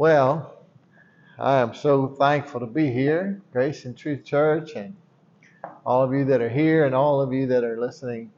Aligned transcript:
Well, 0.00 0.56
I 1.38 1.58
am 1.58 1.74
so 1.74 2.08
thankful 2.08 2.60
to 2.60 2.66
be 2.66 2.90
here, 2.90 3.42
Grace 3.52 3.84
and 3.84 3.94
Truth 3.94 4.24
Church, 4.24 4.70
and 4.74 4.96
all 5.84 6.02
of 6.02 6.14
you 6.14 6.24
that 6.24 6.40
are 6.40 6.48
here 6.48 6.86
and 6.86 6.94
all 6.94 7.20
of 7.20 7.34
you 7.34 7.46
that 7.48 7.64
are 7.64 7.78
listening 7.78 8.32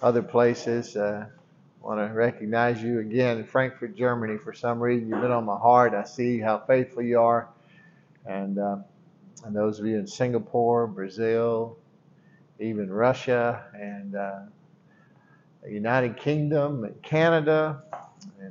other 0.00 0.22
places. 0.22 0.96
Uh, 0.96 1.26
want 1.80 1.98
to 1.98 2.14
recognize 2.14 2.80
you 2.80 3.00
again 3.00 3.38
in 3.38 3.44
Frankfurt, 3.44 3.96
Germany. 3.96 4.38
For 4.38 4.52
some 4.52 4.78
reason, 4.78 5.08
you've 5.08 5.20
been 5.20 5.32
on 5.32 5.44
my 5.44 5.58
heart. 5.58 5.92
I 5.92 6.04
see 6.04 6.38
how 6.38 6.60
faithful 6.60 7.02
you 7.02 7.18
are, 7.18 7.48
and 8.24 8.60
uh, 8.60 8.76
and 9.44 9.56
those 9.56 9.80
of 9.80 9.86
you 9.86 9.98
in 9.98 10.06
Singapore, 10.06 10.86
Brazil, 10.86 11.78
even 12.60 12.88
Russia, 12.88 13.64
and 13.74 14.14
uh, 14.14 14.38
the 15.64 15.72
United 15.72 16.16
Kingdom, 16.16 16.84
and 16.84 17.02
Canada, 17.02 17.82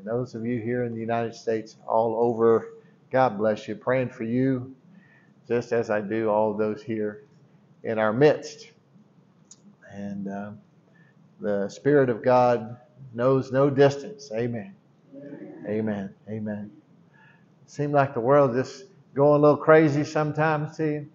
and 0.02 0.10
those 0.10 0.34
of 0.34 0.46
you 0.48 0.60
here 0.60 0.84
in 0.84 0.96
the 0.96 1.00
United 1.00 1.36
States, 1.36 1.78
all 1.88 2.16
over. 2.20 2.70
God 3.12 3.38
bless 3.38 3.68
you. 3.68 3.76
Praying 3.76 4.10
for 4.10 4.24
you, 4.24 4.76
just 5.48 5.72
as 5.72 5.92
I 5.92 6.02
do 6.02 6.28
all 6.30 6.56
those 6.56 6.82
here 6.82 7.26
in 7.84 8.00
our 8.00 8.12
midst. 8.12 8.72
And 9.92 10.28
uh, 10.28 10.52
the 11.40 11.70
Spirit 11.70 12.10
of 12.10 12.24
God 12.24 12.78
knows 13.14 13.52
no 13.52 13.70
distance. 13.70 14.32
Amen. 14.34 14.74
Amen. 15.68 16.16
Amen. 16.28 16.72
Seems 17.68 17.94
like 17.94 18.16
the 18.16 18.22
world 18.22 18.56
just 18.56 18.86
going 19.14 19.40
a 19.40 19.44
little 19.44 19.58
crazy 19.58 20.04
sometimes 20.04 20.80
you. 20.80 21.08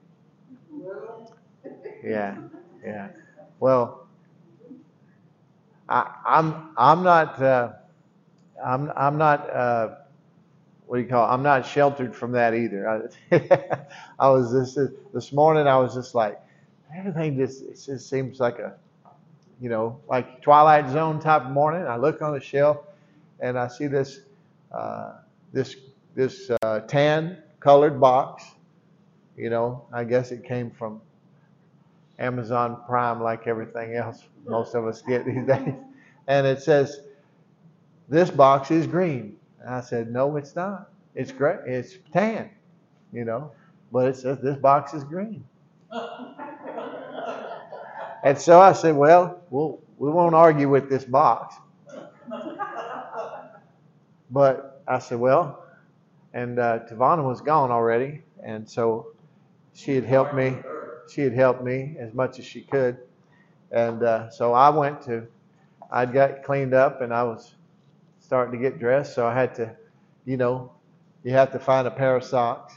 Yeah. 2.05 2.37
Yeah. 2.85 3.09
Well, 3.59 4.07
I, 5.89 6.15
I'm 6.25 6.71
I'm 6.77 7.03
not 7.03 7.43
uh, 7.43 7.73
I'm 8.67 8.93
I'm 8.97 9.17
not 9.17 9.49
uh, 9.51 9.95
what 10.87 10.97
do 10.97 11.03
you 11.03 11.09
call 11.09 11.25
it? 11.29 11.33
I'm 11.33 11.43
not 11.43 11.67
sheltered 11.67 12.15
from 12.15 12.33
that 12.33 12.55
either. 12.55 13.11
I, 13.31 13.87
I 14.19 14.29
was 14.31 14.53
this 14.53 14.79
this 15.15 15.33
morning. 15.33 15.67
I 15.67 15.77
was 15.79 15.95
just 15.95 16.15
like 16.15 16.41
everything 16.97 17.37
just 17.37 17.63
it 17.63 17.81
just 17.85 18.09
seems 18.09 18.41
like 18.41 18.59
a 18.59 18.75
you 19.61 19.69
know 19.69 20.01
like 20.09 20.43
Twilight 20.43 20.91
Zone 20.91 21.21
type 21.21 21.45
morning. 21.51 21.87
I 21.87 21.97
look 21.97 22.23
on 22.23 22.35
the 22.35 22.41
shelf 22.41 22.79
and 23.41 23.59
I 23.59 23.69
see 23.69 23.87
this 23.87 24.21
uh, 24.73 25.15
this 25.53 25.77
this 26.15 26.51
uh, 26.63 26.81
tan 26.81 27.43
colored 27.61 28.01
box. 28.01 28.45
You 29.37 29.51
know, 29.51 29.87
I 29.93 30.05
guess 30.05 30.33
it 30.33 30.45
came 30.45 30.71
from 30.71 31.01
Amazon 32.19 32.79
Prime, 32.87 33.23
like 33.23 33.47
everything 33.47 33.95
else 33.95 34.23
most 34.47 34.75
of 34.75 34.87
us 34.87 35.03
get 35.03 35.27
these 35.27 35.47
days. 35.47 35.75
And 36.29 36.47
it 36.47 36.63
says, 36.63 37.01
"This 38.09 38.31
box 38.31 38.71
is 38.71 38.87
green." 38.87 39.37
And 39.61 39.75
I 39.75 39.81
said, 39.81 40.13
"No, 40.13 40.37
it's 40.37 40.55
not. 40.55 40.91
It's 41.15 41.33
gray. 41.33 41.59
It's 41.67 41.95
tan." 42.13 42.51
You 43.13 43.25
know, 43.25 43.53
but 43.93 44.09
it 44.09 44.17
says 44.17 44.39
this 44.41 44.57
box 44.59 44.95
is 44.95 45.05
green. 45.05 45.45
And 48.25 48.37
so 48.37 48.61
I 48.61 48.73
said, 48.73 48.97
"Well, 48.97 49.41
we'll 49.51 49.79
we 49.99 50.11
won't 50.11 50.35
argue 50.35 50.69
with 50.69 50.91
this 50.91 51.05
box." 51.05 51.55
But 54.31 54.83
I 54.89 54.99
said, 54.99 55.21
"Well," 55.21 55.65
and 56.35 56.59
uh, 56.59 56.81
Tavana 56.91 57.23
was 57.23 57.41
gone 57.41 57.71
already, 57.71 58.23
and 58.43 58.69
so 58.69 59.09
she 59.75 59.95
had 59.95 60.05
helped 60.05 60.35
me. 60.35 60.57
She 61.09 61.21
had 61.21 61.35
helped 61.35 61.63
me 61.63 61.97
as 62.01 62.13
much 62.15 62.41
as 62.41 62.45
she 62.45 62.63
could, 62.63 62.99
and 63.71 64.03
uh, 64.03 64.29
so 64.31 64.53
I 64.53 64.71
went 64.71 65.03
to. 65.03 65.27
I'd 65.91 66.13
got 66.13 66.43
cleaned 66.43 66.75
up, 66.75 67.03
and 67.03 67.15
I 67.15 67.23
was 67.23 67.55
starting 68.27 68.53
to 68.53 68.59
get 68.59 68.81
dressed, 68.81 69.15
so 69.15 69.25
I 69.25 69.33
had 69.33 69.55
to, 69.55 69.71
you 70.25 70.37
know, 70.37 70.73
you 71.23 71.31
have 71.31 71.53
to 71.53 71.61
find 71.61 71.87
a 71.87 71.91
pair 71.93 72.17
of 72.17 72.25
socks, 72.25 72.75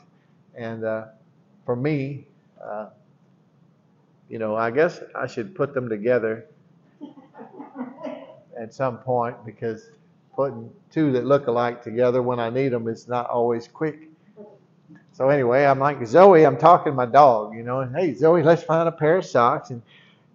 and 0.56 0.84
uh, 0.86 1.06
for 1.66 1.76
me, 1.76 2.28
uh, 2.64 2.90
you 4.30 4.38
know, 4.38 4.56
I 4.56 4.70
guess 4.70 5.02
I 5.16 5.26
should 5.26 5.56
put 5.56 5.74
them 5.74 5.90
together 5.90 6.46
at 8.60 8.76
some 8.76 9.00
point 9.00 9.44
because 9.44 9.90
putting 10.36 10.70
two 10.92 11.12
that 11.14 11.26
look 11.26 11.48
alike 11.48 11.84
together 11.84 12.22
when 12.22 12.40
I 12.40 12.52
need 12.52 12.70
them 12.70 12.88
is 12.88 13.08
not 13.08 13.28
always 13.28 13.68
quick. 13.68 14.08
So 15.14 15.30
anyway, 15.30 15.66
I'm 15.66 15.80
like 15.80 16.06
Zoe. 16.06 16.46
I'm 16.46 16.58
talking 16.58 16.92
to 16.92 16.96
my 16.96 17.08
dog, 17.08 17.56
you 17.56 17.64
know, 17.64 17.80
and 17.80 17.96
hey 17.96 18.14
Zoe, 18.14 18.44
let's 18.44 18.62
find 18.62 18.88
a 18.88 18.92
pair 18.92 19.18
of 19.18 19.26
socks. 19.26 19.72
And 19.72 19.82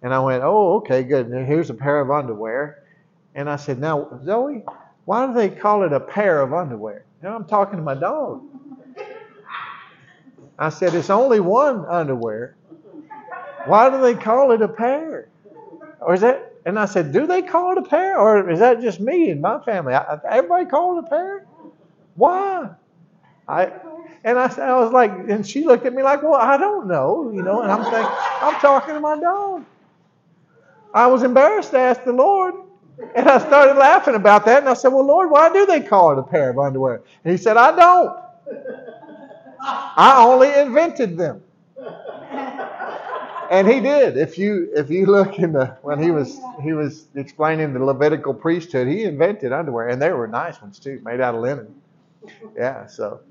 and 0.01 0.13
I 0.13 0.19
went, 0.19 0.43
oh 0.43 0.75
okay, 0.77 1.03
good. 1.03 1.27
And 1.27 1.47
here's 1.47 1.69
a 1.69 1.73
pair 1.73 2.01
of 2.01 2.11
underwear. 2.11 2.83
And 3.33 3.49
I 3.49 3.55
said, 3.55 3.79
now 3.79 4.19
Zoe, 4.25 4.63
why 5.05 5.27
do 5.27 5.33
they 5.33 5.49
call 5.49 5.83
it 5.83 5.93
a 5.93 5.99
pair 5.99 6.41
of 6.41 6.53
underwear? 6.53 7.05
Now 7.21 7.35
I'm 7.35 7.45
talking 7.45 7.77
to 7.77 7.83
my 7.83 7.95
dog. 7.95 8.43
I 10.57 10.69
said, 10.69 10.93
it's 10.93 11.09
only 11.09 11.39
one 11.39 11.85
underwear. 11.85 12.55
Why 13.65 13.89
do 13.89 14.01
they 14.01 14.15
call 14.15 14.51
it 14.51 14.61
a 14.61 14.67
pair? 14.67 15.29
Or 15.99 16.13
is 16.13 16.21
that? 16.21 16.53
And 16.65 16.79
I 16.79 16.85
said, 16.85 17.11
do 17.11 17.27
they 17.27 17.41
call 17.41 17.73
it 17.73 17.77
a 17.77 17.83
pair, 17.83 18.17
or 18.17 18.49
is 18.49 18.59
that 18.59 18.81
just 18.81 18.99
me 18.99 19.29
and 19.29 19.41
my 19.41 19.59
family? 19.63 19.93
I, 19.93 20.17
everybody 20.29 20.65
call 20.65 20.97
it 20.97 21.05
a 21.05 21.09
pair. 21.09 21.45
Why? 22.15 22.69
I 23.47 23.71
and 24.23 24.39
I, 24.39 24.45
I 24.45 24.79
was 24.79 24.91
like, 24.91 25.11
and 25.11 25.45
she 25.45 25.65
looked 25.65 25.85
at 25.85 25.93
me 25.93 26.01
like, 26.01 26.23
well, 26.23 26.33
I 26.33 26.57
don't 26.57 26.87
know, 26.87 27.31
you 27.31 27.43
know. 27.43 27.61
And 27.61 27.71
I'm 27.71 27.83
thinking, 27.83 28.11
I'm 28.41 28.59
talking 28.59 28.95
to 28.95 28.99
my 28.99 29.19
dog. 29.19 29.65
I 30.93 31.07
was 31.07 31.21
embarrassed 31.21 31.71
to 31.71 31.77
ask 31.79 32.03
the 32.03 32.13
Lord, 32.13 32.55
and 33.15 33.29
I 33.29 33.37
started 33.39 33.77
laughing 33.77 34.15
about 34.15 34.45
that. 34.45 34.59
And 34.59 34.69
I 34.69 34.73
said, 34.73 34.89
well, 34.89 35.05
Lord, 35.05 35.29
why 35.29 35.51
do 35.51 35.65
they 35.65 35.81
call 35.81 36.13
it 36.13 36.19
a 36.19 36.23
pair 36.23 36.49
of 36.49 36.59
underwear? 36.59 37.01
And 37.23 37.31
He 37.31 37.37
said, 37.37 37.57
I 37.57 37.75
don't. 37.75 38.17
I 39.61 40.23
only 40.23 40.53
invented 40.53 41.17
them. 41.17 41.41
And 43.49 43.67
he 43.67 43.79
did. 43.79 44.17
If 44.17 44.37
you 44.37 44.69
if 44.75 44.89
you 44.89 45.05
look 45.05 45.37
in 45.37 45.53
the 45.53 45.77
when 45.83 46.01
he 46.01 46.11
was 46.11 46.39
he 46.63 46.73
was 46.73 47.05
explaining 47.15 47.73
the 47.73 47.83
Levitical 47.83 48.33
priesthood, 48.33 48.87
he 48.87 49.03
invented 49.03 49.53
underwear, 49.53 49.89
and 49.89 50.01
they 50.01 50.11
were 50.11 50.27
nice 50.27 50.61
ones 50.61 50.79
too, 50.79 50.99
made 51.03 51.21
out 51.21 51.35
of 51.35 51.41
linen. 51.41 51.73
Yeah. 52.57 52.87
So 52.87 53.21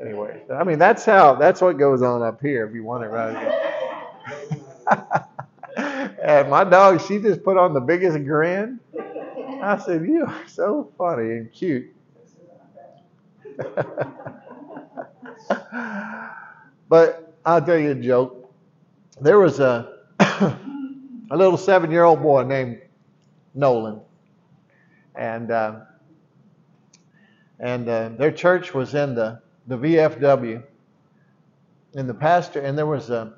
anyway, 0.00 0.42
I 0.52 0.64
mean 0.64 0.78
that's 0.78 1.04
how 1.04 1.36
that's 1.36 1.60
what 1.60 1.78
goes 1.78 2.02
on 2.02 2.22
up 2.22 2.40
here. 2.40 2.66
If 2.66 2.74
you 2.74 2.82
want 2.82 3.04
it 3.04 3.08
right. 3.08 3.76
and 5.76 6.50
my 6.50 6.64
dog, 6.64 7.00
she 7.06 7.18
just 7.18 7.44
put 7.44 7.56
on 7.56 7.72
the 7.72 7.80
biggest 7.80 8.16
grin. 8.24 8.80
I 9.62 9.78
said, 9.78 10.06
"You 10.06 10.24
are 10.26 10.46
so 10.46 10.90
funny 10.96 11.30
and 11.32 11.52
cute." 11.52 11.94
but 16.88 17.34
I'll 17.44 17.62
tell 17.62 17.78
you 17.78 17.90
a 17.90 17.94
joke 17.94 18.40
there 19.20 19.38
was 19.38 19.60
a 19.60 19.98
a 20.20 21.36
little 21.36 21.58
seven 21.58 21.90
year 21.90 22.04
old 22.04 22.22
boy 22.22 22.44
named 22.44 22.80
Nolan, 23.54 24.00
and 25.14 25.50
uh, 25.50 25.80
and 27.58 27.88
uh, 27.88 28.10
their 28.10 28.32
church 28.32 28.72
was 28.72 28.94
in 28.94 29.14
the 29.14 29.40
the 29.66 29.76
VFW, 29.76 30.62
and 31.94 32.08
the 32.08 32.14
pastor 32.14 32.60
and 32.60 32.76
there 32.78 32.86
was 32.86 33.10
a 33.10 33.34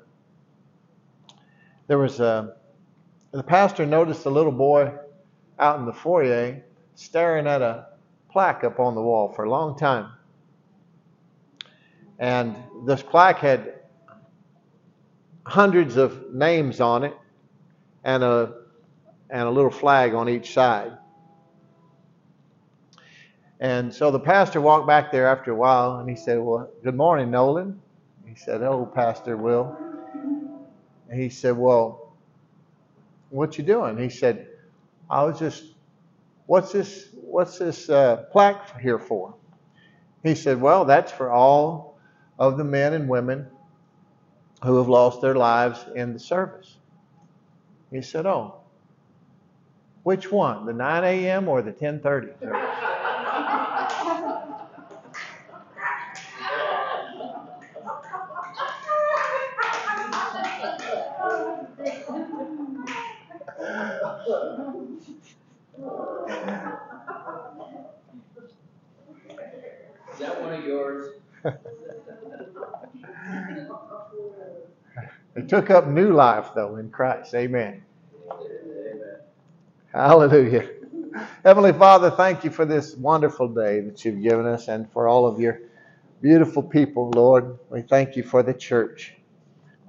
there 1.87 1.97
was 1.97 2.19
a 2.19 2.55
the 3.31 3.43
pastor 3.43 3.85
noticed 3.85 4.25
a 4.25 4.29
little 4.29 4.51
boy 4.51 4.91
out 5.59 5.79
in 5.79 5.85
the 5.85 5.93
foyer 5.93 6.61
staring 6.95 7.47
at 7.47 7.61
a 7.61 7.87
plaque 8.31 8.63
up 8.63 8.79
on 8.79 8.95
the 8.95 9.01
wall 9.01 9.31
for 9.33 9.45
a 9.45 9.49
long 9.49 9.77
time. 9.77 10.09
And 12.19 12.55
this 12.85 13.01
plaque 13.01 13.39
had 13.39 13.73
hundreds 15.45 15.97
of 15.97 16.33
names 16.33 16.79
on 16.79 17.03
it 17.03 17.15
and 18.03 18.23
a, 18.23 18.53
and 19.29 19.43
a 19.43 19.49
little 19.49 19.71
flag 19.71 20.13
on 20.13 20.29
each 20.29 20.53
side. 20.53 20.97
And 23.59 23.93
so 23.93 24.11
the 24.11 24.19
pastor 24.19 24.59
walked 24.59 24.87
back 24.87 25.11
there 25.11 25.27
after 25.27 25.51
a 25.51 25.55
while 25.55 25.97
and 25.97 26.09
he 26.09 26.15
said, 26.15 26.39
Well, 26.39 26.69
good 26.83 26.95
morning, 26.95 27.31
Nolan. 27.31 27.79
He 28.25 28.35
said, 28.35 28.61
Oh, 28.61 28.85
Pastor 28.85 29.37
Will. 29.37 29.77
And 31.09 31.21
he 31.21 31.29
said, 31.29 31.55
Well, 31.55 32.13
what 33.29 33.57
you 33.57 33.63
doing? 33.63 33.97
He 33.97 34.09
said, 34.09 34.47
I 35.09 35.23
was 35.23 35.39
just, 35.39 35.63
what's 36.47 36.71
this, 36.71 37.09
what's 37.15 37.59
this 37.59 37.89
uh, 37.89 38.25
plaque 38.31 38.79
here 38.81 38.99
for? 38.99 39.35
He 40.23 40.35
said, 40.35 40.61
Well, 40.61 40.85
that's 40.85 41.11
for 41.11 41.31
all 41.31 41.97
of 42.39 42.57
the 42.57 42.63
men 42.63 42.93
and 42.93 43.09
women 43.09 43.47
who 44.63 44.77
have 44.77 44.89
lost 44.89 45.21
their 45.21 45.35
lives 45.35 45.85
in 45.95 46.13
the 46.13 46.19
service. 46.19 46.77
He 47.91 48.01
said, 48.01 48.25
"Oh, 48.25 48.55
which 50.03 50.31
one, 50.31 50.65
the 50.65 50.73
9 50.73 51.03
a.m. 51.03 51.47
or 51.47 51.61
the 51.61 51.71
10:30 51.73 52.39
service?" 52.39 52.92
Took 75.53 75.69
up 75.69 75.85
new 75.87 76.11
life, 76.11 76.47
though, 76.55 76.77
in 76.77 76.89
Christ. 76.89 77.35
Amen. 77.35 77.83
Amen. 78.31 79.17
Hallelujah. 79.93 80.67
Heavenly 81.45 81.73
Father, 81.73 82.09
thank 82.09 82.43
you 82.43 82.49
for 82.49 82.65
this 82.65 82.95
wonderful 82.95 83.47
day 83.47 83.81
that 83.81 84.03
you've 84.03 84.23
given 84.23 84.47
us 84.47 84.67
and 84.67 84.91
for 84.91 85.07
all 85.07 85.27
of 85.27 85.39
your 85.39 85.59
beautiful 86.23 86.63
people, 86.63 87.11
Lord. 87.11 87.59
We 87.69 87.83
thank 87.83 88.15
you 88.15 88.23
for 88.23 88.41
the 88.41 88.55
church. 88.55 89.13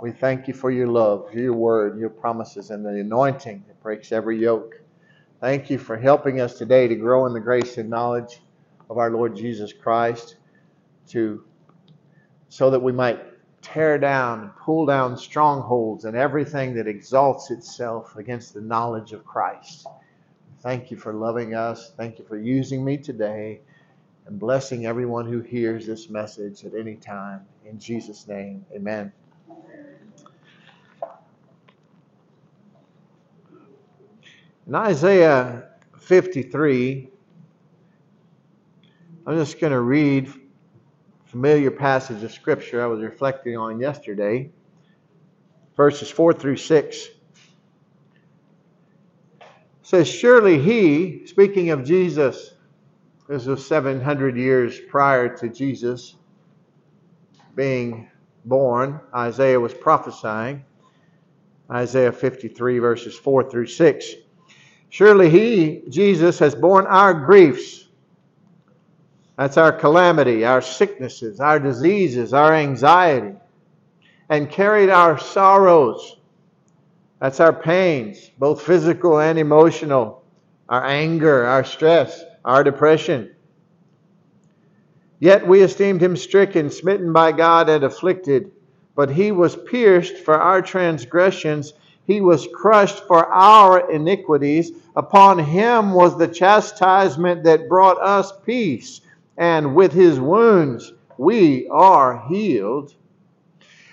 We 0.03 0.13
thank 0.13 0.49
you 0.49 0.53
for 0.53 0.71
your 0.71 0.89
love, 0.89 1.33
your 1.33 1.55
word, 1.55 1.99
your 1.99 2.11
promises, 2.11 2.71
and 2.71 2.85
the 2.85 3.01
anointing 3.01 3.65
that 3.67 3.83
breaks 3.83 4.13
every 4.13 4.39
yoke. 4.39 4.75
Thank 5.41 5.71
you 5.71 5.79
for 5.79 5.97
helping 5.97 6.43
us 6.43 6.59
today 6.59 6.89
to 6.89 6.95
grow 6.95 7.25
in 7.25 7.33
the 7.33 7.41
grace 7.41 7.79
and 7.79 7.89
knowledge 7.89 8.43
of 8.91 8.99
our 8.99 9.11
Lord 9.11 9.35
Jesus 9.35 9.73
Christ, 9.73 10.37
to 11.09 11.43
so 12.51 12.69
that 12.69 12.83
we 12.83 12.93
might 12.93 13.34
tear 13.65 13.99
down 13.99 14.41
and 14.43 14.57
pull 14.57 14.85
down 14.85 15.17
strongholds 15.17 16.05
and 16.05 16.17
everything 16.17 16.75
that 16.75 16.87
exalts 16.87 17.51
itself 17.51 18.15
against 18.17 18.53
the 18.53 18.61
knowledge 18.61 19.13
of 19.13 19.25
Christ. 19.25 19.87
Thank 20.61 20.91
you 20.91 20.99
for 20.99 21.15
loving 21.15 21.55
us. 21.55 21.93
Thank 21.97 22.19
you 22.19 22.27
for 22.27 22.39
using 22.39 22.85
me 22.85 22.99
today 22.99 23.61
and 24.27 24.39
blessing 24.39 24.87
everyone 24.87 25.27
who 25.27 25.41
hears 25.41 25.87
this 25.87 26.11
message 26.11 26.65
at 26.65 26.75
any 26.75 26.95
time. 26.97 27.41
In 27.65 27.79
Jesus' 27.79 28.29
name, 28.29 28.65
amen. 28.75 29.11
In 34.67 34.75
Isaiah 34.75 35.71
53, 36.01 37.09
I'm 39.27 39.37
just 39.39 39.59
going 39.59 39.73
to 39.73 39.81
read 39.81 40.33
familiar 41.35 41.73
passage 41.73 42.23
of 42.23 42.31
scripture 42.31 42.81
I 42.81 42.87
was 42.87 43.03
reflecting 43.03 43.57
on 43.57 43.81
yesterday, 43.81 44.53
verses 45.77 46.09
4 46.09 46.33
through 46.33 46.59
6 46.59 47.09
says, 49.83 50.07
Surely 50.07 50.61
he, 50.61 51.27
speaking 51.27 51.71
of 51.71 51.83
Jesus, 51.83 52.55
this 53.29 53.47
was 53.47 53.67
700 53.67 54.37
years 54.37 54.79
prior 54.89 55.29
to 55.39 55.49
Jesus 55.49 56.15
being 57.57 58.09
born, 58.45 59.01
Isaiah 59.13 59.59
was 59.59 59.75
prophesying. 59.75 60.65
Isaiah 61.69 62.13
53, 62.13 62.79
verses 62.79 63.17
4 63.17 63.51
through 63.51 63.67
6. 63.67 64.07
Surely 64.89 65.31
he, 65.31 65.83
Jesus, 65.89 66.39
has 66.39 66.55
borne 66.55 66.87
our 66.87 67.13
griefs. 67.13 67.84
That's 69.37 69.57
our 69.57 69.73
calamity, 69.73 70.45
our 70.45 70.63
sicknesses, 70.63 71.41
our 71.41 71.59
diseases, 71.59 72.33
our 72.33 72.55
anxiety, 72.55 73.35
and 74.29 74.51
carried 74.51 74.91
our 74.91 75.19
sorrows. 75.19 76.17
That's 77.21 77.41
our 77.41 77.53
pains, 77.53 78.31
both 78.39 78.63
physical 78.63 79.21
and 79.21 79.39
emotional, 79.39 80.23
our 80.69 80.85
anger, 80.85 81.45
our 81.47 81.65
stress, 81.65 82.23
our 82.45 82.63
depression. 82.63 83.31
Yet 85.19 85.47
we 85.47 85.63
esteemed 85.63 86.03
him 86.03 86.17
stricken, 86.17 86.71
smitten 86.71 87.13
by 87.13 87.33
God, 87.33 87.69
and 87.69 87.83
afflicted. 87.83 88.53
But 88.95 89.11
he 89.11 89.33
was 89.33 89.57
pierced 89.57 90.19
for 90.19 90.35
our 90.35 90.63
transgressions, 90.63 91.73
he 92.07 92.21
was 92.21 92.47
crushed 92.55 93.07
for 93.07 93.27
our 93.33 93.91
iniquities. 93.91 94.73
Upon 94.95 95.39
him 95.39 95.93
was 95.93 96.19
the 96.19 96.29
chastisement 96.29 97.45
that 97.45 97.69
brought 97.69 98.01
us 98.01 98.33
peace, 98.45 99.01
and 99.37 99.75
with 99.75 99.93
his 99.93 100.21
wounds 100.21 100.93
we 101.19 101.69
are 101.69 102.27
healed. 102.29 102.95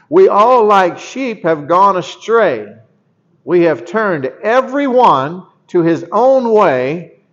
We 0.10 0.28
all, 0.28 0.66
like 0.66 1.00
sheep, 1.00 1.44
have 1.44 1.68
gone 1.68 1.98
astray 1.98 2.76
we 3.44 3.64
have 3.64 3.86
turned 3.86 4.26
every 4.44 4.88
one 4.88 5.46
to 5.68 5.82
his 5.82 6.06
own 6.12 6.52
way, 6.52 7.24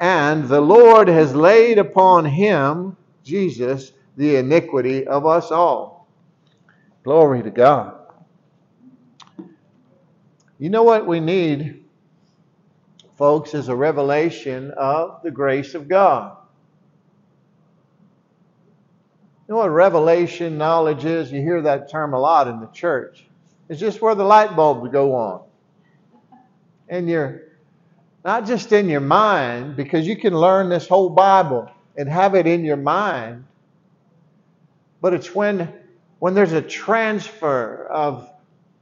and 0.00 0.46
the 0.46 0.60
Lord 0.60 1.08
has 1.08 1.34
laid 1.34 1.78
upon 1.78 2.24
him, 2.24 2.96
Jesus, 3.22 3.92
the 4.16 4.36
iniquity 4.36 5.06
of 5.06 5.26
us 5.26 5.50
all. 5.50 6.08
Glory 7.02 7.42
to 7.42 7.50
God. 7.50 7.94
You 10.58 10.70
know 10.70 10.82
what 10.82 11.06
we 11.06 11.20
need, 11.20 11.84
folks, 13.16 13.54
is 13.54 13.68
a 13.68 13.76
revelation 13.76 14.70
of 14.76 15.22
the 15.22 15.30
grace 15.30 15.74
of 15.74 15.88
God. 15.88 16.36
You 19.46 19.54
know 19.54 19.60
what 19.60 19.70
revelation 19.70 20.56
knowledge 20.56 21.04
is? 21.04 21.30
You 21.30 21.42
hear 21.42 21.60
that 21.62 21.90
term 21.90 22.14
a 22.14 22.18
lot 22.18 22.48
in 22.48 22.60
the 22.60 22.66
church. 22.68 23.26
It's 23.68 23.80
just 23.80 24.00
where 24.00 24.14
the 24.14 24.24
light 24.24 24.56
bulbs 24.56 24.90
go 24.90 25.14
on 25.14 25.42
And 26.88 27.08
you're 27.08 27.42
not 28.24 28.46
just 28.46 28.72
in 28.72 28.88
your 28.88 29.00
mind, 29.00 29.76
because 29.76 30.06
you 30.06 30.16
can 30.16 30.34
learn 30.34 30.70
this 30.70 30.88
whole 30.88 31.10
Bible 31.10 31.70
and 31.96 32.08
have 32.08 32.34
it 32.34 32.46
in 32.46 32.64
your 32.64 32.78
mind, 32.78 33.44
but 35.02 35.12
it's 35.12 35.34
when, 35.34 35.70
when 36.20 36.32
there's 36.34 36.52
a 36.52 36.62
transfer 36.62 37.86
of 37.86 38.30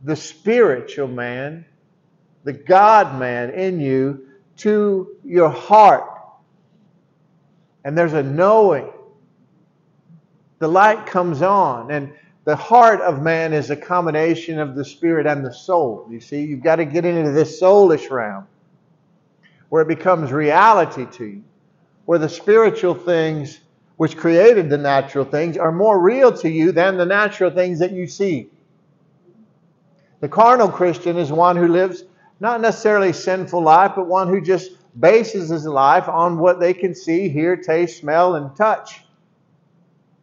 the 0.05 0.15
spiritual 0.15 1.09
man, 1.09 1.65
the 2.45 2.53
God 2.53 3.19
man 3.19 3.51
in 3.51 3.81
you 3.81 4.29
to 4.59 5.17
your 5.25 5.49
heart. 5.49 6.09
And 7.85 7.99
there's 7.99 8.13
a 8.13 8.23
knowing. 8.23 8.91
The 10.63 10.69
light 10.69 11.07
comes 11.07 11.43
on. 11.43 11.91
And 11.91 12.13
the 12.45 12.55
heart 12.55 13.01
of 13.01 13.21
man 13.21 13.53
is 13.53 13.71
a 13.71 13.77
combination 13.77 14.61
of 14.61 14.77
the 14.77 14.85
spirit 14.85 15.27
and 15.27 15.45
the 15.45 15.53
soul. 15.53 16.07
You 16.09 16.21
see, 16.21 16.43
you've 16.43 16.63
got 16.63 16.77
to 16.77 16.85
get 16.85 17.05
into 17.05 17.33
this 17.33 17.61
soulish 17.61 18.09
realm 18.13 18.47
where 19.71 19.83
it 19.83 19.89
becomes 19.89 20.31
reality 20.31 21.05
to 21.19 21.25
you, 21.25 21.43
where 22.05 22.21
the 22.21 22.29
spiritual 22.29 22.95
things 22.95 23.59
which 23.97 24.17
created 24.17 24.71
the 24.71 24.79
natural 24.79 25.25
things 25.25 25.57
are 25.57 25.73
more 25.73 25.99
real 25.99 26.33
to 26.35 26.49
you 26.49 26.71
than 26.71 26.97
the 26.97 27.07
natural 27.07 27.51
things 27.51 27.81
that 27.81 27.91
you 27.91 28.07
see. 28.07 28.49
The 30.21 30.29
carnal 30.29 30.69
Christian 30.69 31.17
is 31.19 31.33
one 31.33 31.57
who 31.57 31.67
lives 31.67 32.05
not 32.39 32.61
necessarily 32.61 33.11
a 33.11 33.15
sinful 33.15 33.63
life, 33.63 33.95
but 33.97 34.07
one 34.07 34.29
who 34.29 34.41
just 34.41 34.71
bases 35.01 35.49
his 35.49 35.65
life 35.67 36.09
on 36.09 36.39
what 36.39 36.61
they 36.61 36.73
can 36.73 36.95
see, 36.95 37.29
hear, 37.29 37.57
taste, 37.57 37.99
smell, 37.99 38.37
and 38.37 38.55
touch. 38.55 39.02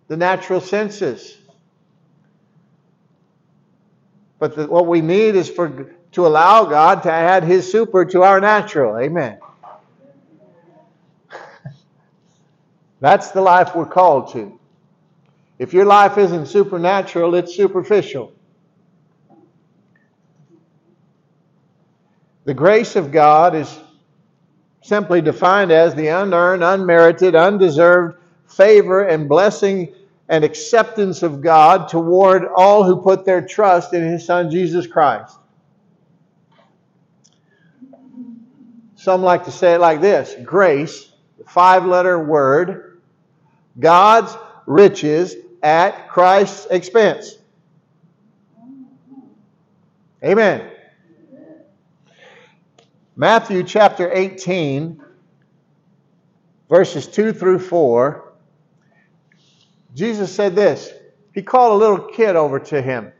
The 0.09 0.17
natural 0.17 0.59
senses. 0.59 1.38
But 4.39 4.55
the, 4.55 4.67
what 4.67 4.88
we 4.88 5.01
need 5.01 5.36
is 5.36 5.50
for 5.50 5.95
to 6.13 6.25
allow 6.25 6.65
God 6.65 7.03
to 7.03 7.12
add 7.12 7.43
His 7.43 7.72
super 7.72 8.05
to 8.05 8.24
our 8.24 8.41
natural. 8.41 8.98
Amen. 8.98 9.38
That's 13.00 13.29
the 13.31 13.41
life 13.41 13.75
we're 13.75 13.86
called 13.86 14.34
to. 14.34 14.60
If 15.60 15.74
your 15.74 15.86
life 15.86 16.17
isn't 16.17 16.48
supernatural, 16.48 17.36
it's 17.36 17.55
superficial. 17.55 18.34
The 22.45 22.53
grace 22.55 22.95
of 22.95 23.12
God 23.12 23.53
is 23.53 23.79
simply 24.81 25.22
defined 25.22 25.72
as 25.72 25.93
the 25.93 26.07
unearned, 26.07 26.63
unmerited, 26.63 27.36
undeserved 27.36 28.17
favor 28.48 29.03
and 29.03 29.29
blessing 29.29 29.93
and 30.29 30.43
acceptance 30.43 31.24
of 31.24 31.41
God 31.41 31.89
toward 31.89 32.45
all 32.45 32.83
who 32.83 33.01
put 33.01 33.25
their 33.25 33.41
trust 33.41 33.93
in 33.93 34.03
His 34.03 34.25
Son 34.25 34.51
Jesus 34.51 34.86
Christ. 34.86 35.36
Some 38.95 39.24
like 39.24 39.45
to 39.45 39.51
say 39.51 39.74
it 39.74 39.79
like 39.79 40.01
this 40.01 40.36
grace, 40.43 41.12
five 41.48 41.86
letter 41.86 42.24
word, 42.24 43.01
God's 43.79 44.38
riches 44.67 45.36
at 45.63 46.09
Christ's 46.09 46.67
expense. 46.69 47.36
Amen. 50.24 50.69
Matthew 53.15 53.63
chapter 53.63 54.12
18, 54.12 55.01
verses 56.69 57.07
2 57.07 57.33
through 57.33 57.59
4 57.59 58.28
Jesus 59.96 60.34
said 60.34 60.55
this. 60.55 60.91
He 61.34 61.41
called 61.41 61.74
a 61.74 61.75
little 61.75 62.08
kid 62.08 62.36
over 62.36 62.60
to 62.60 62.81
him. 62.81 63.12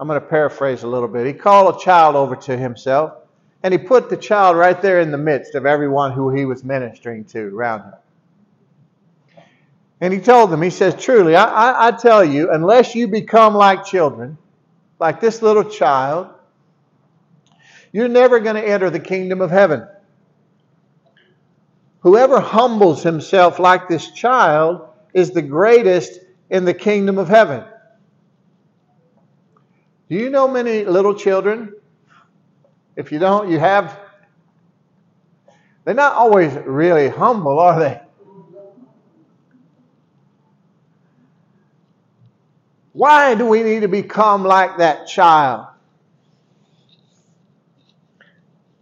I'm 0.00 0.06
going 0.06 0.20
to 0.20 0.26
paraphrase 0.26 0.84
a 0.84 0.86
little 0.86 1.08
bit. 1.08 1.26
He 1.26 1.32
called 1.32 1.74
a 1.74 1.78
child 1.78 2.14
over 2.14 2.36
to 2.36 2.56
himself, 2.56 3.14
and 3.62 3.72
he 3.72 3.78
put 3.78 4.08
the 4.08 4.16
child 4.16 4.56
right 4.56 4.80
there 4.80 5.00
in 5.00 5.10
the 5.10 5.18
midst 5.18 5.54
of 5.54 5.66
everyone 5.66 6.12
who 6.12 6.30
he 6.30 6.44
was 6.44 6.62
ministering 6.62 7.24
to 7.26 7.54
around 7.54 7.82
him. 7.82 7.94
And 10.00 10.14
he 10.14 10.20
told 10.20 10.50
them, 10.50 10.62
he 10.62 10.70
says, 10.70 10.94
Truly, 10.94 11.34
I, 11.34 11.44
I, 11.44 11.88
I 11.88 11.90
tell 11.90 12.24
you, 12.24 12.52
unless 12.52 12.94
you 12.94 13.08
become 13.08 13.54
like 13.54 13.84
children, 13.84 14.38
like 15.00 15.20
this 15.20 15.42
little 15.42 15.64
child, 15.64 16.28
you're 17.90 18.08
never 18.08 18.38
going 18.38 18.54
to 18.54 18.66
enter 18.66 18.90
the 18.90 19.00
kingdom 19.00 19.40
of 19.40 19.50
heaven. 19.50 19.88
Whoever 22.00 22.40
humbles 22.40 23.02
himself 23.02 23.58
like 23.58 23.88
this 23.88 24.10
child 24.12 24.88
is 25.14 25.32
the 25.32 25.42
greatest 25.42 26.20
in 26.50 26.64
the 26.64 26.74
kingdom 26.74 27.18
of 27.18 27.28
heaven. 27.28 27.64
Do 30.08 30.14
you 30.16 30.30
know 30.30 30.48
many 30.48 30.84
little 30.84 31.14
children? 31.14 31.74
If 32.96 33.12
you 33.12 33.18
don't, 33.18 33.50
you 33.50 33.58
have. 33.58 33.98
They're 35.84 35.94
not 35.94 36.14
always 36.14 36.52
really 36.54 37.08
humble, 37.08 37.58
are 37.58 37.78
they? 37.78 38.00
Why 42.92 43.34
do 43.34 43.46
we 43.46 43.62
need 43.62 43.80
to 43.80 43.88
become 43.88 44.44
like 44.44 44.78
that 44.78 45.06
child? 45.06 45.66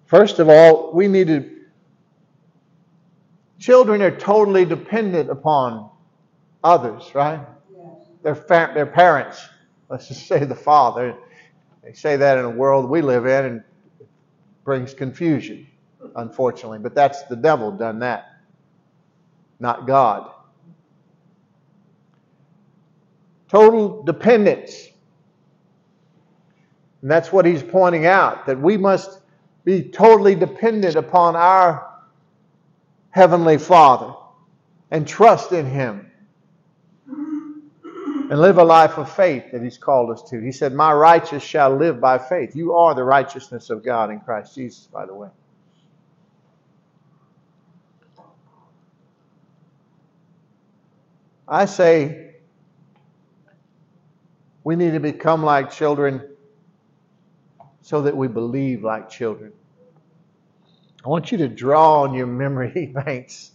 First 0.07 0.39
of 0.39 0.49
all, 0.49 0.93
we 0.93 1.09
need 1.09 1.27
to. 1.27 1.56
Children 3.59 4.03
are 4.03 4.17
totally 4.17 4.65
dependent 4.65 5.31
upon 5.31 5.91
others, 6.63 7.15
right? 7.15 7.41
Their, 8.23 8.35
fa- 8.35 8.73
their 8.75 8.87
parents. 8.87 9.41
Let's 9.89 10.09
just 10.09 10.27
say 10.27 10.45
the 10.45 10.55
father. 10.55 11.17
They 11.83 11.93
say 11.93 12.17
that 12.17 12.39
in 12.39 12.45
a 12.45 12.51
world 12.51 12.91
we 12.91 13.01
live 13.01 13.27
in 13.27 13.45
and 13.45 13.65
it 14.01 14.09
brings 14.65 14.93
confusion, 14.93 15.67
unfortunately. 16.17 16.81
But 16.81 16.95
that's 16.95 17.23
the 17.25 17.37
devil 17.37 17.71
done 17.71 18.01
that, 18.01 18.27
not 19.61 19.87
God. 19.87 20.33
Total 23.49 24.03
dependence. 24.03 24.89
And 27.03 27.11
that's 27.11 27.33
what 27.33 27.47
he's 27.47 27.63
pointing 27.63 28.07
out, 28.07 28.47
that 28.47 28.61
we 28.61 28.77
must 28.77 29.21
be 29.65 29.83
totally 29.83 30.35
dependent 30.35 30.97
upon 30.97 31.37
our 31.37 31.96
Heavenly 33.17 33.57
Father 33.57 34.13
and 34.91 35.09
trust 35.09 35.53
in 35.53 35.65
Him 35.65 36.11
and 37.09 38.39
live 38.39 38.59
a 38.59 38.63
life 38.63 38.99
of 38.99 39.11
faith 39.11 39.53
that 39.53 39.63
He's 39.63 39.79
called 39.79 40.11
us 40.11 40.23
to. 40.29 40.39
He 40.39 40.53
said, 40.53 40.75
My 40.75 40.93
righteous 40.93 41.43
shall 41.43 41.75
live 41.75 41.99
by 41.99 42.19
faith. 42.19 42.55
You 42.55 42.75
are 42.75 42.95
the 42.95 43.05
righteousness 43.05 43.71
of 43.71 43.83
God 43.83 44.11
in 44.11 44.21
Christ 44.21 44.55
Jesus, 44.55 44.87
by 44.93 45.07
the 45.07 45.15
way. 45.15 45.31
I 51.49 51.65
say 51.65 52.35
we 54.63 54.77
need 54.77 54.91
to 54.91 55.01
become 55.01 55.43
like 55.43 55.71
children 55.71 56.37
so 57.81 58.03
that 58.03 58.15
we 58.15 58.29
believe 58.29 58.85
like 58.85 59.09
children. 59.09 59.55
I 61.07 61.09
want 61.09 61.31
you 61.31 61.39
to 61.39 61.49
draw 61.49 62.03
on 62.03 62.15
your 62.15 62.27
memory 62.27 62.87
banks 62.95 63.53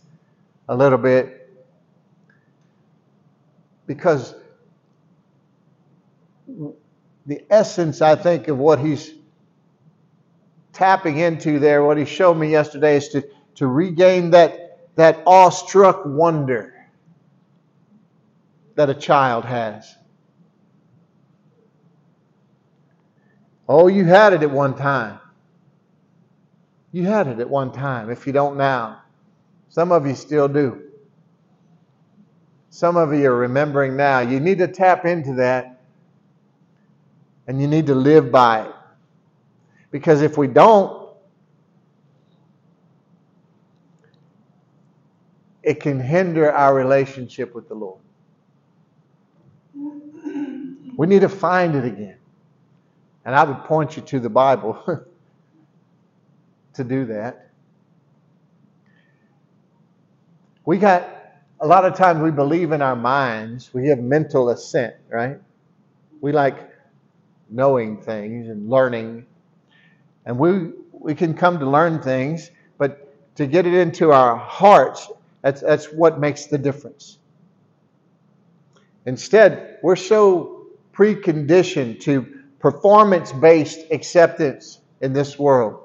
a 0.69 0.75
little 0.75 0.97
bit 0.97 1.49
because 3.85 4.33
the 7.25 7.43
essence, 7.49 8.01
I 8.01 8.15
think, 8.15 8.47
of 8.47 8.57
what 8.57 8.79
he's 8.79 9.15
tapping 10.71 11.17
into 11.17 11.59
there, 11.59 11.83
what 11.83 11.97
he 11.97 12.05
showed 12.05 12.35
me 12.35 12.49
yesterday, 12.49 12.95
is 12.95 13.09
to, 13.09 13.27
to 13.55 13.67
regain 13.67 14.31
that, 14.31 14.87
that 14.95 15.21
awestruck 15.27 16.05
wonder 16.05 16.73
that 18.75 18.89
a 18.89 18.95
child 18.95 19.43
has. 19.43 19.93
Oh, 23.67 23.87
you 23.87 24.05
had 24.05 24.31
it 24.31 24.41
at 24.41 24.51
one 24.51 24.73
time. 24.77 25.19
You 26.91 27.03
had 27.05 27.27
it 27.27 27.39
at 27.39 27.49
one 27.49 27.71
time, 27.71 28.09
if 28.09 28.27
you 28.27 28.33
don't 28.33 28.57
now. 28.57 29.01
Some 29.69 29.91
of 29.91 30.05
you 30.05 30.15
still 30.15 30.47
do. 30.47 30.81
Some 32.69 32.97
of 32.97 33.13
you 33.13 33.29
are 33.29 33.35
remembering 33.35 33.95
now. 33.95 34.19
You 34.19 34.39
need 34.39 34.57
to 34.59 34.67
tap 34.67 35.05
into 35.05 35.33
that 35.35 35.81
and 37.47 37.61
you 37.61 37.67
need 37.67 37.87
to 37.87 37.95
live 37.95 38.31
by 38.31 38.65
it. 38.65 38.75
Because 39.91 40.21
if 40.21 40.37
we 40.37 40.47
don't, 40.47 41.09
it 45.63 45.79
can 45.81 45.99
hinder 45.99 46.51
our 46.51 46.73
relationship 46.73 47.53
with 47.53 47.67
the 47.67 47.75
Lord. 47.75 47.99
We 50.95 51.07
need 51.07 51.21
to 51.21 51.29
find 51.29 51.75
it 51.75 51.85
again. 51.85 52.17
And 53.25 53.35
I 53.35 53.43
would 53.43 53.63
point 53.65 53.95
you 53.95 54.01
to 54.03 54.19
the 54.19 54.29
Bible. 54.29 55.05
to 56.73 56.83
do 56.83 57.05
that. 57.05 57.49
We 60.65 60.77
got, 60.77 61.09
a 61.59 61.67
lot 61.67 61.85
of 61.85 61.95
times 61.95 62.21
we 62.21 62.31
believe 62.31 62.71
in 62.71 62.81
our 62.81 62.95
minds, 62.95 63.73
we 63.73 63.87
have 63.87 63.99
mental 63.99 64.49
assent, 64.49 64.95
right? 65.09 65.39
We 66.21 66.31
like 66.31 66.69
knowing 67.49 68.01
things 68.01 68.47
and 68.47 68.69
learning. 68.69 69.25
And 70.25 70.37
we, 70.37 70.71
we 70.91 71.15
can 71.15 71.33
come 71.33 71.59
to 71.59 71.69
learn 71.69 72.01
things, 72.01 72.51
but 72.77 73.35
to 73.35 73.47
get 73.47 73.65
it 73.65 73.73
into 73.73 74.11
our 74.11 74.35
hearts, 74.35 75.09
that's, 75.41 75.61
that's 75.61 75.87
what 75.87 76.19
makes 76.19 76.45
the 76.45 76.57
difference. 76.57 77.17
Instead, 79.05 79.79
we're 79.81 79.95
so 79.95 80.67
preconditioned 80.93 81.99
to 82.01 82.39
performance 82.59 83.31
based 83.31 83.79
acceptance 83.91 84.79
in 85.01 85.13
this 85.13 85.39
world 85.39 85.81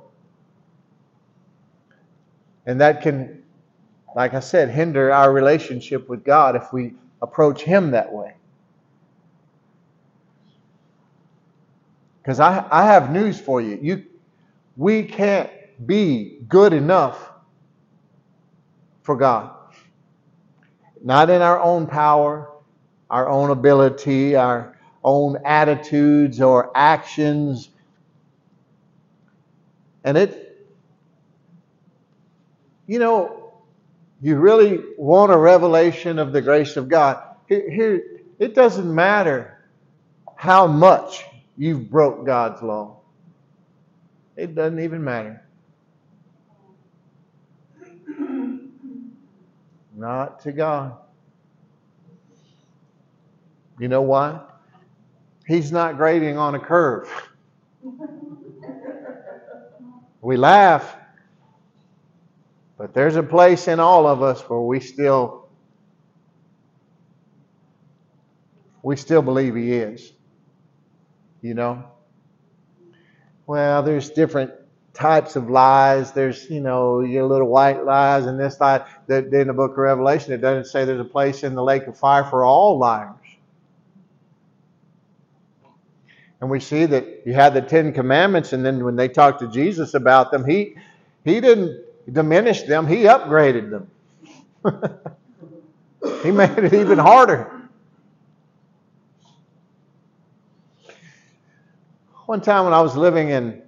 and 2.66 2.80
that 2.80 3.00
can, 3.00 3.42
like 4.14 4.34
I 4.34 4.40
said, 4.40 4.68
hinder 4.70 5.12
our 5.12 5.32
relationship 5.32 6.08
with 6.08 6.24
God 6.24 6.56
if 6.56 6.72
we 6.72 6.94
approach 7.22 7.62
Him 7.62 7.92
that 7.92 8.12
way. 8.12 8.34
Because 12.22 12.40
I, 12.40 12.66
I 12.70 12.86
have 12.86 13.12
news 13.12 13.40
for 13.40 13.60
you. 13.60 13.78
you. 13.80 14.04
We 14.76 15.04
can't 15.04 15.50
be 15.86 16.40
good 16.48 16.72
enough 16.72 17.30
for 19.02 19.16
God. 19.16 19.52
Not 21.04 21.30
in 21.30 21.40
our 21.40 21.60
own 21.60 21.86
power, 21.86 22.50
our 23.08 23.28
own 23.28 23.50
ability, 23.50 24.34
our 24.34 24.76
own 25.04 25.38
attitudes 25.44 26.40
or 26.40 26.72
actions. 26.74 27.70
And 30.02 30.18
it 30.18 30.45
you 32.86 32.98
know, 32.98 33.52
you 34.22 34.36
really 34.36 34.80
want 34.96 35.32
a 35.32 35.36
revelation 35.36 36.18
of 36.18 36.32
the 36.32 36.40
grace 36.40 36.76
of 36.76 36.88
God. 36.88 37.22
Here, 37.48 37.70
here 37.70 38.02
it 38.38 38.54
doesn't 38.54 38.92
matter 38.92 39.64
how 40.36 40.66
much 40.66 41.24
you've 41.56 41.90
broke 41.90 42.24
God's 42.24 42.62
law. 42.62 43.00
It 44.36 44.54
doesn't 44.54 44.80
even 44.80 45.02
matter. 45.02 45.42
Not 49.94 50.40
to 50.40 50.52
God. 50.52 50.96
You 53.78 53.88
know 53.88 54.02
why? 54.02 54.40
He's 55.46 55.72
not 55.72 55.96
grading 55.96 56.36
on 56.38 56.54
a 56.54 56.58
curve. 56.58 57.08
We 60.20 60.36
laugh, 60.36 60.96
but 62.78 62.92
there's 62.92 63.16
a 63.16 63.22
place 63.22 63.68
in 63.68 63.80
all 63.80 64.06
of 64.06 64.22
us 64.22 64.40
where 64.42 64.60
we 64.60 64.80
still 64.80 65.48
we 68.82 68.96
still 68.96 69.22
believe 69.22 69.56
he 69.56 69.72
is. 69.72 70.12
You 71.42 71.54
know? 71.54 71.84
Well, 73.46 73.82
there's 73.82 74.10
different 74.10 74.52
types 74.94 75.36
of 75.36 75.50
lies. 75.50 76.12
There's, 76.12 76.48
you 76.50 76.60
know, 76.60 77.00
your 77.00 77.24
little 77.24 77.48
white 77.48 77.84
lies 77.84 78.26
and 78.26 78.38
this 78.38 78.60
lie. 78.60 78.86
That 79.08 79.26
in 79.32 79.48
the 79.48 79.52
book 79.52 79.72
of 79.72 79.78
Revelation, 79.78 80.32
it 80.32 80.40
doesn't 80.40 80.66
say 80.66 80.84
there's 80.84 81.00
a 81.00 81.04
place 81.04 81.42
in 81.42 81.54
the 81.54 81.62
lake 81.62 81.86
of 81.86 81.98
fire 81.98 82.24
for 82.24 82.44
all 82.44 82.78
liars. 82.78 83.16
And 86.40 86.50
we 86.50 86.60
see 86.60 86.86
that 86.86 87.22
you 87.24 87.32
had 87.32 87.54
the 87.54 87.62
Ten 87.62 87.92
Commandments, 87.92 88.52
and 88.52 88.64
then 88.64 88.84
when 88.84 88.94
they 88.96 89.08
talked 89.08 89.40
to 89.40 89.48
Jesus 89.48 89.94
about 89.94 90.30
them, 90.30 90.44
he 90.44 90.76
he 91.24 91.40
didn't 91.40 91.85
diminished 92.10 92.66
them, 92.66 92.86
he 92.86 93.02
upgraded 93.04 93.70
them. 93.70 93.90
he 96.22 96.30
made 96.30 96.58
it 96.58 96.74
even 96.74 96.98
harder. 96.98 97.52
One 102.26 102.40
time 102.40 102.64
when 102.64 102.74
I 102.74 102.80
was 102.80 102.96
living 102.96 103.30
in 103.30 103.62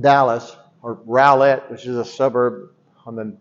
Dallas, 0.00 0.56
or 0.82 0.94
Rowlett, 1.04 1.70
which 1.70 1.86
is 1.86 1.96
a 1.96 2.04
suburb 2.04 2.70
on 3.06 3.16
the 3.16 3.36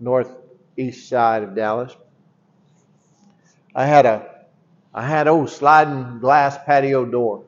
northeast 0.00 1.08
side 1.08 1.42
of 1.42 1.54
Dallas, 1.54 1.94
I 3.74 3.86
had 3.86 4.06
a 4.06 4.30
I 4.92 5.06
had 5.06 5.28
old 5.28 5.50
sliding 5.50 6.18
glass 6.18 6.58
patio 6.66 7.04
door. 7.04 7.44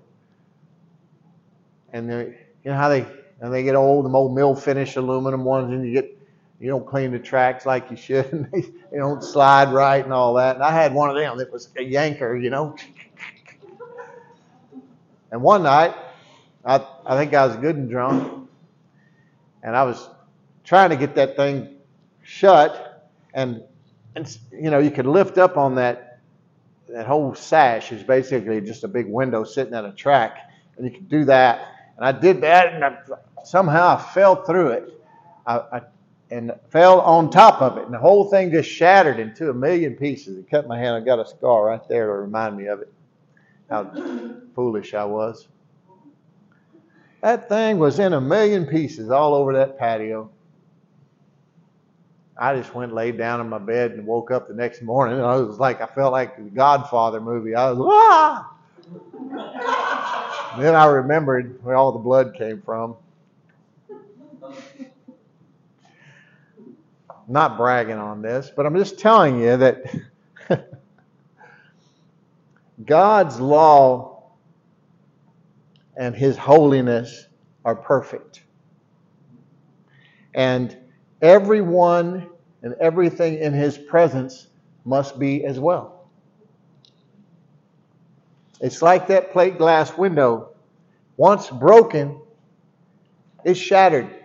And 1.92 2.08
they, 2.08 2.24
you 2.64 2.70
know 2.70 2.76
how 2.76 2.88
they 2.88 3.04
and 3.42 3.52
they 3.52 3.64
get 3.64 3.74
old, 3.74 4.04
them 4.04 4.14
old 4.14 4.34
mill 4.34 4.54
finish 4.54 4.94
aluminum 4.94 5.44
ones, 5.44 5.72
and 5.72 5.84
you 5.84 5.92
get 5.92 6.16
you 6.60 6.68
don't 6.68 6.86
clean 6.86 7.10
the 7.10 7.18
tracks 7.18 7.66
like 7.66 7.90
you 7.90 7.96
should, 7.96 8.24
and 8.32 8.48
they, 8.52 8.60
they 8.60 8.96
don't 8.96 9.22
slide 9.22 9.72
right 9.72 10.02
and 10.02 10.14
all 10.14 10.34
that. 10.34 10.54
And 10.54 10.64
I 10.64 10.70
had 10.70 10.94
one 10.94 11.10
of 11.10 11.16
them 11.16 11.36
that 11.38 11.52
was 11.52 11.68
a 11.76 11.80
yanker, 11.80 12.40
you 12.40 12.50
know. 12.50 12.76
And 15.32 15.42
one 15.42 15.64
night, 15.64 15.94
I, 16.64 16.86
I 17.04 17.16
think 17.16 17.34
I 17.34 17.44
was 17.46 17.56
good 17.56 17.74
and 17.74 17.90
drunk, 17.90 18.48
and 19.64 19.74
I 19.74 19.82
was 19.82 20.08
trying 20.62 20.90
to 20.90 20.96
get 20.96 21.16
that 21.16 21.34
thing 21.34 21.78
shut, 22.22 23.10
and, 23.34 23.64
and 24.14 24.38
you 24.52 24.70
know, 24.70 24.78
you 24.78 24.92
could 24.92 25.06
lift 25.06 25.36
up 25.36 25.56
on 25.56 25.74
that, 25.76 26.20
that 26.88 27.06
whole 27.06 27.34
sash 27.34 27.90
is 27.90 28.04
basically 28.04 28.60
just 28.60 28.84
a 28.84 28.88
big 28.88 29.08
window 29.08 29.42
sitting 29.42 29.74
at 29.74 29.84
a 29.84 29.92
track, 29.92 30.48
and 30.76 30.86
you 30.86 30.92
could 30.92 31.08
do 31.08 31.24
that. 31.24 31.66
And 31.96 32.06
I 32.06 32.12
did 32.12 32.42
that, 32.42 32.74
and 32.74 32.84
I, 32.84 32.98
somehow 33.44 33.96
I 33.96 34.02
fell 34.12 34.44
through 34.44 34.68
it. 34.70 35.00
I, 35.46 35.56
I 35.72 35.80
and 36.32 36.50
fell 36.70 37.00
on 37.02 37.30
top 37.30 37.60
of 37.60 37.76
it, 37.76 37.84
and 37.84 37.92
the 37.92 37.98
whole 37.98 38.30
thing 38.30 38.50
just 38.50 38.70
shattered 38.70 39.20
into 39.20 39.50
a 39.50 39.54
million 39.54 39.94
pieces. 39.94 40.38
It 40.38 40.50
cut 40.50 40.66
my 40.66 40.78
hand. 40.78 40.96
I 40.96 41.00
got 41.00 41.18
a 41.18 41.26
scar 41.26 41.66
right 41.66 41.88
there 41.88 42.06
to 42.06 42.12
remind 42.12 42.56
me 42.56 42.68
of 42.68 42.80
it. 42.80 42.90
How 43.68 43.84
foolish 44.54 44.94
I 44.94 45.04
was. 45.04 45.48
That 47.20 47.50
thing 47.50 47.78
was 47.78 47.98
in 47.98 48.14
a 48.14 48.20
million 48.20 48.64
pieces 48.64 49.10
all 49.10 49.34
over 49.34 49.52
that 49.52 49.78
patio. 49.78 50.30
I 52.38 52.56
just 52.56 52.74
went 52.74 52.94
laid 52.94 53.18
down 53.18 53.42
in 53.42 53.48
my 53.50 53.58
bed 53.58 53.92
and 53.92 54.06
woke 54.06 54.30
up 54.30 54.48
the 54.48 54.54
next 54.54 54.80
morning. 54.80 55.18
And 55.18 55.26
I 55.26 55.36
was 55.36 55.58
like, 55.58 55.82
I 55.82 55.86
felt 55.86 56.12
like 56.12 56.36
the 56.36 56.50
Godfather 56.50 57.20
movie. 57.20 57.54
I 57.54 57.70
was, 57.70 57.78
ah! 57.92 58.54
then 60.58 60.74
I 60.74 60.86
remembered 60.86 61.62
where 61.62 61.76
all 61.76 61.92
the 61.92 61.98
blood 61.98 62.34
came 62.34 62.62
from. 62.62 62.96
Not 67.28 67.56
bragging 67.56 67.96
on 67.98 68.20
this, 68.22 68.50
but 68.54 68.66
I'm 68.66 68.76
just 68.76 68.98
telling 68.98 69.40
you 69.40 69.56
that 69.56 69.84
God's 72.84 73.40
law 73.40 74.32
and 75.96 76.14
His 76.14 76.36
holiness 76.36 77.26
are 77.64 77.76
perfect. 77.76 78.42
And 80.34 80.76
everyone 81.20 82.28
and 82.62 82.74
everything 82.80 83.38
in 83.38 83.52
His 83.52 83.78
presence 83.78 84.48
must 84.84 85.18
be 85.18 85.44
as 85.44 85.60
well. 85.60 86.08
It's 88.60 88.80
like 88.80 89.08
that 89.08 89.32
plate 89.32 89.58
glass 89.58 89.96
window. 89.96 90.50
Once 91.16 91.50
broken, 91.50 92.20
it's 93.44 93.58
shattered. 93.58 94.21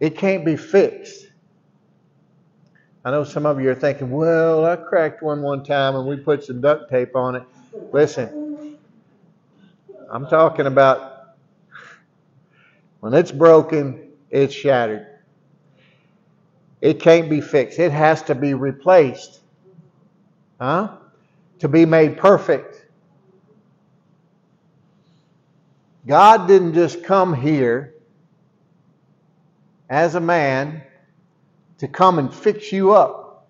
It 0.00 0.16
can't 0.16 0.44
be 0.44 0.56
fixed. 0.56 1.28
I 3.04 3.10
know 3.10 3.24
some 3.24 3.46
of 3.46 3.60
you 3.60 3.70
are 3.70 3.74
thinking, 3.74 4.10
well, 4.10 4.66
I 4.66 4.76
cracked 4.76 5.22
one 5.22 5.40
one 5.40 5.62
time 5.62 5.94
and 5.94 6.06
we 6.06 6.16
put 6.16 6.44
some 6.44 6.60
duct 6.60 6.90
tape 6.90 7.14
on 7.14 7.36
it. 7.36 7.44
Listen, 7.92 8.78
I'm 10.10 10.26
talking 10.26 10.66
about 10.66 11.36
when 13.00 13.14
it's 13.14 13.30
broken, 13.30 14.10
it's 14.30 14.52
shattered. 14.52 15.06
It 16.80 17.00
can't 17.00 17.30
be 17.30 17.40
fixed. 17.40 17.78
It 17.78 17.92
has 17.92 18.22
to 18.24 18.34
be 18.34 18.54
replaced. 18.54 19.40
Huh? 20.60 20.96
To 21.60 21.68
be 21.68 21.86
made 21.86 22.18
perfect. 22.18 22.86
God 26.06 26.46
didn't 26.46 26.74
just 26.74 27.02
come 27.02 27.34
here 27.34 27.95
as 29.88 30.14
a 30.14 30.20
man 30.20 30.82
to 31.78 31.88
come 31.88 32.18
and 32.18 32.34
fix 32.34 32.72
you 32.72 32.92
up. 32.92 33.48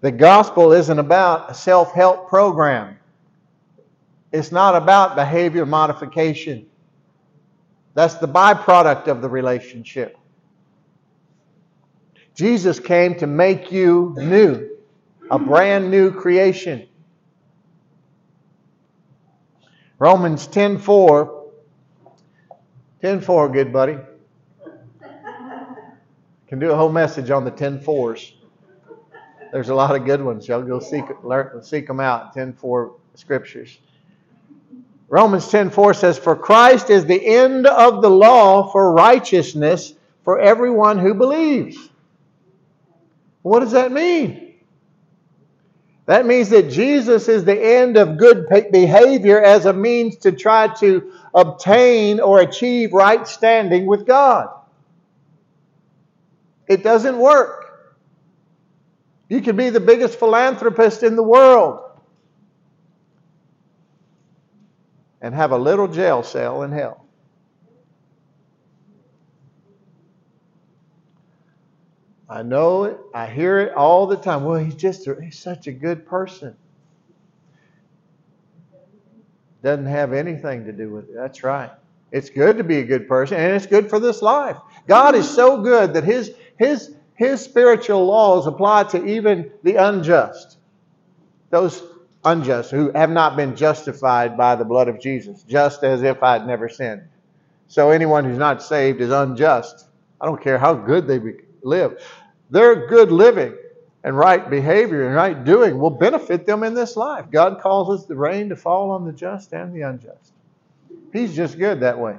The 0.00 0.12
gospel 0.12 0.72
isn't 0.72 0.98
about 0.98 1.50
a 1.50 1.54
self 1.54 1.92
help 1.92 2.28
program, 2.28 2.98
it's 4.32 4.52
not 4.52 4.76
about 4.76 5.16
behavior 5.16 5.66
modification. 5.66 6.66
That's 7.94 8.14
the 8.14 8.28
byproduct 8.28 9.08
of 9.08 9.22
the 9.22 9.28
relationship. 9.28 10.16
Jesus 12.34 12.78
came 12.78 13.16
to 13.16 13.26
make 13.26 13.72
you 13.72 14.14
new, 14.16 14.68
a 15.32 15.38
brand 15.38 15.90
new 15.90 16.12
creation. 16.12 16.86
Romans 19.98 20.46
10:4 20.46 20.52
10 20.52 20.78
4, 20.78 21.37
good 23.48 23.72
buddy. 23.72 23.96
Can 26.48 26.58
do 26.58 26.70
a 26.70 26.76
whole 26.76 26.90
message 26.90 27.30
on 27.30 27.44
the 27.44 27.50
10 27.50 27.80
fours. 27.80 28.34
There's 29.52 29.68
a 29.68 29.74
lot 29.74 29.94
of 29.94 30.04
good 30.04 30.22
ones. 30.22 30.48
Y'all 30.48 30.62
go 30.62 30.80
seek, 30.80 31.04
learn, 31.22 31.62
seek 31.62 31.86
them 31.86 32.00
out. 32.00 32.34
10 32.34 32.54
4 32.54 32.94
scriptures. 33.14 33.78
Romans 35.08 35.48
10 35.48 35.70
4 35.70 35.94
says, 35.94 36.18
For 36.18 36.36
Christ 36.36 36.90
is 36.90 37.06
the 37.06 37.24
end 37.24 37.66
of 37.66 38.02
the 38.02 38.10
law 38.10 38.70
for 38.70 38.92
righteousness 38.92 39.94
for 40.24 40.38
everyone 40.38 40.98
who 40.98 41.14
believes. 41.14 41.76
What 43.42 43.60
does 43.60 43.72
that 43.72 43.92
mean? 43.92 44.47
That 46.08 46.24
means 46.24 46.48
that 46.48 46.70
Jesus 46.70 47.28
is 47.28 47.44
the 47.44 47.62
end 47.62 47.98
of 47.98 48.16
good 48.16 48.46
behavior 48.48 49.42
as 49.42 49.66
a 49.66 49.74
means 49.74 50.16
to 50.20 50.32
try 50.32 50.68
to 50.76 51.12
obtain 51.34 52.18
or 52.18 52.40
achieve 52.40 52.94
right 52.94 53.28
standing 53.28 53.84
with 53.84 54.06
God. 54.06 54.48
It 56.66 56.82
doesn't 56.82 57.18
work. 57.18 57.66
You 59.28 59.42
can 59.42 59.54
be 59.54 59.68
the 59.68 59.80
biggest 59.80 60.18
philanthropist 60.18 61.02
in 61.02 61.14
the 61.14 61.22
world 61.22 61.80
and 65.20 65.34
have 65.34 65.52
a 65.52 65.58
little 65.58 65.88
jail 65.88 66.22
cell 66.22 66.62
in 66.62 66.72
hell. 66.72 67.04
I 72.28 72.42
know 72.42 72.84
it. 72.84 72.98
I 73.14 73.26
hear 73.26 73.58
it 73.60 73.74
all 73.74 74.06
the 74.06 74.16
time. 74.16 74.44
Well, 74.44 74.58
he's 74.58 74.74
just 74.74 75.06
a, 75.06 75.16
he's 75.22 75.38
such 75.38 75.66
a 75.66 75.72
good 75.72 76.06
person 76.06 76.56
doesn't 79.62 79.86
have 79.86 80.12
anything 80.12 80.64
to 80.64 80.72
do 80.72 80.90
with 80.90 81.08
it. 81.08 81.14
That's 81.14 81.42
right. 81.42 81.70
It's 82.10 82.30
good 82.30 82.58
to 82.58 82.64
be 82.64 82.78
a 82.78 82.84
good 82.84 83.08
person, 83.08 83.38
and 83.38 83.54
it's 83.54 83.66
good 83.66 83.90
for 83.90 83.98
this 83.98 84.22
life. 84.22 84.56
God 84.86 85.14
is 85.14 85.28
so 85.28 85.60
good 85.62 85.94
that 85.94 86.04
His 86.04 86.32
His 86.58 86.94
His 87.14 87.40
spiritual 87.40 88.06
laws 88.06 88.46
apply 88.46 88.84
to 88.84 89.04
even 89.04 89.50
the 89.62 89.76
unjust, 89.76 90.58
those 91.50 91.82
unjust 92.24 92.70
who 92.70 92.90
have 92.92 93.10
not 93.10 93.36
been 93.36 93.56
justified 93.56 94.36
by 94.36 94.54
the 94.54 94.64
blood 94.64 94.88
of 94.88 95.00
Jesus, 95.00 95.42
just 95.42 95.84
as 95.84 96.02
if 96.02 96.22
I'd 96.22 96.46
never 96.46 96.68
sinned. 96.68 97.02
So 97.66 97.90
anyone 97.90 98.24
who's 98.24 98.38
not 98.38 98.62
saved 98.62 99.00
is 99.00 99.10
unjust. 99.10 99.86
I 100.20 100.26
don't 100.26 100.42
care 100.42 100.58
how 100.58 100.74
good 100.74 101.06
they 101.06 101.18
live. 101.62 102.02
Their 102.50 102.86
good 102.86 103.10
living 103.12 103.56
and 104.04 104.16
right 104.16 104.48
behavior 104.48 105.06
and 105.06 105.14
right 105.14 105.44
doing 105.44 105.78
will 105.78 105.90
benefit 105.90 106.46
them 106.46 106.62
in 106.62 106.74
this 106.74 106.96
life. 106.96 107.30
God 107.30 107.60
causes 107.60 108.06
the 108.06 108.16
rain 108.16 108.48
to 108.48 108.56
fall 108.56 108.90
on 108.90 109.04
the 109.04 109.12
just 109.12 109.52
and 109.52 109.74
the 109.74 109.82
unjust. 109.82 110.32
He's 111.12 111.34
just 111.34 111.58
good 111.58 111.80
that 111.80 111.98
way. 111.98 112.16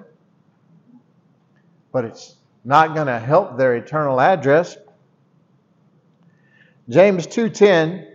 But 1.91 2.05
it's 2.05 2.35
not 2.63 2.93
going 2.93 3.07
to 3.07 3.19
help 3.19 3.57
their 3.57 3.75
eternal 3.75 4.19
address. 4.19 4.77
James 6.89 7.27
2:10 7.27 8.07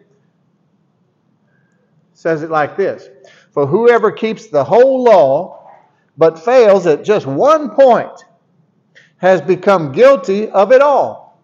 says 2.12 2.42
it 2.42 2.50
like 2.50 2.76
this: 2.76 3.08
For 3.52 3.66
whoever 3.66 4.10
keeps 4.12 4.48
the 4.48 4.64
whole 4.64 5.04
law 5.04 5.70
but 6.16 6.38
fails 6.38 6.86
at 6.86 7.04
just 7.04 7.26
one 7.26 7.70
point 7.70 8.24
has 9.18 9.40
become 9.40 9.92
guilty 9.92 10.48
of 10.50 10.72
it 10.72 10.82
all. 10.82 11.40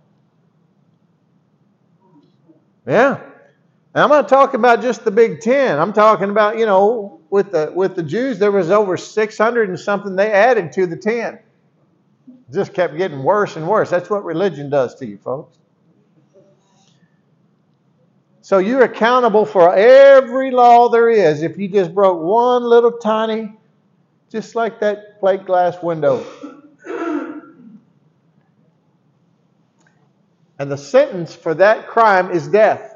Yeah. 2.86 3.20
I'm 3.94 4.08
not 4.08 4.28
talking 4.28 4.60
about 4.60 4.82
just 4.82 5.04
the 5.04 5.10
Big 5.10 5.40
Ten. 5.40 5.78
I'm 5.78 5.92
talking 5.92 6.30
about, 6.30 6.58
you 6.58 6.66
know, 6.66 7.20
with 7.30 7.52
the 7.52 7.72
with 7.74 7.96
the 7.96 8.02
Jews, 8.02 8.38
there 8.38 8.52
was 8.52 8.70
over 8.70 8.96
600 8.96 9.68
and 9.68 9.78
something 9.78 10.16
they 10.16 10.30
added 10.32 10.72
to 10.72 10.86
the 10.86 10.96
ten. 10.96 11.38
Just 12.52 12.74
kept 12.74 12.96
getting 12.96 13.22
worse 13.22 13.56
and 13.56 13.68
worse. 13.68 13.90
That's 13.90 14.10
what 14.10 14.24
religion 14.24 14.70
does 14.70 14.96
to 14.96 15.06
you, 15.06 15.18
folks. 15.18 15.58
So 18.42 18.58
you're 18.58 18.82
accountable 18.82 19.46
for 19.46 19.72
every 19.72 20.50
law 20.50 20.88
there 20.88 21.08
is 21.08 21.42
if 21.42 21.56
you 21.56 21.68
just 21.68 21.94
broke 21.94 22.20
one 22.20 22.64
little 22.64 22.90
tiny, 22.90 23.56
just 24.28 24.56
like 24.56 24.80
that 24.80 25.20
plate 25.20 25.46
glass 25.46 25.80
window. 25.82 26.26
And 30.60 30.70
the 30.70 30.76
sentence 30.76 31.34
for 31.34 31.54
that 31.54 31.88
crime 31.88 32.30
is 32.30 32.46
death. 32.46 32.94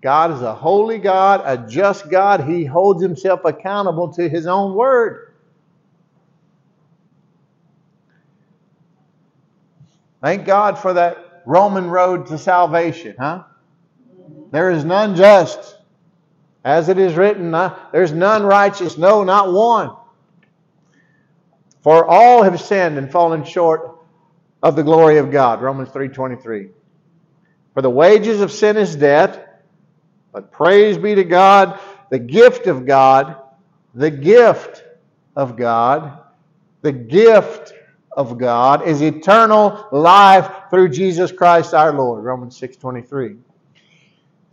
God 0.00 0.32
is 0.32 0.40
a 0.40 0.54
holy 0.54 0.96
God, 0.96 1.42
a 1.44 1.68
just 1.68 2.08
God. 2.08 2.48
He 2.48 2.64
holds 2.64 3.02
himself 3.02 3.44
accountable 3.44 4.10
to 4.14 4.26
his 4.26 4.46
own 4.46 4.74
word. 4.74 5.34
Thank 10.22 10.46
God 10.46 10.78
for 10.78 10.94
that 10.94 11.42
Roman 11.44 11.90
road 11.90 12.28
to 12.28 12.38
salvation, 12.38 13.16
huh? 13.18 13.42
There 14.52 14.70
is 14.70 14.86
none 14.86 15.14
just. 15.16 15.76
As 16.64 16.88
it 16.88 16.96
is 16.96 17.14
written, 17.14 17.50
there's 17.92 18.12
none 18.12 18.44
righteous, 18.44 18.96
no, 18.96 19.22
not 19.22 19.52
one. 19.52 19.94
For 21.82 22.06
all 22.06 22.42
have 22.42 22.58
sinned 22.58 22.96
and 22.96 23.12
fallen 23.12 23.44
short 23.44 23.93
of 24.64 24.76
the 24.76 24.82
glory 24.82 25.18
of 25.18 25.30
God. 25.30 25.60
Romans 25.60 25.90
3:23. 25.90 26.70
For 27.74 27.82
the 27.82 27.90
wages 27.90 28.40
of 28.40 28.50
sin 28.50 28.78
is 28.78 28.96
death, 28.96 29.38
but 30.32 30.50
praise 30.50 30.96
be 30.96 31.14
to 31.14 31.22
God, 31.24 31.78
the 32.08 32.18
gift 32.18 32.66
of 32.66 32.86
God, 32.86 33.36
the 33.94 34.10
gift 34.10 34.82
of 35.36 35.56
God, 35.56 36.18
the 36.80 36.92
gift 36.92 37.74
of 38.16 38.38
God 38.38 38.88
is 38.88 39.02
eternal 39.02 39.86
life 39.92 40.50
through 40.70 40.88
Jesus 40.88 41.30
Christ 41.30 41.74
our 41.74 41.92
Lord. 41.92 42.24
Romans 42.24 42.56
6:23. 42.56 43.36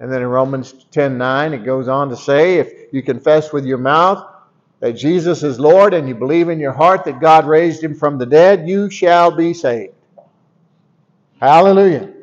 And 0.02 0.12
then 0.12 0.21
in 0.21 0.28
Romans 0.28 0.74
10:9 0.91 1.54
it 1.54 1.63
goes 1.63 1.88
on 1.88 2.10
to 2.10 2.17
say 2.17 2.58
if 2.58 2.91
you 2.91 3.02
confess 3.02 3.54
with 3.54 3.63
your 3.63 3.78
mouth 3.78 4.26
that 4.82 4.93
Jesus 4.93 5.41
is 5.41 5.58
Lord 5.58 5.93
and 5.93 6.10
you 6.10 6.15
believe 6.15 6.50
in 6.50 6.60
your 6.60 6.74
heart 6.74 7.06
that 7.06 7.21
God 7.21 7.45
raised 7.45 7.82
him 7.82 7.95
from 7.95 8.17
the 8.17 8.26
dead, 8.26 8.67
you 8.67 8.89
shall 8.89 9.32
be 9.32 9.54
saved. 9.54 9.93
Hallelujah. 11.41 12.13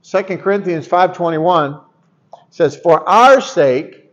Second 0.00 0.38
Corinthians 0.38 0.88
5:21 0.88 1.82
says 2.48 2.76
for 2.76 3.06
our 3.06 3.42
sake 3.42 4.10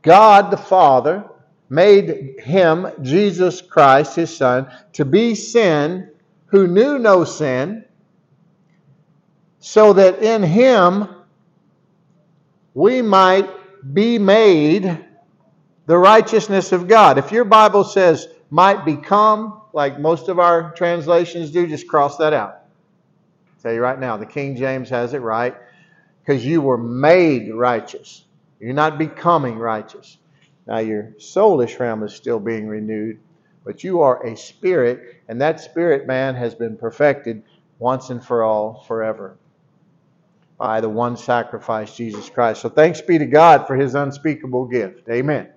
God 0.00 0.50
the 0.50 0.56
Father 0.56 1.24
made 1.68 2.40
him 2.40 2.88
Jesus 3.02 3.60
Christ 3.60 4.16
his 4.16 4.34
son 4.34 4.66
to 4.94 5.04
be 5.04 5.34
sin 5.34 6.10
who 6.46 6.66
knew 6.66 6.98
no 6.98 7.24
sin 7.24 7.84
so 9.60 9.92
that 9.92 10.22
in 10.22 10.42
him 10.42 11.06
we 12.72 13.02
might 13.02 13.48
be 13.94 14.18
made 14.18 15.03
the 15.86 15.98
righteousness 15.98 16.72
of 16.72 16.88
God. 16.88 17.18
If 17.18 17.32
your 17.32 17.44
Bible 17.44 17.84
says 17.84 18.28
might 18.50 18.84
become, 18.84 19.60
like 19.72 19.98
most 19.98 20.28
of 20.28 20.38
our 20.38 20.72
translations 20.72 21.50
do, 21.50 21.66
just 21.66 21.88
cross 21.88 22.16
that 22.18 22.32
out. 22.32 22.62
I'll 23.48 23.62
tell 23.62 23.72
you 23.72 23.80
right 23.80 23.98
now, 23.98 24.16
the 24.16 24.26
King 24.26 24.56
James 24.56 24.88
has 24.90 25.14
it 25.14 25.18
right 25.18 25.54
because 26.20 26.44
you 26.44 26.60
were 26.60 26.78
made 26.78 27.52
righteous. 27.52 28.24
You're 28.60 28.72
not 28.72 28.98
becoming 28.98 29.58
righteous. 29.58 30.18
Now, 30.66 30.78
your 30.78 31.12
soulish 31.18 31.78
realm 31.78 32.02
is 32.02 32.14
still 32.14 32.40
being 32.40 32.66
renewed, 32.66 33.18
but 33.64 33.84
you 33.84 34.00
are 34.00 34.24
a 34.24 34.36
spirit, 34.36 35.20
and 35.28 35.40
that 35.42 35.60
spirit 35.60 36.06
man 36.06 36.34
has 36.34 36.54
been 36.54 36.76
perfected 36.76 37.42
once 37.78 38.08
and 38.08 38.24
for 38.24 38.42
all, 38.42 38.84
forever 38.86 39.36
by 40.58 40.80
the 40.80 40.88
one 40.88 41.16
sacrifice, 41.16 41.94
Jesus 41.94 42.30
Christ. 42.30 42.62
So 42.62 42.68
thanks 42.68 43.00
be 43.00 43.18
to 43.18 43.26
God 43.26 43.66
for 43.66 43.76
his 43.76 43.94
unspeakable 43.94 44.66
gift. 44.66 45.08
Amen. 45.08 45.48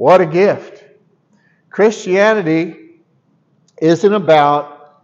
What 0.00 0.22
a 0.22 0.26
gift. 0.26 0.82
Christianity 1.68 3.02
isn't 3.82 4.14
about 4.14 5.02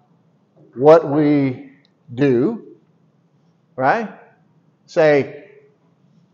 what 0.74 1.10
we 1.10 1.72
do, 2.14 2.78
right? 3.76 4.08
Say, 4.86 5.50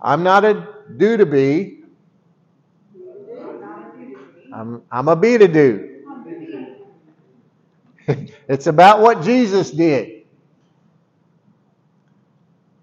I'm 0.00 0.22
not 0.22 0.44
a 0.44 0.68
do 0.96 1.16
to 1.16 1.26
be, 1.26 1.80
I'm, 4.54 4.82
I'm 4.92 5.08
a 5.08 5.16
be 5.16 5.38
to 5.38 5.48
do. 5.48 6.04
it's 8.48 8.68
about 8.68 9.00
what 9.00 9.22
Jesus 9.22 9.72
did. 9.72 10.11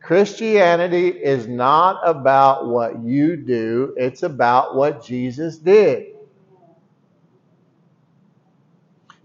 Christianity 0.10 1.10
is 1.10 1.48
not 1.48 2.02
about 2.04 2.66
what 2.66 3.04
you 3.04 3.38
do, 3.38 3.94
it's 3.96 4.24
about 4.24 4.76
what 4.76 5.06
Jesus 5.06 5.60
did. 5.60 6.08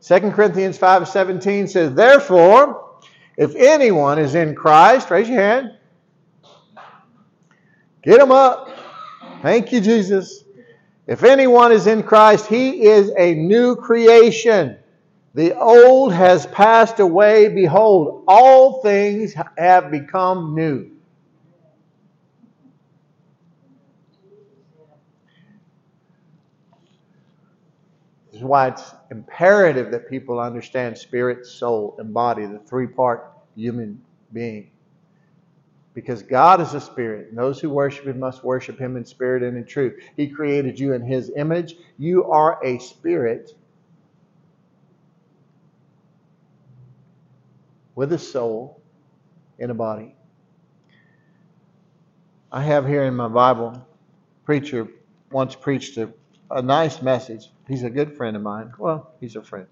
2 0.03 0.33
Corinthians 0.33 0.77
5:17 0.77 1.69
says, 1.69 1.95
"Therefore, 1.95 2.85
if 3.39 3.57
anyone 3.57 4.19
is 4.19 4.35
in 4.35 4.55
Christ, 4.55 5.11
raise 5.11 5.27
your 5.27 5.41
hand. 5.41 5.71
Get 8.03 8.21
him 8.21 8.31
up. 8.31 8.69
Thank 9.41 9.73
you, 9.73 9.81
Jesus. 9.81 10.45
If 11.07 11.25
anyone 11.25 11.73
is 11.73 11.87
in 11.87 12.03
Christ, 12.03 12.47
he 12.47 12.83
is 12.83 13.11
a 13.17 13.33
new 13.33 13.75
creation. 13.75 14.77
The 15.35 15.59
old 15.59 16.13
has 16.13 16.47
passed 16.47 17.01
away. 17.01 17.49
Behold, 17.49 18.25
all 18.29 18.81
things 18.83 19.35
have 19.59 19.91
become 19.91 20.55
new. 20.55 20.91
This 28.31 28.41
is 28.41 28.45
why 28.45 28.69
it's 28.69 28.95
imperative 29.11 29.91
that 29.91 30.09
people 30.09 30.39
understand 30.39 30.97
spirit, 30.97 31.47
soul, 31.47 31.97
and 31.99 32.15
body, 32.15 32.47
the 32.47 32.61
three 32.61 32.87
part 32.87 33.33
human 33.57 34.01
being. 34.33 34.71
Because 35.95 36.23
God 36.23 36.61
is 36.61 36.75
a 36.75 36.81
spirit, 36.81 37.29
and 37.29 37.39
those 37.39 37.61
who 37.61 37.71
worship 37.71 38.07
Him 38.07 38.19
must 38.19 38.43
worship 38.43 38.79
Him 38.79 38.97
in 38.97 39.05
spirit 39.05 39.45
and 39.45 39.57
in 39.57 39.65
truth. 39.65 40.01
He 40.17 40.29
created 40.29 40.79
you 40.79 40.93
in 40.93 41.03
His 41.03 41.31
image. 41.37 41.77
You 41.99 42.25
are 42.25 42.65
a 42.65 42.79
spirit 42.79 43.53
with 47.95 48.13
a 48.13 48.19
soul 48.19 48.81
in 49.59 49.71
a 49.71 49.75
body. 49.75 50.15
I 52.51 52.63
have 52.63 52.87
here 52.87 53.05
in 53.05 53.15
my 53.15 53.29
Bible, 53.29 53.87
preacher 54.45 54.89
once 55.31 55.55
preached 55.55 55.97
a, 55.97 56.13
a 56.51 56.63
nice 56.63 57.03
message. 57.03 57.51
He's 57.67 57.83
a 57.83 57.91
good 57.91 58.17
friend 58.17 58.37
of 58.37 58.43
mine. 58.43 58.73
Well, 58.79 59.13
he's 59.21 59.37
a 59.37 59.43
friend. 59.43 59.67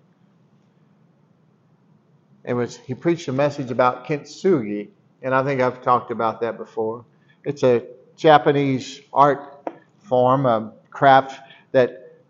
It 2.44 2.54
was 2.54 2.76
he 2.76 2.94
preached 2.94 3.28
a 3.28 3.32
message 3.32 3.70
about 3.70 4.04
kintsugi, 4.04 4.88
and 5.22 5.34
I 5.34 5.44
think 5.44 5.60
I've 5.60 5.80
talked 5.80 6.10
about 6.10 6.40
that 6.40 6.56
before. 6.56 7.04
It's 7.44 7.62
a 7.62 7.84
Japanese 8.16 9.00
art 9.12 9.68
form, 10.00 10.46
a 10.46 10.72
craft 10.90 11.40
that 11.70 12.20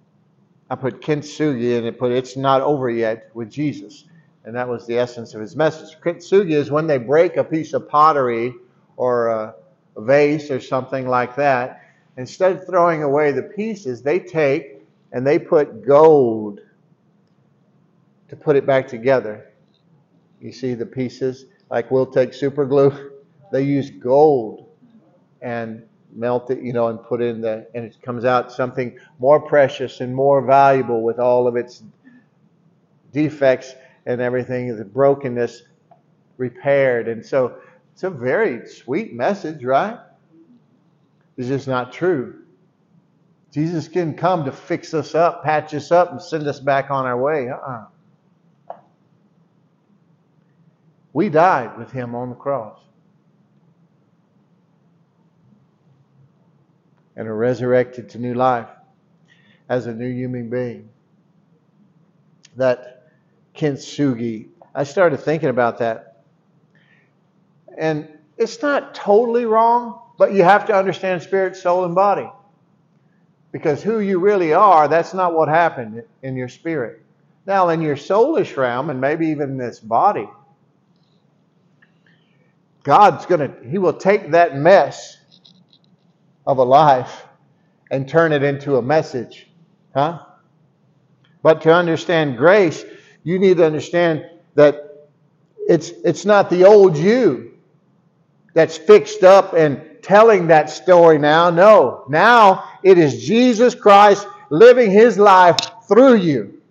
I 0.71 0.75
put 0.75 1.01
kintsugi 1.01 1.77
and 1.77 1.87
it 1.87 1.99
put 1.99 2.13
it's 2.13 2.37
not 2.37 2.61
over 2.61 2.91
yet 2.91 3.31
with 3.35 3.51
Jesus. 3.51 4.05
And 4.45 4.57
that 4.57 4.69
was 4.69 4.87
the 4.87 4.99
essence 4.99 5.35
of 5.35 5.41
his 5.41 5.55
message. 5.55 5.97
Kintsugi 6.01 6.53
is 6.53 6.71
when 6.71 6.87
they 6.87 6.99
break 6.99 7.37
a 7.37 7.45
piece 7.45 7.73
of 7.75 7.89
pottery 7.89 8.55
or 8.97 9.29
a 9.29 9.55
vase 9.97 10.51
or 10.51 10.61
something 10.61 11.07
like 11.07 11.37
that. 11.37 11.81
Instead 12.17 12.53
of 12.53 12.67
throwing 12.67 13.03
away 13.03 13.31
the 13.33 13.43
pieces, 13.43 14.03
they 14.03 14.19
take 14.19 14.83
and 15.13 15.27
they 15.27 15.39
put 15.39 15.87
gold 15.87 16.61
to 18.29 18.37
put 18.37 18.57
it 18.57 18.67
back 18.67 18.89
together. 18.89 19.53
You 20.41 20.53
see 20.53 20.75
the 20.75 20.87
pieces? 20.87 21.47
Like 21.71 21.91
we'll 21.91 22.07
take 22.07 22.35
super 22.35 22.65
glue. 22.67 23.11
They 23.53 23.65
use 23.65 23.91
gold 23.91 24.67
and 25.43 25.83
melt 26.15 26.51
it, 26.51 26.63
you 26.63 26.73
know, 26.73 26.89
and 26.89 27.03
put 27.03 27.21
in 27.21 27.43
the, 27.43 27.67
and 27.75 27.85
it 27.85 28.01
comes 28.01 28.25
out 28.25 28.51
something 28.51 28.99
more 29.19 29.41
precious 29.41 30.01
and 30.01 30.15
more 30.15 30.41
valuable 30.41 31.03
with 31.03 31.19
all 31.19 31.47
of 31.47 31.55
its 31.57 31.83
defects 33.13 33.75
and 34.07 34.21
everything, 34.21 34.77
the 34.77 34.85
brokenness 34.85 35.63
repaired. 36.37 37.09
And 37.09 37.25
so 37.25 37.59
it's 37.93 38.03
a 38.03 38.11
very 38.11 38.67
sweet 38.67 39.15
message, 39.15 39.65
right? 39.65 39.99
It's 41.37 41.49
just 41.49 41.69
not 41.69 41.93
true. 41.93 42.43
Jesus 43.53 43.87
didn't 43.89 44.17
come 44.17 44.45
to 44.47 44.53
fix 44.53 44.95
us 44.95 45.15
up, 45.15 45.45
patch 45.45 45.75
us 45.75 45.93
up, 45.93 46.11
and 46.11 46.23
send 46.23 46.47
us 46.47 46.59
back 46.59 46.91
on 46.91 47.05
our 47.05 47.19
way. 47.21 47.51
Uh-uh. 47.51 47.85
We 51.13 51.29
died 51.29 51.77
with 51.77 51.91
him 51.91 52.15
on 52.15 52.31
the 52.31 52.35
cross. 52.35 52.81
And 57.15 57.29
are 57.29 57.37
resurrected 57.37 58.09
to 58.11 58.19
new 58.19 58.33
life 58.33 58.69
as 59.69 59.87
a 59.87 59.93
new 59.93 60.09
human 60.09 60.49
being. 60.49 60.89
That 62.57 63.02
kintsugi. 63.55 64.49
I 64.75 64.85
started 64.85 65.19
thinking 65.19 65.49
about 65.49 65.79
that. 65.79 66.25
And 67.77 68.09
it's 68.39 68.63
not 68.63 68.95
totally 68.95 69.45
wrong, 69.45 70.01
but 70.19 70.33
you 70.33 70.43
have 70.43 70.67
to 70.67 70.75
understand 70.75 71.23
spirit, 71.23 71.57
soul, 71.57 71.85
and 71.85 71.95
body. 71.95 72.31
Because 73.51 73.83
who 73.83 74.01
you 74.01 74.19
really 74.19 74.55
are, 74.55 74.89
that's 74.89 75.13
not 75.15 75.35
what 75.35 75.49
happened 75.49 76.03
in 76.23 76.37
your 76.37 76.49
spirit. 76.49 77.03
Now, 77.47 77.69
in 77.69 77.83
your 77.83 77.97
soulish 77.97 78.57
realm, 78.57 78.89
and 78.89 79.01
maybe 79.01 79.29
even 79.29 79.57
this 79.57 79.81
body, 79.81 80.29
God's 82.83 83.27
going 83.27 83.41
to, 83.41 83.69
He 83.69 83.79
will 83.79 83.93
take 83.93 84.31
that 84.31 84.57
mess 84.57 85.19
of 86.47 86.59
a 86.59 86.63
life 86.63 87.25
and 87.91 88.09
turn 88.09 88.33
it 88.33 88.43
into 88.43 88.77
a 88.77 88.83
message. 88.83 89.49
Huh? 89.95 90.21
But 91.43 91.63
to 91.63 91.75
understand 91.75 92.39
grace, 92.39 92.85
you 93.25 93.39
need 93.39 93.59
to 93.59 93.67
understand 93.67 94.25
that 94.55 95.09
it's, 95.69 95.91
it's 96.05 96.25
not 96.25 96.51
the 96.51 96.65
old 96.65 96.97
you 96.97 97.53
that's 98.55 98.77
fixed 98.77 99.23
up 99.23 99.55
and 99.55 99.81
telling 100.03 100.49
that 100.49 100.69
story 100.69 101.19
now. 101.19 101.51
No, 101.51 102.05
now 102.09 102.69
it 102.83 102.99
is 102.99 103.25
Jesus 103.25 103.75
Christ 103.75 104.27
living 104.51 104.91
his 104.91 105.19
life 105.19 105.57
through 105.89 106.17
you. 106.17 106.63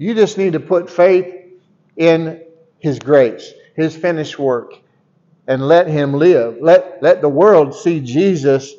You 0.00 0.14
just 0.14 0.38
need 0.38 0.54
to 0.54 0.60
put 0.60 0.88
faith 0.88 1.60
in 1.94 2.42
His 2.78 2.98
grace, 2.98 3.52
His 3.76 3.94
finished 3.94 4.38
work, 4.38 4.72
and 5.50 5.66
let 5.66 5.88
Him 5.88 6.14
live. 6.14 6.58
Let, 6.60 7.02
let 7.02 7.20
the 7.22 7.28
world 7.28 7.74
see 7.74 7.98
Jesus. 7.98 8.72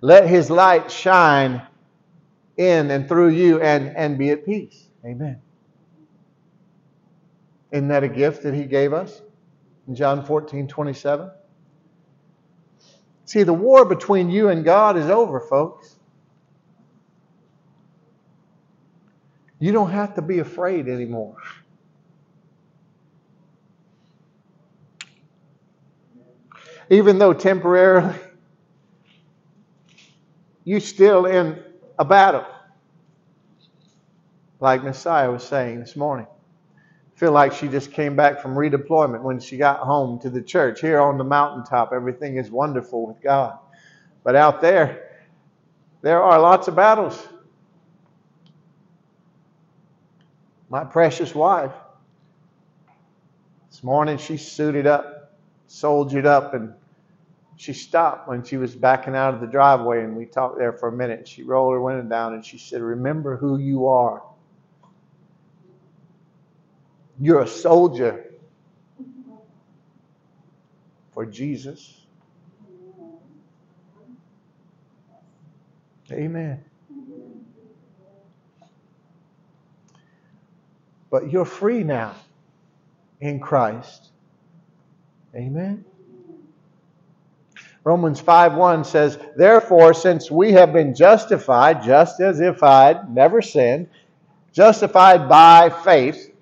Let 0.00 0.28
His 0.28 0.50
light 0.50 0.90
shine 0.90 1.62
in 2.56 2.90
and 2.90 3.06
through 3.06 3.28
you 3.28 3.60
and, 3.60 3.96
and 3.96 4.18
be 4.18 4.30
at 4.30 4.44
peace. 4.44 4.88
Amen. 5.06 5.40
Isn't 7.70 7.86
that 7.86 8.02
a 8.02 8.08
gift 8.08 8.42
that 8.42 8.52
He 8.52 8.64
gave 8.64 8.92
us 8.92 9.22
in 9.86 9.94
John 9.94 10.26
14 10.26 10.66
27? 10.66 11.30
See, 13.24 13.44
the 13.44 13.54
war 13.54 13.84
between 13.84 14.28
you 14.28 14.48
and 14.48 14.64
God 14.64 14.96
is 14.96 15.06
over, 15.06 15.38
folks. 15.38 15.94
You 19.60 19.70
don't 19.70 19.92
have 19.92 20.14
to 20.16 20.22
be 20.22 20.40
afraid 20.40 20.88
anymore. 20.88 21.36
Even 26.92 27.18
though 27.18 27.32
temporarily 27.32 28.14
you're 30.64 30.80
still 30.80 31.26
in 31.26 31.62
a 31.98 32.04
battle. 32.04 32.46
Like 34.60 34.84
Messiah 34.84 35.30
was 35.30 35.42
saying 35.42 35.80
this 35.80 35.96
morning. 35.96 36.26
feel 37.16 37.32
like 37.32 37.52
she 37.52 37.66
just 37.66 37.90
came 37.92 38.14
back 38.14 38.40
from 38.40 38.54
redeployment 38.54 39.22
when 39.22 39.40
she 39.40 39.56
got 39.56 39.80
home 39.80 40.20
to 40.20 40.30
the 40.30 40.42
church. 40.42 40.80
Here 40.80 41.00
on 41.00 41.18
the 41.18 41.24
mountaintop, 41.24 41.92
everything 41.92 42.36
is 42.36 42.50
wonderful 42.50 43.06
with 43.08 43.20
God. 43.20 43.58
But 44.22 44.36
out 44.36 44.60
there, 44.60 45.08
there 46.02 46.22
are 46.22 46.38
lots 46.38 46.68
of 46.68 46.76
battles. 46.76 47.26
my 50.72 50.82
precious 50.84 51.34
wife. 51.34 51.74
This 53.68 53.84
morning 53.84 54.16
she 54.16 54.38
suited 54.38 54.86
up, 54.86 55.34
soldiered 55.66 56.24
up, 56.24 56.54
and 56.54 56.72
she 57.62 57.72
stopped 57.72 58.26
when 58.26 58.42
she 58.42 58.56
was 58.56 58.74
backing 58.74 59.14
out 59.14 59.34
of 59.34 59.40
the 59.40 59.46
driveway 59.46 60.02
and 60.02 60.16
we 60.16 60.26
talked 60.26 60.58
there 60.58 60.72
for 60.72 60.88
a 60.88 60.92
minute. 60.92 61.28
She 61.28 61.44
rolled 61.44 61.74
her 61.74 61.80
window 61.80 62.02
down 62.02 62.34
and 62.34 62.44
she 62.44 62.58
said, 62.58 62.82
Remember 62.82 63.36
who 63.36 63.56
you 63.58 63.86
are. 63.86 64.20
You're 67.20 67.42
a 67.42 67.46
soldier 67.46 68.32
for 71.12 71.24
Jesus. 71.24 72.00
Amen. 76.10 76.64
But 81.12 81.30
you're 81.30 81.44
free 81.44 81.84
now 81.84 82.16
in 83.20 83.38
Christ. 83.38 84.08
Amen. 85.36 85.84
Romans 87.84 88.20
5:1 88.20 88.84
says, 88.84 89.18
"Therefore, 89.36 89.92
since 89.92 90.30
we 90.30 90.52
have 90.52 90.72
been 90.72 90.94
justified, 90.94 91.82
just 91.82 92.20
as 92.20 92.40
if 92.40 92.62
I'd 92.62 93.12
never 93.12 93.42
sinned, 93.42 93.88
justified 94.52 95.28
by 95.28 95.68
faith, 95.68 96.32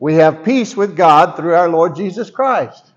we 0.00 0.14
have 0.14 0.42
peace 0.42 0.76
with 0.76 0.96
God 0.96 1.36
through 1.36 1.54
our 1.54 1.68
Lord 1.68 1.94
Jesus 1.94 2.30
Christ." 2.30 2.92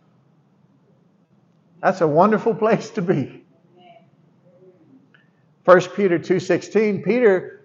That's 1.81 2.01
a 2.01 2.07
wonderful 2.07 2.55
place 2.55 2.89
to 2.91 3.01
be. 3.01 3.45
1 5.65 5.93
Peter 5.95 6.17
2:16, 6.17 7.03
Peter 7.03 7.59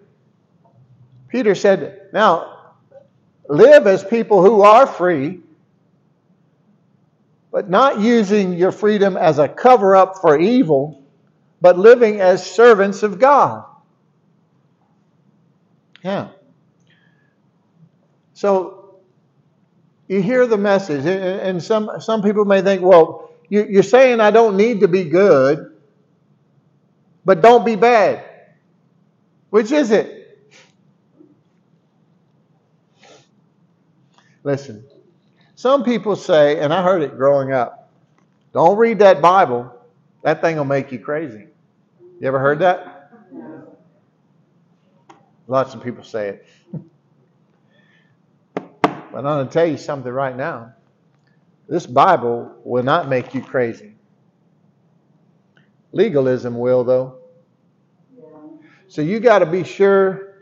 Peter 1.35 1.53
said, 1.53 2.07
Now, 2.13 2.73
live 3.49 3.87
as 3.87 4.05
people 4.05 4.41
who 4.41 4.61
are 4.61 4.87
free, 4.87 5.41
but 7.55 7.69
not 7.69 8.01
using 8.01 8.51
your 8.51 8.73
freedom 8.73 9.15
as 9.15 9.39
a 9.39 9.47
cover 9.47 9.95
up 9.95 10.17
for 10.17 10.37
evil, 10.37 11.01
but 11.61 11.79
living 11.79 12.19
as 12.19 12.45
servants 12.45 13.01
of 13.01 13.17
God. 13.17 13.63
Yeah. 16.03 16.31
So, 18.33 18.99
you 20.09 20.21
hear 20.21 20.45
the 20.45 20.57
message, 20.57 21.05
and 21.05 21.63
some, 21.63 21.91
some 22.01 22.21
people 22.21 22.43
may 22.43 22.61
think, 22.61 22.81
well, 22.81 23.31
you're 23.47 23.83
saying 23.83 24.19
I 24.19 24.31
don't 24.31 24.57
need 24.57 24.81
to 24.81 24.89
be 24.89 25.05
good, 25.05 25.77
but 27.23 27.41
don't 27.41 27.65
be 27.65 27.77
bad. 27.77 28.25
Which 29.49 29.71
is 29.71 29.91
it? 29.91 30.45
Listen, 34.43 34.85
some 35.55 35.83
people 35.83 36.17
say, 36.17 36.59
and 36.59 36.73
I 36.73 36.83
heard 36.83 37.01
it 37.01 37.17
growing 37.17 37.53
up, 37.53 37.89
don't 38.53 38.77
read 38.77 38.99
that 38.99 39.21
Bible. 39.21 39.73
That 40.21 40.41
thing 40.41 40.57
will 40.57 40.65
make 40.65 40.91
you 40.91 40.99
crazy. 40.99 41.47
You 42.19 42.27
ever 42.27 42.39
heard 42.39 42.59
that? 42.59 43.11
Lots 45.47 45.73
of 45.73 45.83
people 45.83 46.03
say 46.03 46.29
it. 46.29 46.47
but 48.53 49.15
I'm 49.15 49.23
going 49.23 49.47
to 49.47 49.53
tell 49.53 49.65
you 49.65 49.77
something 49.77 50.11
right 50.11 50.35
now. 50.35 50.73
This 51.69 51.85
Bible 51.85 52.53
will 52.63 52.83
not 52.83 53.07
make 53.07 53.33
you 53.33 53.41
crazy. 53.41 53.95
Legalism 55.93 56.57
will, 56.59 56.83
though. 56.83 57.19
So 58.87 59.01
you 59.01 59.19
got 59.19 59.39
to 59.39 59.45
be 59.45 59.63
sure 59.63 60.33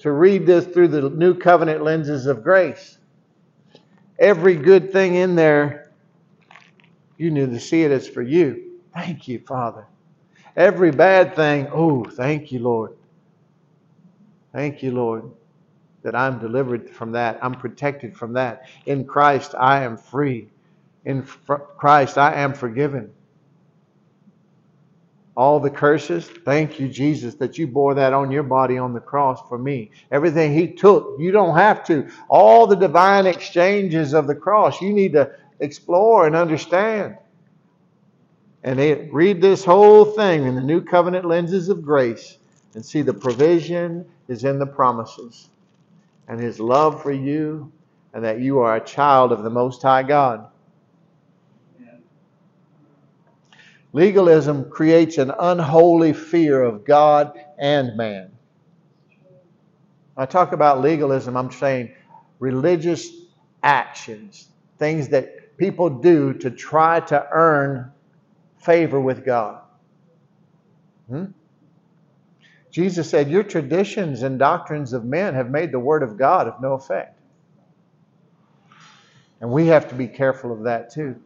to 0.00 0.12
read 0.12 0.46
this 0.46 0.66
through 0.66 0.88
the 0.88 1.08
new 1.10 1.34
covenant 1.34 1.82
lenses 1.82 2.26
of 2.26 2.42
grace 2.42 2.98
every 4.20 4.54
good 4.56 4.92
thing 4.92 5.16
in 5.16 5.34
there, 5.34 5.90
you 7.16 7.30
need 7.30 7.50
to 7.50 7.60
see 7.60 7.82
it 7.82 7.90
as 7.90 8.08
for 8.08 8.22
you. 8.22 8.78
Thank 8.94 9.28
you, 9.28 9.40
Father. 9.40 9.86
Every 10.56 10.90
bad 10.90 11.34
thing, 11.34 11.68
oh, 11.72 12.04
thank 12.04 12.52
you, 12.52 12.60
Lord. 12.60 12.96
Thank 14.52 14.82
you, 14.82 14.92
Lord, 14.92 15.30
that 16.02 16.14
I'm 16.14 16.38
delivered 16.38 16.90
from 16.90 17.12
that. 17.12 17.38
I'm 17.42 17.54
protected 17.54 18.16
from 18.16 18.32
that. 18.34 18.68
In 18.86 19.04
Christ, 19.04 19.54
I 19.58 19.84
am 19.84 19.96
free. 19.96 20.48
In 21.04 21.22
Christ, 21.22 22.18
I 22.18 22.34
am 22.34 22.52
forgiven 22.52 23.12
all 25.36 25.60
the 25.60 25.70
curses. 25.70 26.26
Thank 26.26 26.80
you, 26.80 26.88
Jesus, 26.88 27.34
that 27.36 27.56
you 27.56 27.66
bore 27.66 27.94
that 27.94 28.12
on 28.12 28.30
your 28.30 28.42
body 28.42 28.78
on 28.78 28.92
the 28.92 29.00
cross 29.00 29.40
for 29.48 29.58
me. 29.58 29.90
Everything 30.10 30.52
He 30.52 30.68
took, 30.68 31.16
you 31.18 31.30
don't 31.30 31.56
have 31.56 31.84
to. 31.86 32.08
All 32.28 32.66
the 32.66 32.76
divine 32.76 33.26
exchanges 33.26 34.12
of 34.12 34.26
the 34.26 34.34
cross, 34.34 34.80
you 34.80 34.92
need 34.92 35.12
to 35.12 35.30
explore 35.60 36.26
and 36.26 36.34
understand. 36.34 37.16
And 38.62 38.78
read 39.12 39.40
this 39.40 39.64
whole 39.64 40.04
thing 40.04 40.44
in 40.44 40.54
the 40.54 40.60
new 40.60 40.82
covenant 40.82 41.24
lenses 41.24 41.68
of 41.70 41.82
grace 41.82 42.36
and 42.74 42.84
see 42.84 43.02
the 43.02 43.14
provision 43.14 44.04
is 44.28 44.44
in 44.44 44.58
the 44.58 44.66
promises 44.66 45.48
and 46.28 46.38
His 46.38 46.60
love 46.60 47.02
for 47.02 47.12
you 47.12 47.72
and 48.12 48.24
that 48.24 48.40
you 48.40 48.58
are 48.58 48.76
a 48.76 48.84
child 48.84 49.32
of 49.32 49.42
the 49.42 49.50
Most 49.50 49.82
High 49.82 50.02
God. 50.02 50.46
Legalism 53.92 54.70
creates 54.70 55.18
an 55.18 55.32
unholy 55.38 56.12
fear 56.12 56.62
of 56.62 56.84
God 56.84 57.38
and 57.58 57.96
man. 57.96 58.30
I 60.16 60.26
talk 60.26 60.52
about 60.52 60.80
legalism, 60.80 61.36
I'm 61.36 61.50
saying 61.50 61.94
religious 62.38 63.08
actions, 63.62 64.48
things 64.78 65.08
that 65.08 65.56
people 65.56 65.90
do 65.90 66.34
to 66.34 66.50
try 66.50 67.00
to 67.00 67.26
earn 67.32 67.92
favor 68.58 69.00
with 69.00 69.24
God. 69.24 69.60
Hmm? 71.08 71.24
Jesus 72.70 73.10
said, 73.10 73.28
Your 73.28 73.42
traditions 73.42 74.22
and 74.22 74.38
doctrines 74.38 74.92
of 74.92 75.04
men 75.04 75.34
have 75.34 75.50
made 75.50 75.72
the 75.72 75.78
word 75.78 76.02
of 76.02 76.16
God 76.16 76.46
of 76.46 76.60
no 76.60 76.74
effect. 76.74 77.18
And 79.40 79.50
we 79.50 79.66
have 79.66 79.88
to 79.88 79.94
be 79.94 80.06
careful 80.06 80.52
of 80.52 80.64
that 80.64 80.92
too. 80.92 81.20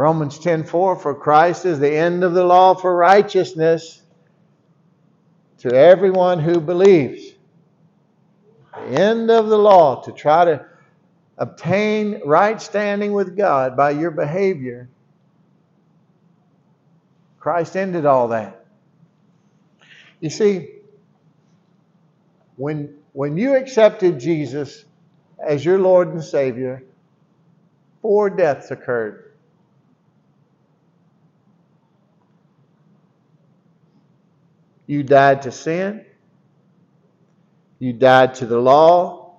Romans 0.00 0.38
10:4 0.38 0.96
for 0.96 1.14
Christ 1.14 1.66
is 1.66 1.78
the 1.78 1.94
end 1.94 2.24
of 2.24 2.32
the 2.32 2.42
law 2.42 2.72
for 2.72 2.96
righteousness 2.96 4.02
to 5.58 5.74
everyone 5.74 6.38
who 6.38 6.58
believes. 6.58 7.34
The 8.72 8.98
end 8.98 9.30
of 9.30 9.48
the 9.48 9.58
law 9.58 10.00
to 10.00 10.12
try 10.12 10.46
to 10.46 10.64
obtain 11.36 12.22
right 12.24 12.62
standing 12.62 13.12
with 13.12 13.36
God 13.36 13.76
by 13.76 13.90
your 13.90 14.10
behavior. 14.10 14.88
Christ 17.38 17.76
ended 17.76 18.06
all 18.06 18.28
that. 18.28 18.64
You 20.20 20.30
see, 20.30 20.76
when, 22.56 22.94
when 23.12 23.36
you 23.36 23.54
accepted 23.54 24.18
Jesus 24.18 24.86
as 25.46 25.62
your 25.62 25.78
Lord 25.78 26.08
and 26.08 26.24
Savior, 26.24 26.84
four 28.00 28.30
deaths 28.30 28.70
occurred. 28.70 29.29
You 34.90 35.04
died 35.04 35.42
to 35.42 35.52
sin. 35.52 36.04
You 37.78 37.92
died 37.92 38.34
to 38.34 38.46
the 38.46 38.58
law. 38.58 39.36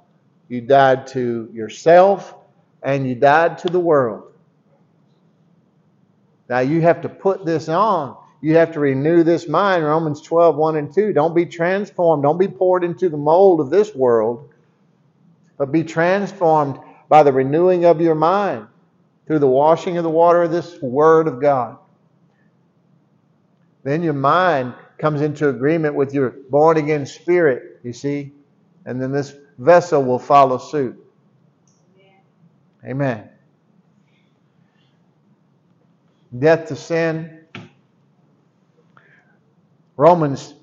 You 0.47 0.61
died 0.61 1.07
to 1.07 1.49
yourself. 1.51 2.33
And 2.81 3.05
you 3.05 3.15
died 3.15 3.57
to 3.57 3.67
the 3.67 3.77
world. 3.77 4.31
Now 6.47 6.59
you 6.59 6.79
have 6.79 7.01
to 7.01 7.09
put 7.09 7.43
this 7.43 7.67
on. 7.67 8.15
You 8.39 8.55
have 8.55 8.71
to 8.71 8.79
renew 8.79 9.23
this 9.23 9.49
mind. 9.49 9.83
Romans 9.83 10.21
12, 10.21 10.55
1 10.55 10.77
and 10.77 10.93
2. 10.93 11.11
Don't 11.11 11.35
be 11.35 11.45
transformed. 11.45 12.23
Don't 12.23 12.39
be 12.39 12.47
poured 12.47 12.85
into 12.85 13.09
the 13.09 13.17
mold 13.17 13.59
of 13.59 13.69
this 13.69 13.93
world, 13.93 14.53
but 15.57 15.69
be 15.69 15.83
transformed 15.83 16.79
by 17.09 17.23
the 17.23 17.33
renewing 17.33 17.83
of 17.83 17.99
your 17.99 18.15
mind 18.15 18.67
through 19.27 19.39
the 19.39 19.47
washing 19.47 19.97
of 19.97 20.05
the 20.05 20.09
water 20.09 20.43
of 20.43 20.51
this 20.51 20.81
Word 20.81 21.27
of 21.27 21.41
God. 21.41 21.77
Then 23.83 24.01
your 24.01 24.13
mind 24.13 24.75
comes 25.01 25.21
into 25.21 25.49
agreement 25.49 25.95
with 25.95 26.13
your 26.13 26.35
born 26.49 26.77
again 26.77 27.05
spirit, 27.05 27.79
you 27.83 27.91
see, 27.91 28.33
and 28.85 29.01
then 29.01 29.11
this 29.11 29.33
vessel 29.57 30.03
will 30.03 30.19
follow 30.19 30.57
suit. 30.59 31.03
Amen. 32.85 33.29
Death 36.37 36.67
to 36.69 36.75
sin. 36.75 37.39
Romans, 39.97 40.53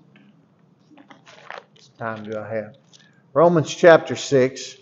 what 0.95 1.99
time 1.99 2.25
do 2.25 2.39
I 2.39 2.49
have? 2.49 2.77
Romans 3.35 3.73
chapter 3.73 4.17
6. 4.17 4.77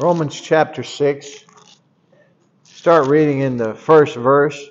Romans 0.00 0.40
chapter 0.40 0.82
6. 0.82 1.44
Start 2.64 3.08
reading 3.08 3.40
in 3.40 3.58
the 3.58 3.74
first 3.74 4.16
verse. 4.16 4.69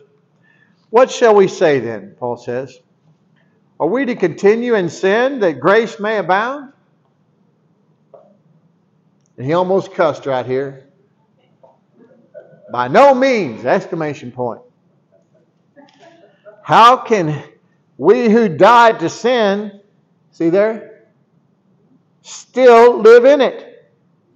What 0.90 1.12
shall 1.12 1.36
we 1.36 1.48
say 1.48 1.80
then? 1.80 2.16
Paul 2.20 2.38
says. 2.38 2.80
Are 3.80 3.88
we 3.88 4.06
to 4.06 4.16
continue 4.16 4.76
in 4.76 4.90
sin 4.90 5.40
that 5.40 5.60
grace 5.60 6.00
may 6.00 6.18
abound? 6.18 6.74
And 9.38 9.46
he 9.46 9.54
almost 9.54 9.94
cussed 9.94 10.26
right 10.26 10.46
here. 10.46 10.90
By 12.72 12.88
no 12.88 13.16
means! 13.16 13.66
Exclamation 13.66 14.32
point. 14.32 14.62
How 16.62 16.98
can 16.98 17.42
we 17.98 18.30
who 18.30 18.50
died 18.50 19.00
to 19.00 19.10
sin, 19.10 19.80
see 20.32 20.50
there, 20.50 21.06
still 22.22 23.00
live 23.00 23.26
in 23.26 23.42
it? 23.42 23.92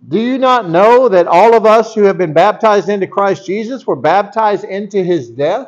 Do 0.08 0.20
you 0.20 0.38
not 0.38 0.70
know 0.70 1.10
that 1.10 1.28
all 1.28 1.54
of 1.54 1.66
us 1.66 1.94
who 1.94 2.04
have 2.04 2.18
been 2.18 2.34
baptized 2.34 2.90
into 2.90 3.08
Christ 3.08 3.46
Jesus 3.46 3.86
were 3.86 3.96
baptized 3.96 4.64
into 4.64 5.04
his 5.04 5.30
death? 5.30 5.68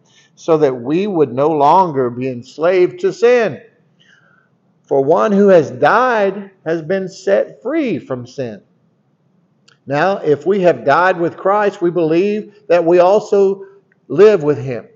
so 0.41 0.57
that 0.57 0.73
we 0.73 1.05
would 1.05 1.31
no 1.31 1.49
longer 1.49 2.09
be 2.09 2.27
enslaved 2.27 2.99
to 2.99 3.13
sin. 3.13 3.61
For 4.81 5.03
one 5.03 5.31
who 5.31 5.49
has 5.49 5.69
died 5.69 6.49
has 6.65 6.81
been 6.81 7.07
set 7.07 7.61
free 7.61 7.99
from 7.99 8.25
sin. 8.25 8.63
Now, 9.85 10.17
if 10.17 10.47
we 10.47 10.61
have 10.61 10.83
died 10.83 11.19
with 11.19 11.37
Christ, 11.37 11.79
we 11.79 11.91
believe 11.91 12.55
that 12.69 12.83
we 12.83 12.97
also 12.97 13.67
live 14.07 14.41
with 14.41 14.57
him. 14.57 14.87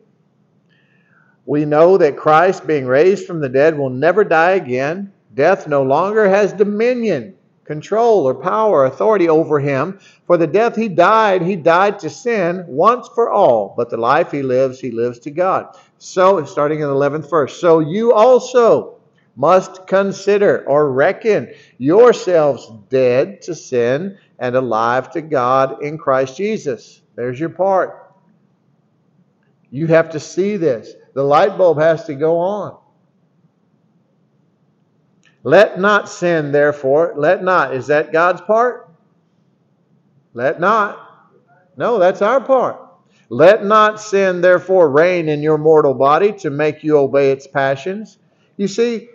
We 1.46 1.64
know 1.64 2.00
that 2.00 2.18
Christ, 2.18 2.66
being 2.66 2.88
raised 2.88 3.28
from 3.28 3.40
the 3.40 3.50
dead, 3.50 3.78
will 3.78 3.92
never 3.92 4.24
die 4.24 4.54
again. 4.54 5.14
Death 5.36 5.68
no 5.68 5.84
longer 5.84 6.28
has 6.28 6.54
dominion 6.54 7.35
control 7.66 8.28
or 8.28 8.36
power, 8.36 8.82
or 8.82 8.86
authority 8.86 9.28
over 9.28 9.60
him. 9.60 10.00
For 10.28 10.38
the 10.38 10.48
death 10.48 10.76
he 10.76 10.88
died, 10.88 11.42
he 11.42 11.56
died 11.56 12.00
to 12.00 12.10
sin 12.10 12.64
once 12.68 13.10
for 13.14 13.30
all, 13.30 13.74
but 13.76 13.90
the 13.90 13.98
life 13.98 14.32
he 14.32 14.44
lives, 14.44 14.80
he 14.80 14.92
lives 14.92 15.20
to 15.20 15.32
God. 15.32 15.76
So, 15.98 16.46
starting 16.46 16.80
in 16.80 16.88
the 16.88 16.94
11th 16.94 17.30
verse, 17.30 17.60
so 17.60 17.80
you 17.80 18.14
also 18.14 18.96
must 19.36 19.86
consider 19.88 20.64
or 20.68 20.92
reckon 20.92 21.54
yourselves 21.78 22.72
dead 22.90 23.42
to 23.42 23.56
sin 23.56 24.18
and 24.40 24.56
alive 24.56 25.12
to 25.12 25.22
God 25.22 25.84
in 25.84 25.98
Christ 25.98 26.38
Jesus. 26.38 27.02
There's 27.16 27.40
your 27.40 27.50
part. 27.50 28.14
You 29.72 29.88
have 29.88 30.12
to 30.12 30.20
see 30.20 30.58
this. 30.58 30.94
The 31.14 31.24
light 31.24 31.58
bulb 31.58 31.80
has 31.80 32.06
to 32.06 32.16
go 32.16 32.38
on. 32.38 32.78
Let 35.46 35.80
not 35.80 36.10
sin, 36.10 36.52
therefore, 36.52 37.14
let 37.16 37.44
not. 37.44 37.76
Is 37.76 37.86
that 37.86 38.12
God's 38.12 38.42
part? 38.42 38.90
Let 40.34 40.60
not. 40.60 41.00
No, 41.78 42.00
that's 42.00 42.24
our 42.24 42.42
part. 42.42 42.82
Let 43.30 43.64
not 43.64 44.02
sin, 44.02 44.42
therefore, 44.42 44.90
reign 44.90 45.30
in 45.30 45.44
your 45.44 45.60
mortal 45.60 45.94
body 45.94 46.32
to 46.40 46.50
make 46.50 46.84
you 46.84 46.98
obey 46.98 47.30
its 47.30 47.46
passions. 47.46 48.18
You 48.58 48.68
see, 48.68 49.08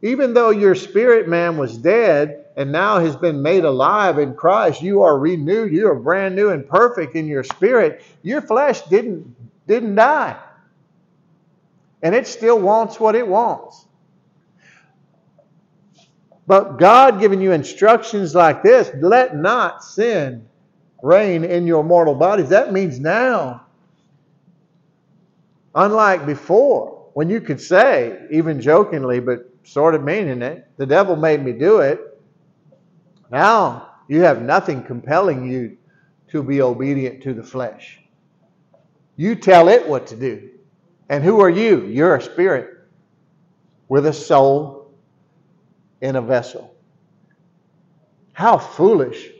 even 0.00 0.32
though 0.32 0.48
your 0.48 0.74
spirit 0.74 1.28
man 1.28 1.58
was 1.58 1.76
dead 1.76 2.46
and 2.56 2.72
now 2.72 3.00
has 3.00 3.14
been 3.14 3.42
made 3.42 3.64
alive 3.66 4.18
in 4.18 4.32
Christ, 4.32 4.80
you 4.80 5.02
are 5.02 5.18
renewed, 5.18 5.70
you 5.70 5.90
are 5.90 5.94
brand 5.94 6.34
new 6.34 6.48
and 6.48 6.66
perfect 6.66 7.14
in 7.14 7.26
your 7.26 7.44
spirit. 7.44 8.02
Your 8.22 8.40
flesh 8.40 8.80
didn't, 8.86 9.36
didn't 9.66 9.96
die. 9.96 10.38
And 12.02 12.14
it 12.14 12.26
still 12.26 12.58
wants 12.58 12.98
what 12.98 13.14
it 13.14 13.28
wants. 13.28 13.84
But 16.46 16.78
God 16.78 17.20
giving 17.20 17.40
you 17.40 17.52
instructions 17.52 18.34
like 18.34 18.62
this, 18.62 18.90
let 19.00 19.36
not 19.36 19.82
sin 19.82 20.46
reign 21.02 21.44
in 21.44 21.66
your 21.66 21.84
mortal 21.84 22.14
bodies. 22.14 22.48
That 22.48 22.72
means 22.72 23.00
now, 23.00 23.66
unlike 25.74 26.26
before, 26.26 27.08
when 27.14 27.30
you 27.30 27.40
could 27.40 27.60
say, 27.60 28.26
even 28.30 28.60
jokingly, 28.60 29.20
but 29.20 29.48
sort 29.64 29.94
of 29.94 30.02
meaning 30.02 30.42
it, 30.42 30.66
the 30.76 30.86
devil 30.86 31.16
made 31.16 31.42
me 31.42 31.52
do 31.52 31.78
it. 31.80 32.00
Now 33.30 33.90
you 34.08 34.20
have 34.22 34.42
nothing 34.42 34.82
compelling 34.82 35.50
you 35.50 35.76
to 36.28 36.42
be 36.42 36.60
obedient 36.60 37.22
to 37.22 37.32
the 37.32 37.42
flesh. 37.42 38.00
You 39.16 39.34
tell 39.34 39.68
it 39.68 39.86
what 39.86 40.08
to 40.08 40.16
do. 40.16 40.50
And 41.08 41.22
who 41.22 41.40
are 41.40 41.50
you? 41.50 41.86
You're 41.86 42.16
a 42.16 42.22
spirit 42.22 42.70
with 43.88 44.06
a 44.06 44.12
soul 44.12 44.83
in 46.04 46.16
a 46.16 46.20
vessel. 46.20 46.76
How 48.34 48.58
foolish 48.58 49.30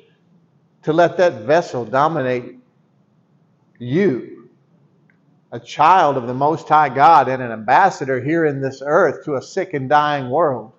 to 0.84 0.94
let 0.94 1.18
that 1.18 1.42
vessel 1.42 1.84
dominate 1.84 2.56
you, 3.78 4.48
a 5.52 5.60
child 5.60 6.16
of 6.16 6.26
the 6.26 6.32
Most 6.32 6.66
High 6.66 6.88
God 6.88 7.28
and 7.28 7.42
an 7.42 7.52
ambassador 7.52 8.18
here 8.18 8.46
in 8.46 8.62
this 8.62 8.82
earth 8.84 9.26
to 9.26 9.34
a 9.34 9.42
sick 9.42 9.74
and 9.74 9.90
dying 9.90 10.30
world, 10.30 10.72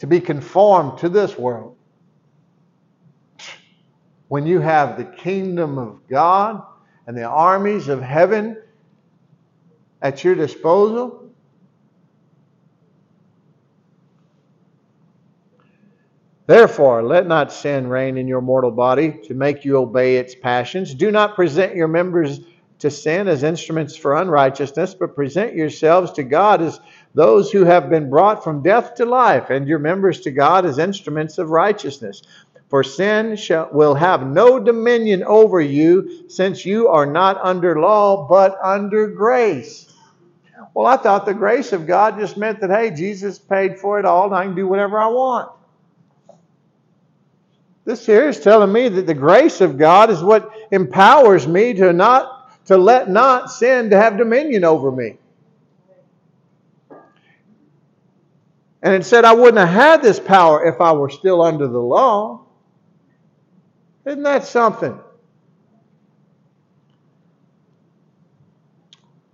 to 0.00 0.06
be 0.06 0.20
conformed 0.20 0.98
to 0.98 1.08
this 1.08 1.38
world. 1.38 1.74
When 4.28 4.46
you 4.46 4.60
have 4.60 4.98
the 4.98 5.06
kingdom 5.06 5.78
of 5.78 6.06
God 6.08 6.62
and 7.06 7.16
the 7.16 7.24
armies 7.24 7.88
of 7.88 8.02
heaven 8.02 8.58
at 10.02 10.22
your 10.24 10.34
disposal, 10.34 11.21
Therefore, 16.46 17.02
let 17.02 17.26
not 17.26 17.52
sin 17.52 17.86
reign 17.86 18.18
in 18.18 18.26
your 18.26 18.40
mortal 18.40 18.72
body 18.72 19.20
to 19.24 19.34
make 19.34 19.64
you 19.64 19.76
obey 19.76 20.16
its 20.16 20.34
passions. 20.34 20.92
Do 20.92 21.10
not 21.10 21.36
present 21.36 21.76
your 21.76 21.88
members 21.88 22.40
to 22.80 22.90
sin 22.90 23.28
as 23.28 23.44
instruments 23.44 23.96
for 23.96 24.16
unrighteousness, 24.16 24.94
but 24.94 25.14
present 25.14 25.54
yourselves 25.54 26.10
to 26.12 26.24
God 26.24 26.60
as 26.60 26.80
those 27.14 27.52
who 27.52 27.64
have 27.64 27.88
been 27.88 28.10
brought 28.10 28.42
from 28.42 28.62
death 28.62 28.96
to 28.96 29.04
life, 29.04 29.50
and 29.50 29.68
your 29.68 29.78
members 29.78 30.22
to 30.22 30.32
God 30.32 30.66
as 30.66 30.78
instruments 30.78 31.38
of 31.38 31.50
righteousness. 31.50 32.22
For 32.68 32.82
sin 32.82 33.36
shall, 33.36 33.68
will 33.70 33.94
have 33.94 34.26
no 34.26 34.58
dominion 34.58 35.22
over 35.22 35.60
you, 35.60 36.28
since 36.28 36.66
you 36.66 36.88
are 36.88 37.06
not 37.06 37.38
under 37.40 37.78
law, 37.78 38.26
but 38.26 38.58
under 38.60 39.06
grace. 39.06 39.94
Well, 40.74 40.86
I 40.86 40.96
thought 40.96 41.24
the 41.24 41.34
grace 41.34 41.72
of 41.72 41.86
God 41.86 42.18
just 42.18 42.36
meant 42.36 42.60
that, 42.62 42.70
hey, 42.70 42.90
Jesus 42.90 43.38
paid 43.38 43.78
for 43.78 44.00
it 44.00 44.04
all, 44.04 44.26
and 44.26 44.34
I 44.34 44.44
can 44.44 44.56
do 44.56 44.66
whatever 44.66 44.98
I 44.98 45.06
want. 45.06 45.52
This 47.84 48.06
here 48.06 48.28
is 48.28 48.38
telling 48.38 48.72
me 48.72 48.88
that 48.88 49.06
the 49.06 49.14
grace 49.14 49.60
of 49.60 49.76
God 49.76 50.10
is 50.10 50.22
what 50.22 50.50
empowers 50.70 51.46
me 51.46 51.74
to 51.74 51.92
not 51.92 52.66
to 52.66 52.76
let 52.76 53.10
not 53.10 53.50
sin 53.50 53.90
to 53.90 53.96
have 53.96 54.16
dominion 54.16 54.64
over 54.64 54.92
me. 54.92 55.18
And 58.82 58.94
it 58.94 59.04
said 59.04 59.24
I 59.24 59.34
wouldn't 59.34 59.58
have 59.58 59.68
had 59.68 60.02
this 60.02 60.20
power 60.20 60.64
if 60.64 60.80
I 60.80 60.92
were 60.92 61.10
still 61.10 61.42
under 61.42 61.66
the 61.66 61.80
law. 61.80 62.46
Isn't 64.04 64.22
that 64.24 64.44
something? 64.44 64.98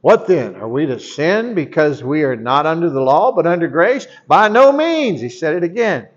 What 0.01 0.26
then? 0.26 0.57
Are 0.57 0.68
we 0.68 0.86
to 0.86 1.01
sin 1.01 1.55
because 1.55 2.03
we 2.05 2.22
are 2.22 2.36
not 2.36 2.66
under 2.66 2.88
the 2.88 3.01
law 3.01 3.32
but 3.32 3.46
under 3.46 3.68
grace? 3.68 4.07
By 4.26 4.49
no 4.49 4.70
means. 4.72 5.20
He 5.20 5.28
said 5.28 5.57
it 5.57 5.64
again. 5.64 6.09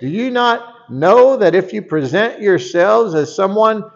Do 0.00 0.08
you 0.08 0.30
not 0.30 0.75
know 0.88 1.36
that 1.36 1.54
if 1.54 1.72
you 1.72 1.82
present 1.82 2.40
yourselves 2.40 3.14
as 3.14 3.34
someone 3.34 3.90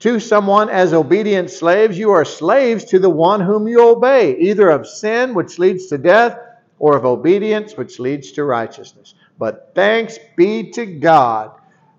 to 0.00 0.20
someone 0.20 0.70
as 0.70 0.92
obedient 0.92 1.50
slaves, 1.50 1.98
you 1.98 2.10
are 2.10 2.24
slaves 2.24 2.84
to 2.84 2.98
the 2.98 3.10
one 3.10 3.40
whom 3.40 3.66
you 3.66 3.88
obey, 3.88 4.36
either 4.38 4.70
of 4.70 4.86
sin, 4.86 5.34
which 5.34 5.58
leads 5.58 5.86
to 5.86 5.98
death, 5.98 6.38
or 6.78 6.96
of 6.96 7.04
obedience, 7.04 7.76
which 7.76 7.98
leads 7.98 8.30
to 8.32 8.44
righteousness. 8.44 9.14
But 9.38 9.72
thanks 9.74 10.18
be 10.36 10.70
to 10.72 10.86
God 10.86 11.52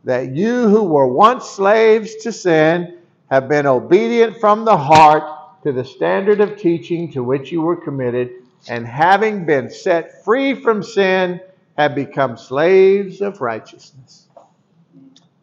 that 0.06 0.34
you 0.34 0.70
who 0.70 0.84
were 0.84 1.08
once 1.08 1.50
slaves 1.50 2.16
to 2.18 2.32
sin 2.32 3.00
have 3.30 3.50
been 3.50 3.66
obedient 3.66 4.40
from 4.40 4.64
the 4.64 4.78
heart 4.78 5.64
to 5.64 5.74
the 5.74 5.84
standard 5.84 6.40
of 6.40 6.58
teaching 6.58 7.12
to 7.12 7.22
which 7.22 7.52
you 7.52 7.62
were 7.62 7.76
committed, 7.76 8.32
and 8.70 8.88
having 8.88 9.46
been 9.46 9.70
set 9.70 10.24
free 10.24 10.54
from 10.54 10.82
sin, 10.82 11.42
have 11.80 11.96
become 11.96 12.36
slaves 12.36 13.22
of 13.22 13.40
righteousness. 13.40 14.28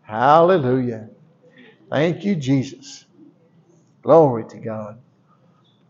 Hallelujah. 0.03 1.09
Thank 1.89 2.27
you, 2.27 2.37
Jesus. 2.37 3.07
Glory 4.03 4.45
to 4.51 4.59
God. 4.59 4.99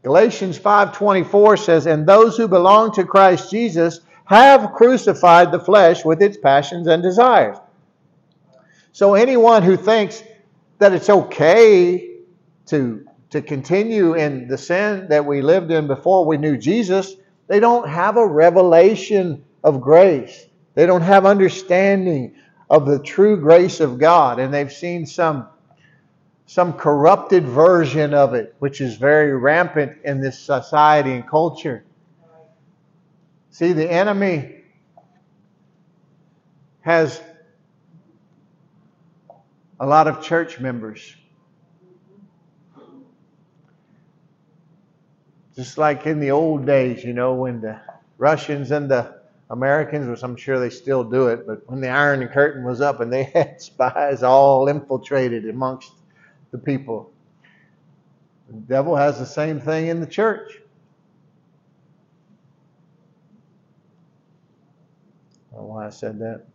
Galatians 0.04 0.56
5:24 0.56 1.56
says, 1.56 1.86
"And 1.86 2.06
those 2.06 2.36
who 2.36 2.46
belong 2.46 2.92
to 2.92 3.02
Christ 3.02 3.50
Jesus 3.50 4.02
have 4.26 4.72
crucified 4.72 5.50
the 5.50 5.58
flesh 5.58 6.04
with 6.04 6.22
its 6.22 6.36
passions 6.36 6.86
and 6.86 7.02
desires." 7.02 7.56
So 8.92 9.14
anyone 9.14 9.64
who 9.64 9.76
thinks 9.76 10.22
that 10.78 10.92
it's 10.92 11.10
okay 11.10 12.08
to 12.66 13.04
to 13.30 13.42
continue 13.42 14.14
in 14.14 14.46
the 14.46 14.56
sin 14.56 15.08
that 15.08 15.26
we 15.26 15.42
lived 15.42 15.72
in 15.72 15.88
before 15.88 16.24
we 16.24 16.36
knew 16.36 16.56
Jesus, 16.56 17.16
they 17.48 17.58
don't 17.58 17.88
have 17.88 18.16
a 18.16 18.26
revelation 18.26 19.42
of 19.66 19.80
grace. 19.80 20.46
They 20.74 20.86
don't 20.86 21.02
have 21.02 21.26
understanding 21.26 22.36
of 22.70 22.86
the 22.86 23.00
true 23.00 23.36
grace 23.38 23.80
of 23.80 23.98
God 23.98 24.38
and 24.38 24.54
they've 24.54 24.72
seen 24.72 25.04
some 25.04 25.48
some 26.48 26.72
corrupted 26.74 27.44
version 27.44 28.14
of 28.14 28.32
it, 28.34 28.54
which 28.60 28.80
is 28.80 28.94
very 28.94 29.36
rampant 29.36 29.98
in 30.04 30.20
this 30.20 30.38
society 30.38 31.12
and 31.12 31.28
culture. 31.28 31.84
See, 33.50 33.72
the 33.72 33.90
enemy 33.90 34.62
has 36.82 37.20
a 39.80 39.86
lot 39.86 40.06
of 40.06 40.22
church 40.22 40.60
members. 40.60 41.16
Just 45.56 45.78
like 45.78 46.06
in 46.06 46.20
the 46.20 46.30
old 46.30 46.64
days, 46.64 47.02
you 47.02 47.12
know, 47.12 47.34
when 47.34 47.60
the 47.60 47.80
Russians 48.18 48.70
and 48.70 48.88
the 48.88 49.15
Americans, 49.50 50.08
which 50.08 50.22
I'm 50.22 50.36
sure 50.36 50.58
they 50.58 50.70
still 50.70 51.04
do 51.04 51.28
it, 51.28 51.46
but 51.46 51.68
when 51.68 51.80
the 51.80 51.88
Iron 51.88 52.26
Curtain 52.28 52.64
was 52.64 52.80
up 52.80 53.00
and 53.00 53.12
they 53.12 53.24
had 53.34 53.60
spies 53.60 54.22
all 54.22 54.68
infiltrated 54.68 55.48
amongst 55.48 55.92
the 56.50 56.58
people. 56.58 57.12
The 58.48 58.54
devil 58.54 58.96
has 58.96 59.18
the 59.18 59.26
same 59.26 59.60
thing 59.60 59.88
in 59.88 60.00
the 60.00 60.06
church. 60.06 60.60
I 65.52 65.56
don't 65.56 65.66
know 65.66 65.74
why 65.74 65.86
I 65.86 65.90
said 65.90 66.18
that. 66.20 66.46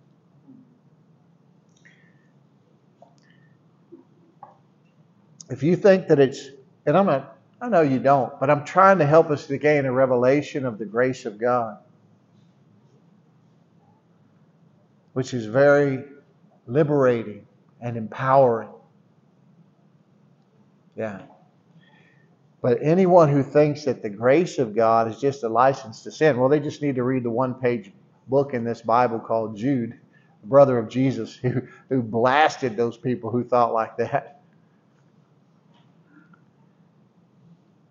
If 5.50 5.64
you 5.64 5.76
think 5.76 6.08
that 6.08 6.20
it's, 6.20 6.50
and 6.86 6.98
I'm 6.98 7.06
not, 7.06 7.38
I 7.62 7.68
know 7.68 7.82
you 7.82 8.00
don't, 8.00 8.40
but 8.40 8.50
I'm 8.50 8.64
trying 8.64 9.00
to 9.00 9.06
help 9.06 9.30
us 9.30 9.48
to 9.48 9.58
gain 9.58 9.86
a 9.86 9.92
revelation 9.92 10.66
of 10.66 10.80
the 10.80 10.86
grace 10.86 11.26
of 11.26 11.38
God, 11.38 11.78
which 15.14 15.34
is 15.34 15.46
very 15.46 16.04
liberating 16.68 17.46
and 17.82 17.98
empowering. 17.98 18.70
Yeah. 20.96 21.22
But 22.62 22.78
anyone 22.82 23.30
who 23.30 23.42
thinks 23.44 23.86
that 23.86 24.04
the 24.04 24.10
grace 24.10 24.60
of 24.60 24.76
God 24.76 25.10
is 25.10 25.20
just 25.20 25.44
a 25.44 25.50
license 25.50 26.04
to 26.04 26.12
sin, 26.12 26.38
well, 26.38 26.50
they 26.50 26.60
just 26.60 26.82
need 26.82 26.96
to 26.96 27.04
read 27.04 27.24
the 27.24 27.32
one 27.32 27.56
page 27.56 27.92
book 28.28 28.54
in 28.54 28.64
this 28.64 28.82
Bible 28.82 29.20
called 29.20 29.58
Jude, 29.58 29.98
the 30.42 30.48
brother 30.48 30.78
of 30.78 30.88
Jesus, 30.88 31.36
who, 31.42 31.64
who 31.90 32.02
blasted 32.02 32.78
those 32.78 32.98
people 32.98 33.32
who 33.32 33.44
thought 33.44 33.74
like 33.74 33.98
that. 33.98 34.42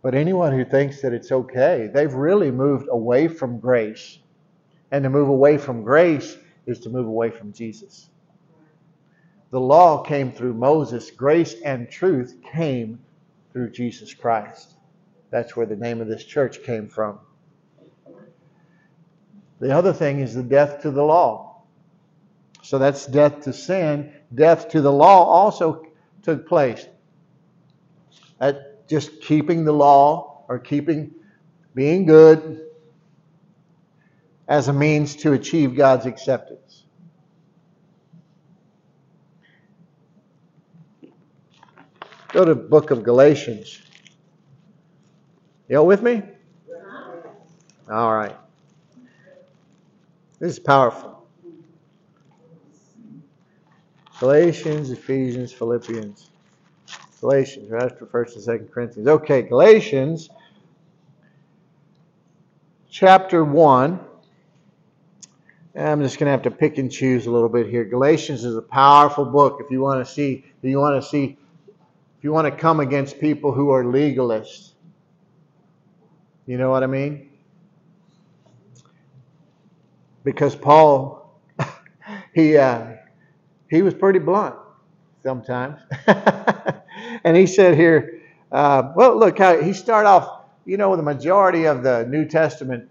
But 0.03 0.15
anyone 0.15 0.53
who 0.53 0.65
thinks 0.65 1.03
that 1.03 1.13
it's 1.13 1.31
okay, 1.31 1.91
they've 1.93 2.15
really 2.15 2.51
moved 2.51 2.89
away 2.91 3.29
from 3.29 3.59
grace. 3.59 4.19
And 4.93 5.05
to 5.05 5.11
move 5.11 5.29
away 5.29 5.59
from 5.59 5.85
grace 5.85 6.37
is 6.71 6.81
to 6.81 6.91
move 6.91 7.07
away 7.07 7.31
from 7.31 7.53
Jesus. 7.53 8.11
The 9.51 9.61
law 9.61 10.03
came 10.03 10.33
through 10.33 10.55
Moses, 10.55 11.11
grace 11.11 11.55
and 11.65 11.91
truth 11.91 12.37
came 12.53 13.01
through 13.53 13.71
Jesus 13.71 14.15
Christ. 14.15 14.75
That's 15.31 15.57
where 15.57 15.67
the 15.67 15.77
name 15.77 16.01
of 16.01 16.09
this 16.09 16.25
church 16.25 16.63
came 16.63 16.89
from. 16.89 17.19
The 19.59 19.77
other 19.77 19.93
thing 19.93 20.21
is 20.21 20.35
the 20.35 20.43
death 20.43 20.83
to 20.83 20.91
the 20.91 21.03
law. 21.03 21.63
So 22.63 22.79
that's 22.79 23.07
death 23.07 23.43
to 23.43 23.53
sin. 23.53 24.13
Death 24.35 24.69
to 24.71 24.81
the 24.81 24.93
law 24.93 25.25
also 25.25 25.85
took 26.23 26.49
place. 26.49 26.87
That 28.39 28.89
just 28.89 29.21
keeping 29.21 29.65
the 29.65 29.73
law 29.73 30.45
or 30.49 30.59
keeping 30.59 31.15
being 31.75 32.07
good 32.07 32.70
as 34.51 34.67
a 34.67 34.73
means 34.73 35.15
to 35.15 35.33
achieve 35.33 35.77
God's 35.77 36.07
acceptance. 36.07 36.83
Go 42.33 42.45
to 42.45 42.57
book 42.57 42.91
of 42.91 43.05
Galatians. 43.05 43.81
You 45.69 45.79
all 45.79 45.87
with 45.87 46.03
me? 46.03 46.23
All 47.89 48.13
right. 48.13 48.37
This 50.41 50.53
is 50.55 50.59
powerful. 50.59 51.25
Galatians, 54.19 54.91
Ephesians, 54.91 55.53
Philippians. 55.53 56.31
Galatians, 57.21 57.71
right 57.71 57.85
after 57.85 58.05
1st 58.05 58.49
and 58.49 58.61
2nd 58.61 58.73
Corinthians. 58.73 59.09
Okay, 59.09 59.43
Galatians 59.43 60.29
chapter 62.91 63.45
1. 63.45 64.10
I'm 65.81 66.03
just 66.03 66.19
going 66.19 66.27
to 66.27 66.33
have 66.33 66.43
to 66.43 66.51
pick 66.51 66.77
and 66.77 66.93
choose 66.93 67.27
a 67.27 67.31
little 67.31 67.49
bit 67.49 67.67
here. 67.69 67.85
Galatians 67.85 68.45
is 68.45 68.55
a 68.55 68.63
powerful 68.63 69.25
book 69.25 69.61
if 69.65 69.71
you 69.71 69.81
want 69.81 70.07
to 70.07 70.13
see 70.13 70.45
if 70.63 70.69
you 70.69 70.79
want 70.79 71.03
to 71.03 71.09
see 71.09 71.39
if 72.19 72.25
you 72.25 72.33
want 72.33 72.47
to 72.47 72.51
come 72.51 72.81
against 72.81 73.19
people 73.19 73.53
who 73.53 73.71
are 73.71 73.83
legalists. 73.83 74.73
You 76.47 76.59
know 76.59 76.71
what 76.71 76.83
I 76.83 76.87
mean? 76.87 77.31
Because 80.23 80.55
Paul, 80.55 81.41
he 82.35 82.59
uh, 82.59 82.97
he 83.71 83.81
was 83.81 83.95
pretty 83.95 84.19
blunt 84.19 84.57
sometimes, 85.23 85.81
and 87.25 87.37
he 87.37 87.47
said 87.47 87.75
here, 87.75 88.21
uh, 88.53 88.93
well, 88.95 89.19
look 89.19 89.39
how 89.39 89.63
he 89.63 89.73
started 89.73 90.09
off. 90.09 90.45
You 90.67 90.77
know, 90.77 90.95
the 90.95 91.03
majority 91.03 91.65
of 91.65 91.83
the 91.83 92.05
New 92.07 92.27
Testament 92.27 92.91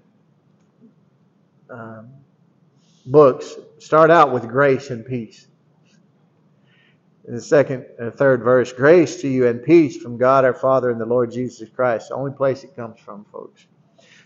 um, 1.69 2.09
books 3.09 3.55
start 3.79 4.11
out 4.11 4.31
with 4.31 4.47
grace 4.47 4.89
and 4.91 5.05
peace. 5.05 5.47
in 7.27 7.35
the 7.35 7.41
second 7.41 7.85
and 7.99 8.13
third 8.13 8.43
verse, 8.43 8.73
grace 8.73 9.21
to 9.21 9.27
you 9.27 9.47
and 9.47 9.63
peace 9.63 9.97
from 9.97 10.17
God 10.17 10.45
our 10.45 10.53
Father 10.53 10.89
and 10.89 10.99
the 10.99 11.05
Lord 11.05 11.31
Jesus 11.31 11.69
Christ. 11.69 12.09
The 12.09 12.15
only 12.15 12.31
place 12.31 12.63
it 12.63 12.75
comes 12.75 12.99
from, 12.99 13.25
folks. 13.25 13.67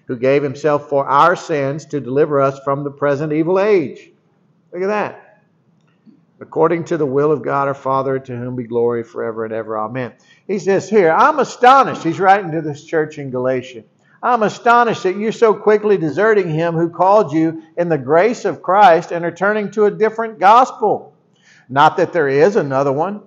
Who 0.07 0.17
gave 0.17 0.43
himself 0.43 0.89
for 0.89 1.05
our 1.05 1.35
sins 1.35 1.85
to 1.87 1.99
deliver 1.99 2.41
us 2.41 2.59
from 2.63 2.83
the 2.83 2.91
present 2.91 3.33
evil 3.33 3.59
age. 3.59 4.11
Look 4.71 4.83
at 4.83 4.87
that. 4.87 5.43
According 6.39 6.85
to 6.85 6.97
the 6.97 7.05
will 7.05 7.31
of 7.31 7.41
God 7.41 7.67
our 7.69 7.73
Father, 7.73 8.19
to 8.19 8.35
whom 8.35 8.55
be 8.55 8.63
glory 8.63 9.03
forever 9.03 9.45
and 9.45 9.53
ever. 9.53 9.77
Amen. 9.77 10.13
He 10.45 10.59
says 10.59 10.89
here, 10.89 11.11
I'm 11.11 11.39
astonished. 11.39 12.03
He's 12.03 12.19
writing 12.19 12.51
to 12.51 12.61
this 12.61 12.83
church 12.83 13.17
in 13.17 13.31
Galatia. 13.31 13.83
I'm 14.23 14.41
astonished 14.41 15.03
that 15.03 15.17
you're 15.17 15.31
so 15.31 15.53
quickly 15.53 15.97
deserting 15.97 16.49
him 16.49 16.73
who 16.73 16.89
called 16.89 17.33
you 17.33 17.61
in 17.77 17.89
the 17.89 17.97
grace 17.97 18.45
of 18.45 18.63
Christ 18.63 19.11
and 19.11 19.23
are 19.23 19.31
turning 19.31 19.69
to 19.71 19.85
a 19.85 19.91
different 19.91 20.39
gospel 20.39 21.13
not 21.69 21.97
that 21.97 22.13
there 22.13 22.27
is 22.27 22.55
another 22.55 22.91
one, 22.91 23.21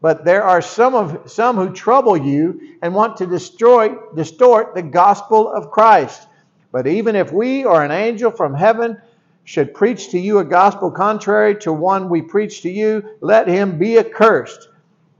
but 0.00 0.24
there 0.24 0.42
are 0.42 0.60
some 0.60 0.94
of 0.94 1.30
some 1.30 1.56
who 1.56 1.72
trouble 1.72 2.16
you 2.16 2.76
and 2.82 2.94
want 2.94 3.16
to 3.18 3.26
destroy 3.26 3.94
distort 4.14 4.74
the 4.74 4.82
gospel 4.82 5.50
of 5.50 5.70
Christ. 5.70 6.26
But 6.72 6.86
even 6.86 7.16
if 7.16 7.32
we 7.32 7.64
or 7.64 7.82
an 7.82 7.90
angel 7.90 8.30
from 8.30 8.54
heaven 8.54 9.00
should 9.44 9.74
preach 9.74 10.10
to 10.10 10.18
you 10.18 10.38
a 10.38 10.44
gospel 10.44 10.90
contrary 10.90 11.56
to 11.60 11.72
one 11.72 12.08
we 12.08 12.20
preach 12.20 12.62
to 12.62 12.70
you, 12.70 13.16
let 13.20 13.48
him 13.48 13.78
be 13.78 13.98
accursed. 13.98 14.68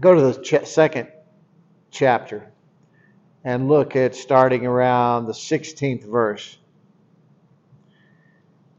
Go 0.00 0.14
to 0.14 0.20
the 0.20 0.42
ch- 0.42 0.66
second 0.66 1.08
chapter 1.90 2.50
and 3.44 3.68
look 3.68 3.96
at 3.96 4.14
starting 4.14 4.66
around 4.66 5.26
the 5.26 5.32
16th 5.32 6.04
verse. 6.04 6.56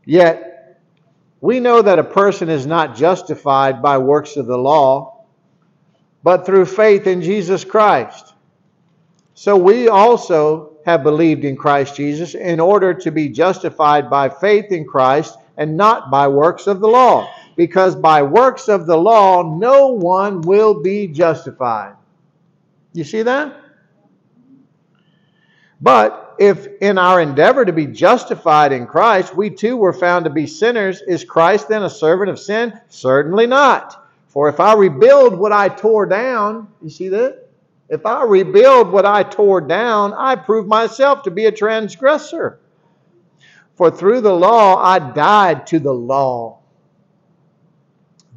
Yet, 0.05 0.79
we 1.39 1.59
know 1.59 1.81
that 1.81 1.99
a 1.99 2.03
person 2.03 2.49
is 2.49 2.65
not 2.65 2.95
justified 2.95 3.81
by 3.81 3.97
works 3.99 4.35
of 4.37 4.47
the 4.47 4.57
law, 4.57 5.25
but 6.23 6.45
through 6.45 6.65
faith 6.65 7.07
in 7.07 7.21
Jesus 7.21 7.63
Christ. 7.63 8.33
So 9.33 9.57
we 9.57 9.87
also 9.87 10.77
have 10.85 11.03
believed 11.03 11.43
in 11.43 11.55
Christ 11.55 11.95
Jesus 11.95 12.35
in 12.35 12.59
order 12.59 12.93
to 12.93 13.11
be 13.11 13.29
justified 13.29 14.09
by 14.09 14.29
faith 14.29 14.71
in 14.71 14.85
Christ 14.85 15.37
and 15.57 15.77
not 15.77 16.11
by 16.11 16.27
works 16.27 16.67
of 16.67 16.79
the 16.79 16.87
law. 16.87 17.31
Because 17.55 17.95
by 17.95 18.23
works 18.23 18.67
of 18.67 18.85
the 18.85 18.97
law, 18.97 19.57
no 19.57 19.87
one 19.87 20.41
will 20.41 20.81
be 20.81 21.07
justified. 21.07 21.95
You 22.93 23.03
see 23.03 23.23
that? 23.23 23.57
But 25.81 26.35
if 26.37 26.67
in 26.81 26.97
our 26.97 27.19
endeavor 27.19 27.65
to 27.65 27.73
be 27.73 27.87
justified 27.87 28.71
in 28.71 28.87
Christ, 28.87 29.35
we 29.35 29.49
too 29.49 29.77
were 29.77 29.93
found 29.93 30.25
to 30.25 30.31
be 30.31 30.47
sinners, 30.47 31.01
is 31.01 31.23
Christ 31.23 31.69
then 31.69 31.83
a 31.83 31.89
servant 31.89 32.29
of 32.29 32.39
sin? 32.39 32.79
Certainly 32.89 33.47
not. 33.47 34.07
For 34.27 34.47
if 34.47 34.59
I 34.59 34.73
rebuild 34.73 35.37
what 35.37 35.51
I 35.51 35.67
tore 35.67 36.05
down, 36.05 36.67
you 36.81 36.89
see 36.89 37.09
that? 37.09 37.49
If 37.89 38.05
I 38.05 38.23
rebuild 38.23 38.89
what 38.89 39.05
I 39.05 39.23
tore 39.23 39.59
down, 39.59 40.13
I 40.13 40.35
prove 40.37 40.65
myself 40.67 41.23
to 41.23 41.31
be 41.31 41.45
a 41.45 41.51
transgressor. 41.51 42.59
For 43.75 43.91
through 43.91 44.21
the 44.21 44.33
law 44.33 44.81
I 44.81 44.99
died 44.99 45.67
to 45.67 45.79
the 45.79 45.93
law, 45.93 46.60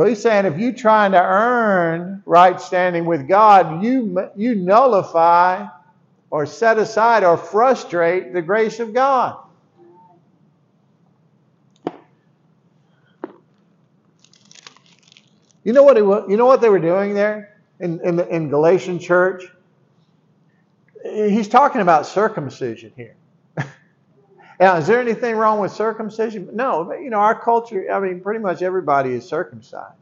So 0.00 0.06
he's 0.06 0.22
saying 0.22 0.46
if 0.46 0.56
you're 0.56 0.72
trying 0.72 1.12
to 1.12 1.22
earn 1.22 2.22
right 2.24 2.58
standing 2.58 3.04
with 3.04 3.28
God, 3.28 3.84
you, 3.84 4.30
you 4.34 4.54
nullify 4.54 5.66
or 6.30 6.46
set 6.46 6.78
aside 6.78 7.22
or 7.22 7.36
frustrate 7.36 8.32
the 8.32 8.40
grace 8.40 8.80
of 8.80 8.94
God. 8.94 9.44
You 15.64 15.74
know 15.74 15.82
what, 15.82 15.98
it, 15.98 16.30
you 16.30 16.38
know 16.38 16.46
what 16.46 16.62
they 16.62 16.70
were 16.70 16.78
doing 16.78 17.12
there 17.12 17.60
in, 17.78 18.00
in, 18.02 18.16
the, 18.16 18.26
in 18.34 18.48
Galatian 18.48 19.00
church? 19.00 19.44
He's 21.04 21.48
talking 21.48 21.82
about 21.82 22.06
circumcision 22.06 22.94
here. 22.96 23.16
Now, 24.60 24.76
is 24.76 24.86
there 24.86 25.00
anything 25.00 25.36
wrong 25.36 25.58
with 25.58 25.72
circumcision? 25.72 26.50
No. 26.52 26.92
You 26.92 27.08
know, 27.08 27.16
our 27.16 27.34
culture, 27.34 27.90
I 27.90 27.98
mean, 27.98 28.20
pretty 28.20 28.40
much 28.40 28.60
everybody 28.60 29.14
is 29.14 29.26
circumcised. 29.26 29.94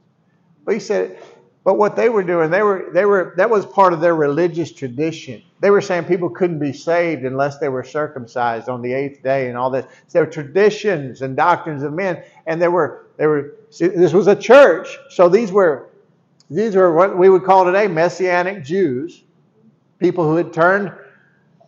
But 0.65 0.75
he 0.75 0.81
said, 0.81 1.17
but 1.63 1.79
what 1.79 1.95
they 1.95 2.09
were 2.09 2.25
doing, 2.25 2.51
they 2.51 2.63
were, 2.63 2.91
they 2.93 3.05
were, 3.05 3.35
that 3.37 3.49
was 3.49 3.65
part 3.65 3.93
of 3.93 4.01
their 4.01 4.17
religious 4.17 4.73
tradition. 4.73 5.43
They 5.61 5.71
were 5.71 5.81
saying 5.81 6.05
people 6.07 6.29
couldn't 6.29 6.59
be 6.59 6.73
saved 6.73 7.25
unless 7.25 7.59
they 7.59 7.69
were 7.69 7.85
circumcised 7.85 8.69
on 8.69 8.83
the 8.83 8.93
eighth 8.93 9.23
day 9.23 9.49
and 9.49 9.57
all 9.57 9.71
that. 9.71 9.85
So 9.85 10.19
there 10.19 10.25
were 10.25 10.31
traditions 10.31 11.23
and 11.23 11.37
doctrines 11.37 11.85
of 11.85 11.93
men. 11.93 12.25
And 12.47 12.61
there 12.61 12.73
were, 12.73 13.07
there 13.17 13.29
were, 13.29 13.55
this 13.79 14.13
was 14.13 14.27
a 14.27 14.37
church. 14.37 14.89
So 15.11 15.29
these 15.29 15.53
were, 15.53 15.89
these 16.51 16.75
were 16.75 16.93
what 16.93 17.17
we 17.17 17.29
would 17.29 17.45
call 17.45 17.65
today 17.65 17.87
Messianic 17.87 18.65
Jews, 18.65 19.23
people 20.01 20.25
who 20.25 20.35
had 20.35 20.53
turned 20.53 20.91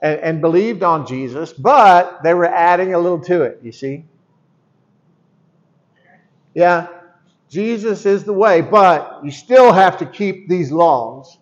and, 0.03 0.20
and 0.20 0.40
believed 0.40 0.82
on 0.82 1.07
Jesus, 1.07 1.53
but 1.53 2.22
they 2.22 2.34
were 2.34 2.46
adding 2.46 2.94
a 2.94 2.98
little 2.98 3.20
to 3.20 3.42
it, 3.42 3.61
you 3.62 3.72
see? 3.72 4.05
Yeah, 6.55 6.88
Jesus 7.48 8.07
is 8.07 8.24
the 8.24 8.32
way, 8.32 8.61
but 8.61 9.20
you 9.24 9.30
still 9.30 9.72
have 9.72 9.98
to 9.98 10.07
keep 10.07 10.48
these 10.48 10.70
laws 10.70 11.38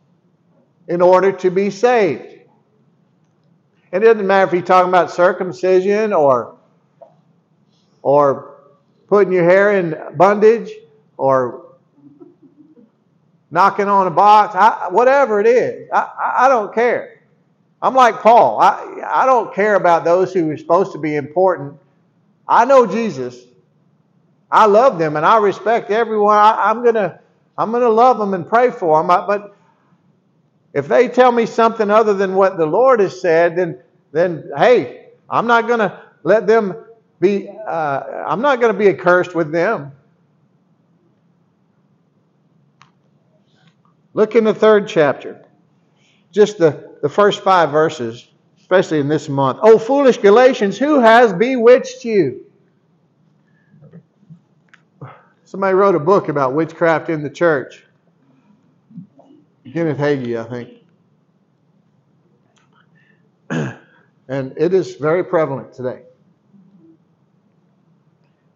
in 0.89 1.03
order 1.03 1.33
to 1.33 1.51
be 1.51 1.71
saved. 1.71 2.41
It 3.93 4.01
doesn't 4.01 4.27
matter 4.27 4.47
if 4.47 4.53
you're 4.53 4.63
talking 4.63 4.89
about 4.89 5.11
circumcision 5.11 6.13
or, 6.13 6.57
or 8.03 8.57
putting 9.07 9.33
your 9.33 9.45
hair 9.45 9.79
in 9.79 9.97
bondage 10.17 10.71
or 11.17 11.77
knocking 13.51 13.89
on 13.89 14.07
a 14.07 14.11
box, 14.11 14.55
I, 14.55 14.89
whatever 14.91 15.41
it 15.41 15.47
is. 15.47 15.89
I, 15.93 16.35
I 16.41 16.49
don't 16.49 16.75
care. 16.75 17.18
I'm 17.81 17.95
like 17.95 18.21
Paul. 18.21 18.61
I, 18.61 19.03
I 19.07 19.27
don't 19.27 19.55
care 19.55 19.77
about 19.77 20.05
those 20.05 20.33
who 20.33 20.51
are 20.51 20.57
supposed 20.57 20.93
to 20.93 20.99
be 20.99 21.15
important. 21.17 21.79
I 22.47 22.65
know 22.65 22.87
Jesus. 22.87 23.37
I 24.51 24.67
love 24.67 24.99
them 24.99 25.17
and 25.17 25.25
I 25.25 25.39
respect 25.39 25.91
everyone. 25.91 26.37
I, 26.37 26.71
am 26.71 26.85
gonna 26.85 27.21
I'm 27.57 27.71
gonna 27.71 27.89
love 27.89 28.19
them 28.19 28.35
and 28.35 28.49
pray 28.49 28.71
for 28.71 28.99
them. 28.99 29.09
But 29.09 29.55
if 30.73 30.89
they 30.89 31.09
tell 31.09 31.31
me 31.31 31.47
something 31.47 31.91
other 31.91 32.15
than 32.15 32.35
what 32.35 32.57
the 32.57 32.67
Lord 32.67 33.01
has 33.01 33.21
said, 33.21 33.57
then 33.57 33.81
then 34.13 34.51
hey, 34.57 35.11
I'm 35.29 35.47
not 35.47 35.69
gonna 35.69 36.03
let 36.23 36.47
them 36.47 36.75
be. 37.21 37.49
Uh, 37.49 38.25
I'm 38.27 38.41
not 38.41 38.61
gonna 38.61 38.75
be 38.79 38.89
accursed 38.89 39.35
with 39.35 39.53
them. 39.53 39.93
Look 44.15 44.35
in 44.35 44.45
the 44.45 44.55
third 44.55 44.89
chapter. 44.89 45.45
Just 46.33 46.59
the 46.59 46.88
the 47.03 47.09
first 47.09 47.43
five 47.43 47.71
verses, 47.71 48.29
especially 48.61 49.01
in 49.01 49.09
this 49.09 49.29
month. 49.29 49.59
Oh, 49.63 49.79
foolish 49.79 50.19
Galatians, 50.19 50.79
who 50.79 51.01
has 51.01 51.33
bewitched 51.33 52.05
you? 52.05 52.45
Somebody 55.45 55.75
wrote 55.75 55.95
a 55.95 56.01
book 56.01 56.29
about 56.29 56.53
witchcraft 56.55 57.09
in 57.09 57.23
the 57.23 57.31
church. 57.31 57.87
Kenneth 59.73 59.99
Hagin, 59.99 60.37
I 60.37 60.45
think. 60.45 60.75
and 64.29 64.53
it 64.57 64.75
is 64.75 64.97
very 64.97 65.25
prevalent 65.25 65.73
today. 65.73 66.03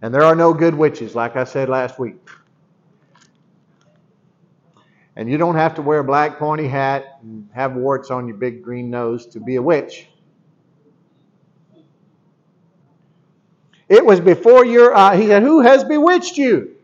And 0.03 0.13
there 0.13 0.25
are 0.25 0.35
no 0.35 0.53
good 0.53 0.75
witches, 0.75 1.15
like 1.15 1.37
I 1.37 1.45
said 1.45 1.69
last 1.69 1.99
week. 1.99 2.19
And 5.17 5.29
you 5.31 5.37
don't 5.37 5.57
have 5.57 5.75
to 5.75 5.83
wear 5.83 5.99
a 5.99 6.05
black 6.05 6.39
pointy 6.39 6.67
hat 6.67 7.19
and 7.23 7.49
have 7.53 7.75
warts 7.75 8.11
on 8.11 8.27
your 8.27 8.37
big 8.37 8.63
green 8.63 8.91
nose 8.91 9.27
to 9.27 9.41
be 9.41 9.57
a 9.57 9.63
witch. 9.63 10.09
It 13.89 14.07
was 14.07 14.21
before 14.21 14.65
your 14.65 14.95
eyes. 14.95 15.21
He 15.21 15.27
said, 15.27 15.43
Who 15.43 15.61
has 15.61 15.85
bewitched 15.85 16.39
you? 16.39 16.77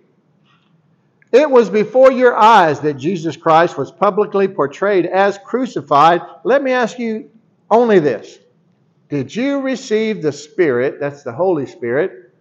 It 1.33 1.51
was 1.51 1.71
before 1.71 2.13
your 2.13 2.37
eyes 2.37 2.81
that 2.81 2.95
Jesus 2.95 3.37
Christ 3.37 3.79
was 3.79 3.91
publicly 3.91 4.49
portrayed 4.49 5.07
as 5.07 5.39
crucified. 5.39 6.23
Let 6.45 6.63
me 6.63 6.73
ask 6.73 6.99
you 6.99 7.31
only 7.71 7.99
this 7.99 8.39
Did 9.09 9.35
you 9.35 9.61
receive 9.61 10.23
the 10.23 10.33
Spirit, 10.33 11.01
that's 11.01 11.23
the 11.23 11.33
Holy 11.33 11.65
Spirit, 11.65 12.35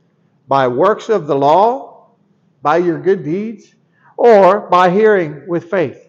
by 0.49 0.67
works 0.67 1.07
of 1.09 1.27
the 1.27 1.35
law, 1.35 2.09
by 2.61 2.77
your 2.77 2.99
good 2.99 3.23
deeds, 3.23 3.73
or 4.17 4.61
by 4.61 4.89
hearing 4.89 5.47
with 5.47 5.69
faith? 5.69 6.03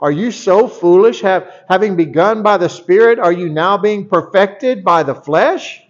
Are 0.00 0.10
you 0.10 0.30
so 0.30 0.66
foolish? 0.66 1.20
Have, 1.20 1.52
having 1.68 1.96
begun 1.96 2.42
by 2.42 2.56
the 2.56 2.68
Spirit, 2.68 3.18
are 3.18 3.32
you 3.32 3.50
now 3.50 3.76
being 3.76 4.08
perfected 4.08 4.82
by 4.82 5.02
the 5.02 5.14
flesh? 5.14 5.82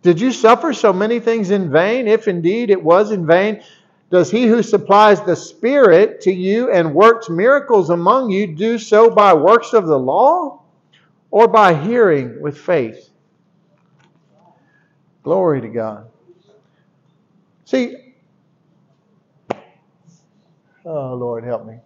Did 0.00 0.20
you 0.20 0.32
suffer 0.32 0.72
so 0.72 0.92
many 0.92 1.20
things 1.20 1.50
in 1.50 1.70
vain? 1.70 2.06
If 2.06 2.28
indeed 2.28 2.70
it 2.70 2.82
was 2.82 3.10
in 3.10 3.26
vain, 3.26 3.62
does 4.08 4.30
he 4.30 4.46
who 4.46 4.62
supplies 4.62 5.20
the 5.22 5.34
Spirit 5.34 6.20
to 6.22 6.32
you 6.32 6.70
and 6.70 6.94
works 6.94 7.28
miracles 7.28 7.90
among 7.90 8.30
you 8.30 8.46
do 8.46 8.78
so 8.78 9.10
by 9.10 9.34
works 9.34 9.72
of 9.72 9.86
the 9.86 9.98
law 9.98 10.62
or 11.30 11.48
by 11.48 11.74
hearing 11.74 12.40
with 12.40 12.56
faith? 12.56 13.10
Glory 15.24 15.60
to 15.60 15.68
God. 15.68 16.08
See, 17.64 18.05
oh 20.86 21.14
Lord, 21.14 21.44
help 21.44 21.66
me. 21.66 21.78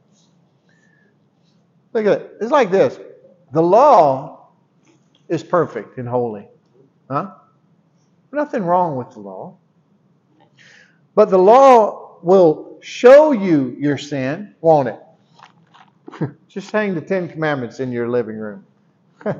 Look 1.93 2.07
at 2.07 2.21
it. 2.21 2.37
It's 2.41 2.53
like 2.53 2.71
this 2.71 2.99
the 3.53 3.63
law 3.63 4.51
is 5.29 5.43
perfect 5.43 5.99
and 5.99 6.09
holy. 6.09 6.47
Huh? 7.11 7.33
Nothing 8.33 8.63
wrong 8.65 8.97
with 8.97 9.11
the 9.11 9.21
law. 9.21 9.57
But 11.15 11.31
the 11.31 11.39
law 11.39 12.19
will 12.23 12.79
show 12.81 13.33
you 13.33 13.77
your 13.79 13.99
sin, 13.99 14.55
won't 14.61 14.89
it? 14.89 15.01
Just 16.49 16.71
hang 16.71 16.95
the 16.95 17.01
Ten 17.01 17.29
Commandments 17.29 17.81
in 17.81 17.91
your 17.91 18.09
living 18.09 18.37
room. 18.37 18.65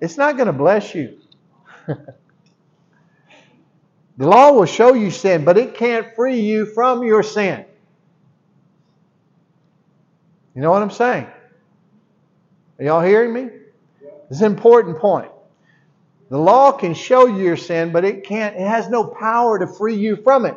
it's 0.00 0.16
not 0.16 0.36
going 0.36 0.46
to 0.46 0.52
bless 0.52 0.94
you. 0.94 1.18
the 1.86 2.06
law 4.16 4.52
will 4.52 4.64
show 4.64 4.94
you 4.94 5.10
sin, 5.10 5.44
but 5.44 5.58
it 5.58 5.74
can't 5.74 6.14
free 6.16 6.40
you 6.40 6.64
from 6.66 7.02
your 7.02 7.22
sin. 7.22 7.66
You 10.56 10.62
know 10.62 10.70
what 10.70 10.82
I'm 10.82 10.90
saying? 10.90 11.26
Are 12.78 12.84
y'all 12.84 13.02
hearing 13.02 13.30
me? 13.34 13.42
This 14.28 14.38
is 14.38 14.40
an 14.40 14.52
important 14.52 14.98
point. 14.98 15.30
The 16.30 16.38
law 16.38 16.72
can 16.72 16.94
show 16.94 17.26
you 17.26 17.44
your 17.44 17.58
sin, 17.58 17.92
but 17.92 18.06
it 18.06 18.24
can't, 18.24 18.56
it 18.56 18.66
has 18.66 18.88
no 18.88 19.04
power 19.04 19.58
to 19.58 19.66
free 19.66 19.96
you 19.96 20.16
from 20.16 20.46
it. 20.46 20.56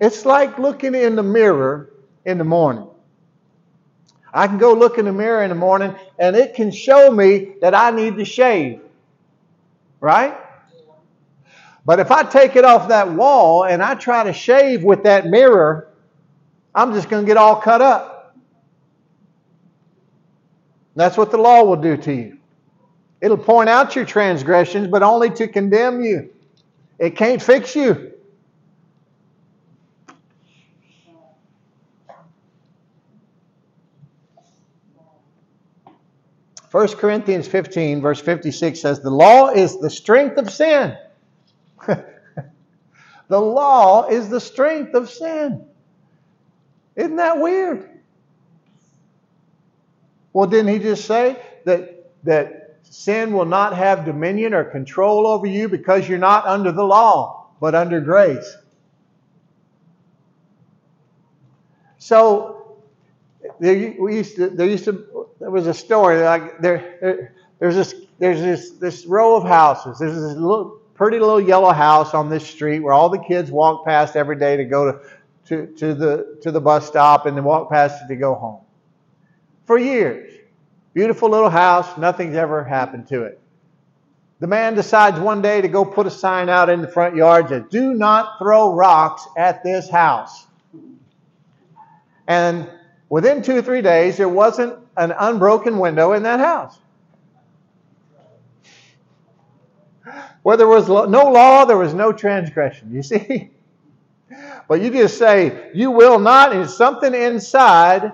It's 0.00 0.24
like 0.24 0.58
looking 0.58 0.94
in 0.94 1.16
the 1.16 1.22
mirror 1.22 1.90
in 2.24 2.38
the 2.38 2.44
morning. 2.44 2.88
I 4.32 4.46
can 4.46 4.56
go 4.56 4.72
look 4.72 4.96
in 4.96 5.04
the 5.04 5.12
mirror 5.12 5.42
in 5.42 5.50
the 5.50 5.54
morning 5.54 5.94
and 6.18 6.34
it 6.34 6.54
can 6.54 6.70
show 6.70 7.10
me 7.10 7.56
that 7.60 7.74
I 7.74 7.90
need 7.90 8.16
to 8.16 8.24
shave. 8.24 8.80
Right? 10.00 10.34
But 11.84 12.00
if 12.00 12.10
I 12.10 12.22
take 12.22 12.56
it 12.56 12.64
off 12.64 12.88
that 12.88 13.12
wall 13.12 13.64
and 13.64 13.82
I 13.82 13.96
try 13.96 14.24
to 14.24 14.32
shave 14.32 14.82
with 14.82 15.02
that 15.02 15.26
mirror, 15.26 15.88
I'm 16.74 16.94
just 16.94 17.10
going 17.10 17.24
to 17.24 17.26
get 17.26 17.36
all 17.36 17.56
cut 17.56 17.82
up. 17.82 18.19
That's 20.96 21.16
what 21.16 21.30
the 21.30 21.38
law 21.38 21.64
will 21.64 21.76
do 21.76 21.96
to 21.96 22.12
you. 22.12 22.38
It'll 23.20 23.36
point 23.36 23.68
out 23.68 23.94
your 23.94 24.04
transgressions, 24.04 24.88
but 24.88 25.02
only 25.02 25.30
to 25.30 25.46
condemn 25.46 26.02
you. 26.02 26.30
It 26.98 27.16
can't 27.16 27.42
fix 27.42 27.76
you. 27.76 28.12
First 36.70 36.98
Corinthians 36.98 37.48
15, 37.48 38.00
verse 38.00 38.20
56 38.20 38.80
says, 38.80 39.00
The 39.00 39.10
law 39.10 39.48
is 39.48 39.80
the 39.80 39.90
strength 39.90 40.38
of 40.38 40.50
sin. 40.50 40.96
the 41.86 43.40
law 43.40 44.06
is 44.06 44.28
the 44.28 44.40
strength 44.40 44.94
of 44.94 45.10
sin. 45.10 45.64
Isn't 46.94 47.16
that 47.16 47.40
weird? 47.40 47.89
Well, 50.32 50.46
didn't 50.48 50.72
he 50.72 50.78
just 50.78 51.06
say 51.06 51.40
that, 51.64 52.10
that 52.24 52.78
sin 52.82 53.32
will 53.32 53.46
not 53.46 53.76
have 53.76 54.04
dominion 54.04 54.54
or 54.54 54.64
control 54.64 55.26
over 55.26 55.46
you 55.46 55.68
because 55.68 56.08
you're 56.08 56.18
not 56.18 56.46
under 56.46 56.72
the 56.72 56.84
law, 56.84 57.48
but 57.60 57.74
under 57.74 58.00
grace. 58.00 58.56
So 61.98 62.78
there, 63.60 63.74
used 63.76 64.36
to, 64.36 64.50
there 64.50 64.66
used 64.66 64.84
to 64.84 65.26
there 65.38 65.50
was 65.50 65.66
a 65.66 65.74
story 65.74 66.20
like 66.22 66.60
there, 66.60 66.98
there 67.00 67.34
there's 67.58 67.74
this 67.74 67.94
there's 68.18 68.40
this 68.40 68.70
this 68.72 69.06
row 69.06 69.36
of 69.36 69.44
houses. 69.44 69.98
There's 69.98 70.14
this 70.14 70.36
little 70.36 70.80
pretty 70.94 71.18
little 71.18 71.40
yellow 71.40 71.72
house 71.72 72.14
on 72.14 72.28
this 72.28 72.46
street 72.46 72.80
where 72.80 72.92
all 72.92 73.08
the 73.08 73.18
kids 73.18 73.50
walk 73.50 73.86
past 73.86 74.16
every 74.16 74.38
day 74.38 74.56
to 74.56 74.64
go 74.64 74.92
to 74.92 75.00
to, 75.46 75.66
to 75.76 75.94
the 75.94 76.38
to 76.42 76.50
the 76.50 76.60
bus 76.60 76.86
stop 76.86 77.26
and 77.26 77.36
then 77.36 77.44
walk 77.44 77.70
past 77.70 78.02
it 78.04 78.08
to 78.08 78.16
go 78.16 78.34
home. 78.34 78.60
For 79.70 79.78
years. 79.78 80.34
Beautiful 80.94 81.30
little 81.30 81.48
house, 81.48 81.96
nothing's 81.96 82.34
ever 82.34 82.64
happened 82.64 83.06
to 83.06 83.22
it. 83.22 83.40
The 84.40 84.48
man 84.48 84.74
decides 84.74 85.20
one 85.20 85.42
day 85.42 85.60
to 85.60 85.68
go 85.68 85.84
put 85.84 86.08
a 86.08 86.10
sign 86.10 86.48
out 86.48 86.68
in 86.68 86.80
the 86.82 86.88
front 86.88 87.14
yard 87.14 87.50
that 87.50 87.70
do 87.70 87.94
not 87.94 88.36
throw 88.40 88.74
rocks 88.74 89.28
at 89.36 89.62
this 89.62 89.88
house. 89.88 90.48
And 92.26 92.68
within 93.10 93.42
two 93.42 93.58
or 93.58 93.62
three 93.62 93.80
days, 93.80 94.16
there 94.16 94.28
wasn't 94.28 94.76
an 94.96 95.14
unbroken 95.16 95.78
window 95.78 96.14
in 96.14 96.24
that 96.24 96.40
house. 96.40 96.76
Where 100.42 100.56
there 100.56 100.66
was 100.66 100.88
no 100.88 101.30
law, 101.30 101.64
there 101.64 101.78
was 101.78 101.94
no 101.94 102.12
transgression. 102.12 102.92
You 102.92 103.04
see? 103.04 103.50
But 104.66 104.80
you 104.82 104.90
just 104.90 105.16
say, 105.16 105.70
you 105.74 105.92
will 105.92 106.18
not, 106.18 106.52
and 106.52 106.68
something 106.68 107.14
inside 107.14 108.12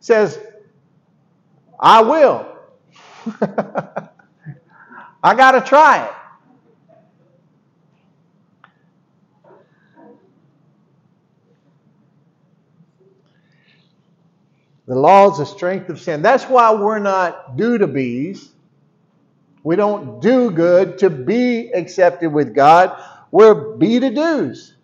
says, 0.00 0.38
I 1.80 2.02
will. 2.02 2.46
I 5.22 5.34
got 5.34 5.52
to 5.52 5.62
try 5.62 6.04
it. 6.04 6.12
The 14.86 14.96
law 14.96 15.30
is 15.30 15.38
the 15.38 15.46
strength 15.46 15.88
of 15.88 16.00
sin. 16.00 16.20
That's 16.20 16.44
why 16.44 16.74
we're 16.74 16.98
not 16.98 17.56
do 17.56 17.78
to 17.78 17.86
bees. 17.86 18.50
We 19.62 19.76
don't 19.76 20.20
do 20.20 20.50
good 20.50 20.98
to 20.98 21.08
be 21.08 21.70
accepted 21.70 22.32
with 22.32 22.54
God. 22.54 23.00
We're 23.30 23.76
be 23.76 24.00
to 24.00 24.10
do's. 24.10 24.74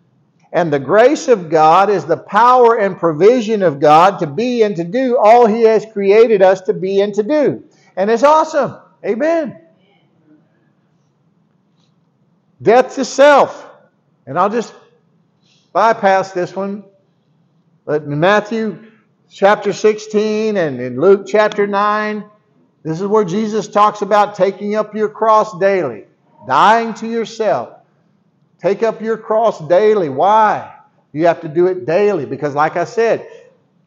And 0.51 0.71
the 0.71 0.79
grace 0.79 1.27
of 1.27 1.49
God 1.49 1.89
is 1.89 2.05
the 2.05 2.17
power 2.17 2.77
and 2.77 2.97
provision 2.97 3.63
of 3.63 3.79
God 3.79 4.19
to 4.19 4.27
be 4.27 4.63
and 4.63 4.75
to 4.77 4.83
do 4.83 5.17
all 5.17 5.45
He 5.45 5.63
has 5.63 5.85
created 5.91 6.41
us 6.41 6.61
to 6.61 6.73
be 6.73 7.01
and 7.01 7.13
to 7.15 7.23
do. 7.23 7.63
And 7.95 8.09
it's 8.09 8.23
awesome. 8.23 8.77
Amen. 9.05 9.59
Death 12.61 12.95
to 12.95 13.05
self. 13.05 13.65
And 14.25 14.39
I'll 14.39 14.49
just 14.49 14.73
bypass 15.73 16.31
this 16.31 16.55
one. 16.55 16.85
But 17.85 18.03
in 18.03 18.19
Matthew 18.19 18.91
chapter 19.29 19.73
16 19.73 20.57
and 20.57 20.79
in 20.79 20.99
Luke 20.99 21.25
chapter 21.27 21.67
9, 21.67 22.23
this 22.83 23.01
is 23.01 23.07
where 23.07 23.25
Jesus 23.25 23.67
talks 23.67 24.01
about 24.01 24.35
taking 24.35 24.75
up 24.75 24.95
your 24.95 25.09
cross 25.09 25.57
daily, 25.59 26.05
dying 26.47 26.93
to 26.95 27.07
yourself 27.07 27.76
Take 28.59 28.83
up 28.83 29.01
your 29.01 29.17
cross 29.17 29.65
daily. 29.67 30.09
Why? 30.09 30.73
You 31.13 31.27
have 31.27 31.41
to 31.41 31.47
do 31.47 31.67
it 31.67 31.85
daily 31.85 32.25
because, 32.25 32.55
like 32.55 32.75
I 32.75 32.85
said, 32.85 33.27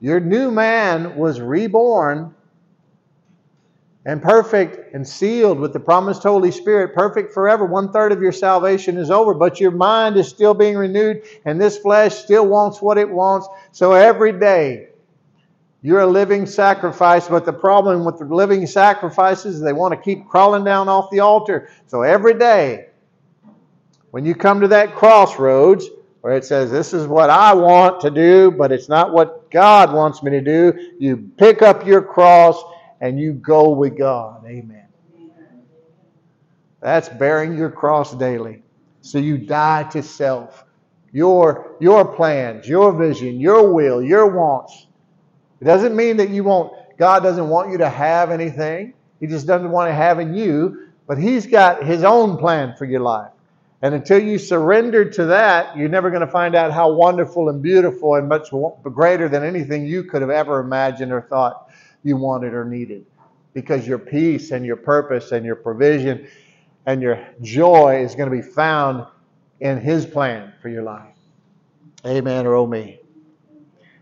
your 0.01 0.21
new 0.21 0.51
man 0.51 1.16
was 1.16 1.41
reborn 1.41 2.35
and 4.07 4.23
perfect 4.23 4.95
and 4.95 5.07
sealed 5.07 5.59
with 5.59 5.73
the 5.73 5.81
promised 5.81 6.23
Holy 6.23 6.51
Spirit, 6.51 6.95
perfect 6.95 7.35
forever. 7.35 7.66
One 7.66 7.93
third 7.93 8.12
of 8.12 8.23
your 8.23 8.33
salvation 8.33 8.97
is 8.97 9.11
over, 9.11 9.35
but 9.35 9.61
your 9.61 9.73
mind 9.73 10.16
is 10.16 10.29
still 10.29 10.55
being 10.55 10.77
renewed, 10.77 11.23
and 11.45 11.61
this 11.61 11.77
flesh 11.77 12.14
still 12.14 12.47
wants 12.47 12.81
what 12.81 12.97
it 12.97 13.11
wants. 13.11 13.47
So 13.73 13.93
every 13.93 14.33
day, 14.33 14.89
you're 15.83 16.01
a 16.01 16.07
living 16.07 16.47
sacrifice, 16.47 17.29
but 17.29 17.45
the 17.45 17.53
problem 17.53 18.05
with 18.05 18.18
the 18.18 18.25
living 18.25 18.66
sacrifices 18.66 19.57
is 19.57 19.61
they 19.61 19.73
want 19.73 19.93
to 19.93 20.01
keep 20.01 20.29
crawling 20.29 20.64
down 20.64 20.89
off 20.89 21.11
the 21.11 21.21
altar. 21.21 21.71
So 21.87 22.03
every 22.03 22.35
day, 22.39 22.89
when 24.11 24.25
you 24.25 24.35
come 24.35 24.61
to 24.61 24.69
that 24.69 24.95
crossroads, 24.95 25.89
where 26.21 26.37
it 26.37 26.45
says, 26.45 26.71
This 26.71 26.93
is 26.93 27.07
what 27.07 27.31
I 27.31 27.55
want 27.55 28.01
to 28.01 28.11
do, 28.11 28.51
but 28.51 28.73
it's 28.73 28.89
not 28.89 29.13
what 29.13 29.51
God 29.51 29.93
wants 29.93 30.23
me 30.23 30.31
to 30.33 30.41
do. 30.41 30.95
You 30.99 31.31
pick 31.37 31.63
up 31.63 31.87
your 31.87 32.03
cross 32.03 32.63
and 33.01 33.19
you 33.19 33.33
go 33.33 33.71
with 33.71 33.97
God. 33.97 34.45
Amen. 34.47 34.87
That's 36.81 37.09
bearing 37.09 37.57
your 37.57 37.71
cross 37.71 38.15
daily. 38.15 38.63
So 39.03 39.19
you 39.19 39.39
die 39.39 39.85
to 39.85 40.03
self, 40.03 40.65
your, 41.13 41.77
your 41.81 42.05
plans, 42.05 42.69
your 42.69 42.93
vision, 42.93 43.41
your 43.41 43.73
will, 43.73 44.03
your 44.03 44.27
wants. 44.27 44.87
It 45.61 45.65
doesn't 45.65 45.95
mean 45.97 46.17
that 46.19 46.31
you 46.31 46.45
won't, 46.45 46.73
God 46.99 47.23
doesn't 47.23 47.49
want 47.49 47.71
you 47.71 47.79
to 47.79 47.89
have 47.89 48.31
anything. 48.31 48.95
He 49.21 49.27
just 49.27 49.47
doesn't 49.47 49.71
want 49.71 49.89
to 49.89 49.95
have 49.95 50.19
in 50.19 50.35
you, 50.35 50.89
but 51.07 51.19
He's 51.19 51.47
got 51.47 51.85
His 51.85 52.05
own 52.05 52.37
plan 52.39 52.75
for 52.77 52.85
your 52.85 53.01
life. 53.01 53.33
And 53.83 53.95
until 53.95 54.22
you 54.22 54.39
surrender 54.39 55.09
to 55.11 55.26
that, 55.26 55.76
you're 55.76 55.89
never 55.89 56.11
going 56.11 56.20
to 56.20 56.26
find 56.26 56.55
out 56.55 56.70
how 56.70 56.93
wonderful 56.93 57.49
and 57.49 57.62
beautiful 57.62 58.16
and 58.16 58.28
much 58.28 58.51
greater 58.83 59.28
than 59.28 59.43
anything 59.43 59.87
you 59.87 60.05
could 60.05 60.20
have 60.20 60.31
ever 60.31 60.61
imagined 60.61 61.12
or 61.12 61.22
thought 61.22 61.70
you 62.03 62.16
wanted 62.16 62.53
or 62.53 62.64
needed. 62.64 63.07
Because 63.55 63.87
your 63.87 63.99
peace 63.99 64.51
and 64.51 64.66
your 64.66 64.76
purpose 64.76 65.33
and 65.33 65.47
your 65.47 65.57
provision 65.57 66.28
and 66.87 67.01
your 67.01 67.26
joy 67.41 68.03
is 68.05 68.14
going 68.14 68.31
to 68.31 68.37
be 68.37 68.43
found 68.43 69.07
in 69.61 69.81
His 69.81 70.05
plan 70.05 70.53
for 70.61 70.68
your 70.68 70.83
life. 70.83 71.14
Amen 72.07 72.47
or 72.47 72.55
oh 72.55 72.66
me. 72.66 73.01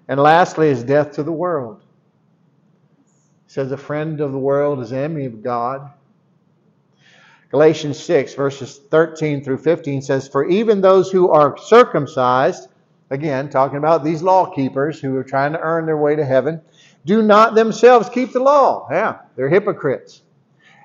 And 0.09 0.19
lastly 0.19 0.69
is 0.69 0.83
death 0.83 1.13
to 1.13 1.23
the 1.23 1.33
world. 1.33 1.83
Says, 3.47 3.73
A 3.73 3.77
friend 3.77 4.21
of 4.21 4.33
the 4.33 4.39
world 4.39 4.81
is 4.81 4.93
enemy 4.93 5.27
of 5.27 5.43
God. 5.43 5.91
Galatians 7.51 7.99
6, 7.99 8.35
verses 8.35 8.81
13 8.91 9.43
through 9.43 9.59
15 9.59 10.03
says, 10.03 10.29
For 10.29 10.47
even 10.49 10.81
those 10.81 11.11
who 11.11 11.31
are 11.31 11.57
circumcised, 11.57 12.69
again, 13.11 13.49
talking 13.49 13.79
about 13.79 14.05
these 14.05 14.23
law 14.23 14.55
keepers 14.55 15.01
who 15.01 15.17
are 15.17 15.25
trying 15.25 15.53
to 15.53 15.61
earn 15.61 15.87
their 15.87 15.97
way 15.97 16.15
to 16.15 16.25
heaven, 16.25 16.61
do 17.07 17.23
not 17.23 17.55
themselves 17.55 18.11
keep 18.11 18.33
the 18.33 18.41
law. 18.41 18.87
Yeah, 18.91 19.21
they're 19.35 19.49
hypocrites. 19.49 20.23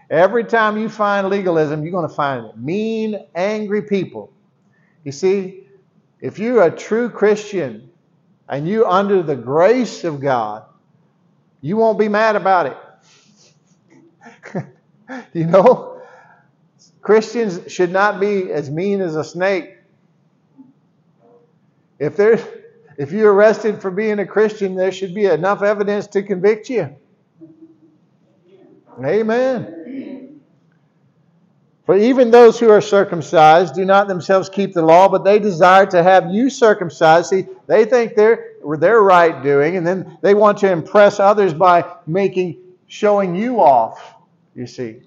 Every 0.09 0.45
time 0.45 0.78
you 0.78 0.88
find 0.88 1.28
legalism, 1.28 1.84
you're 1.84 1.91
going 1.91 2.07
to 2.07 2.14
find 2.14 2.51
mean, 2.55 3.26
angry 3.36 3.82
people. 3.82 4.32
You 5.03 5.11
see, 5.11 5.68
if 6.22 6.39
you're 6.39 6.64
a 6.64 6.72
true 6.72 7.09
Christian 7.09 7.89
and 8.47 8.68
you 8.68 8.86
under 8.86 9.22
the 9.22 9.36
grace 9.36 10.05
of 10.05 10.22
God, 10.22 10.64
you 11.59 11.76
won't 11.76 11.99
be 11.99 12.07
mad 12.07 12.38
about 12.38 12.68
it. 14.53 14.66
you 15.34 15.45
know? 15.45 15.93
Christians 17.04 17.72
should 17.72 17.91
not 17.91 18.20
be 18.22 18.51
as 18.51 18.72
mean 18.72 19.01
as 19.01 19.16
a 19.16 19.24
snake. 19.24 19.78
If 21.99 22.16
there's 22.16 22.41
if 22.97 23.12
you're 23.12 23.34
arrested 23.34 23.82
for 23.82 23.91
being 23.91 24.20
a 24.20 24.26
Christian, 24.26 24.76
there 24.76 24.91
should 24.91 25.14
be 25.14 25.26
enough 25.26 25.62
evidence 25.62 26.08
to 26.08 26.24
convict 26.24 26.70
you. 26.70 26.95
Amen. 29.04 30.39
For 31.86 31.97
even 31.97 32.32
those 32.32 32.60
who 32.60 32.70
are 32.70 32.80
circumcised 32.80 33.76
do 33.76 33.84
not 33.84 34.08
themselves 34.08 34.47
keep 34.47 34.74
the 34.74 34.84
law, 34.84 35.10
but 35.10 35.26
they 35.26 35.39
desire 35.39 35.86
to 35.88 36.01
have 36.01 36.32
you 36.32 36.49
circumcised. 36.49 37.30
See, 37.30 37.47
they 37.68 37.84
think 37.84 38.16
they're 38.16 38.54
they're 38.78 39.01
right 39.01 39.43
doing, 39.43 39.76
and 39.76 39.86
then 39.86 40.18
they 40.22 40.34
want 40.34 40.60
to 40.60 40.72
impress 40.72 41.20
others 41.20 41.54
by 41.54 41.84
making 42.08 42.62
showing 42.88 43.36
you 43.36 43.60
off. 43.60 44.16
You 44.56 44.68
see. 44.68 45.01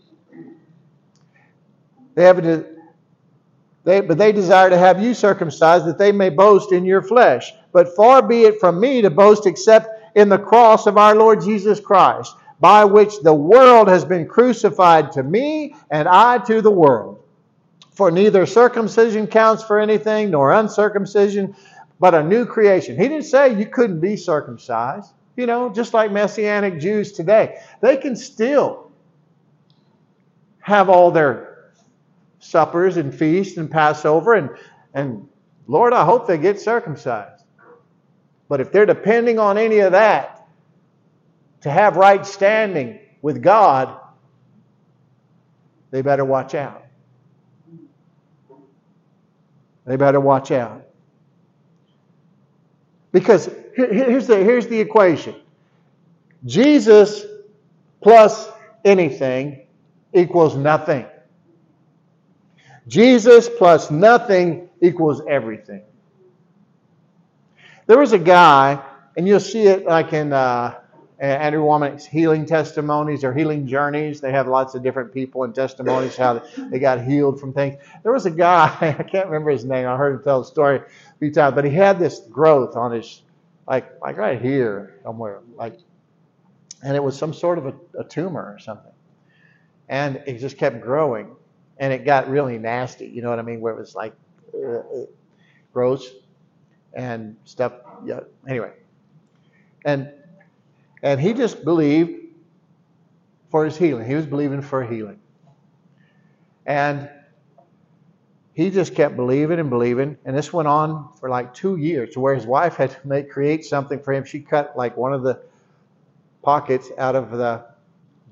They 2.17 2.25
have 2.25 2.45
a, 2.45 2.65
they, 3.85 4.01
but 4.01 4.19
they 4.19 4.33
desire 4.33 4.69
to 4.71 4.79
have 4.79 5.01
you 5.01 5.15
circumcised 5.15 5.87
that 5.87 5.99
they 5.99 6.11
may 6.11 6.31
boast 6.31 6.73
in 6.73 6.85
your 6.85 7.03
flesh. 7.03 7.53
But 7.73 7.95
far 7.95 8.21
be 8.21 8.43
it 8.43 8.59
from 8.59 8.81
me 8.81 9.03
to 9.03 9.11
boast 9.11 9.47
except 9.47 10.17
in 10.17 10.29
the 10.29 10.39
cross 10.39 10.87
of 10.87 10.97
our 10.97 11.15
Lord 11.15 11.43
Jesus 11.43 11.79
Christ, 11.79 12.35
by 12.59 12.85
which 12.87 13.21
the 13.21 13.35
world 13.35 13.89
has 13.89 14.05
been 14.05 14.27
crucified 14.27 15.13
to 15.13 15.23
me 15.23 15.77
and 15.91 16.09
I 16.09 16.39
to 16.39 16.63
the 16.63 16.71
world. 16.71 17.23
For 17.93 18.11
neither 18.11 18.47
circumcision 18.47 19.27
counts 19.27 19.63
for 19.63 19.79
anything 19.79 20.31
nor 20.31 20.53
uncircumcision, 20.53 21.55
but 22.01 22.15
a 22.15 22.23
new 22.23 22.47
creation. 22.47 22.97
He 22.97 23.09
didn't 23.09 23.27
say 23.27 23.59
you 23.59 23.67
couldn't 23.67 24.01
be 24.01 24.17
circumcised. 24.17 25.13
You 25.37 25.47
know, 25.47 25.69
just 25.69 25.93
like 25.93 26.11
Messianic 26.11 26.81
Jews 26.81 27.13
today, 27.13 27.59
they 27.83 27.99
can 27.99 28.17
still 28.17 28.91
have 30.61 30.89
all 30.89 31.11
their 31.11 31.46
suppers 32.47 32.97
and 32.97 33.15
feasts 33.15 33.57
and 33.57 33.71
Passover. 33.71 34.35
And, 34.35 34.51
and 34.95 35.29
Lord, 35.67 35.93
I 35.93 36.05
hope 36.05 36.27
they 36.27 36.39
get 36.39 36.61
circumcised. 36.61 37.45
But 38.49 38.61
if 38.61 38.71
they're 38.71 38.87
depending 38.87 39.39
on 39.39 39.59
any 39.59 39.81
of 39.81 39.93
that 39.93 40.49
to 41.63 41.71
have 41.71 41.97
right 41.97 42.25
standing 42.25 43.01
with 43.23 43.43
God, 43.43 44.01
they 45.91 46.03
better 46.03 46.25
watch 46.25 46.55
out. 46.55 46.85
They 49.85 49.97
better 49.97 50.21
watch 50.21 50.51
out. 50.51 50.85
Because 53.13 53.49
here's 53.75 54.27
the, 54.27 54.37
here's 54.37 54.67
the 54.67 54.79
equation 54.79 55.37
Jesus 56.45 57.25
plus 58.03 58.49
anything 58.85 59.67
equals 60.13 60.57
nothing. 60.57 61.07
Jesus 62.89 63.49
plus 63.49 63.91
nothing 63.91 64.69
equals 64.81 65.23
everything. 65.29 65.83
There 67.87 67.99
was 67.99 68.13
a 68.13 68.19
guy, 68.19 68.83
and 69.17 69.27
you'll 69.27 69.41
see 69.41 69.63
it 69.63 69.85
like 69.85 70.13
in 70.13 70.33
uh, 70.33 70.79
Andrew 71.19 71.63
Wommack's 71.63 72.05
healing 72.05 72.47
testimonies 72.47 73.25
or 73.25 73.33
healing 73.33 73.67
journeys. 73.67 74.21
They 74.21 74.33
have 74.33 74.49
lots 74.49 74.75
of 74.75 74.83
different 74.83 75.13
people 75.13 75.45
and 75.45 75.55
testimonies 75.55 76.17
how 76.17 76.43
they 76.59 76.79
got 76.79 77.03
healed 77.05 77.41
from 77.41 77.53
things. 77.53 77.77
There 78.03 78.13
was 78.13 78.27
a 78.27 78.31
guy, 78.31 78.77
I 78.99 79.03
can't 79.03 79.27
remember 79.27 79.51
his 79.51 79.65
name. 79.65 79.87
I 79.87 79.97
heard 79.97 80.17
him 80.17 80.23
tell 80.23 80.41
the 80.41 80.47
story 80.47 80.79
a 80.79 81.19
few 81.19 81.33
times, 81.33 81.55
but 81.55 81.65
he 81.65 81.71
had 81.71 81.99
this 81.99 82.21
growth 82.31 82.77
on 82.77 82.93
his, 82.93 83.23
like, 83.67 84.01
like 84.01 84.17
right 84.17 84.41
here 84.41 85.01
somewhere, 85.03 85.41
like, 85.57 85.79
and 86.83 86.95
it 86.95 87.03
was 87.03 87.17
some 87.17 87.33
sort 87.33 87.59
of 87.59 87.67
a, 87.67 87.75
a 87.99 88.05
tumor 88.05 88.53
or 88.55 88.59
something, 88.59 88.93
and 89.89 90.23
it 90.27 90.39
just 90.39 90.59
kept 90.59 90.81
growing 90.83 91.35
and 91.79 91.93
it 91.93 92.05
got 92.05 92.29
really 92.29 92.59
nasty. 92.59 93.07
You 93.07 93.23
know 93.23 93.31
what 93.31 93.39
I 93.39 93.43
mean? 93.43 93.61
Where 93.61 93.73
it 93.73 93.79
was 93.79 93.95
like 93.95 94.15
uh, 94.55 94.83
gross 95.73 96.11
and 96.95 97.37
stuff. 97.45 97.75
Yeah. 98.05 98.21
Anyway, 98.49 98.73
and 99.85 100.11
and 101.03 101.21
he 101.21 101.33
just 101.33 101.65
believed 101.65 102.33
for 103.51 103.65
his 103.65 103.77
healing. 103.77 104.07
He 104.07 104.15
was 104.15 104.27
believing 104.27 104.63
for 104.63 104.85
healing, 104.85 105.21
and 106.67 107.11
he 108.55 108.71
just 108.71 108.95
kept 108.95 109.17
believing 109.17 109.61
and 109.61 109.69
believing. 109.69 110.17
And 110.25 110.37
this 110.37 110.53
went 110.53 110.67
on 110.67 111.11
for 111.21 111.29
like 111.29 111.53
two 111.53 111.77
years, 111.77 112.15
to 112.15 112.21
where 112.21 112.35
his 112.35 112.47
wife 112.47 112.77
had 112.77 112.91
to 112.91 113.07
make 113.07 113.31
create 113.31 113.65
something 113.65 114.01
for 114.01 114.13
him. 114.15 114.25
She 114.25 114.41
cut 114.41 114.77
like 114.77 114.97
one 114.97 115.13
of 115.13 115.23
the 115.23 115.43
pockets 116.43 116.91
out 116.97 117.17
of 117.17 117.33
the 117.33 117.65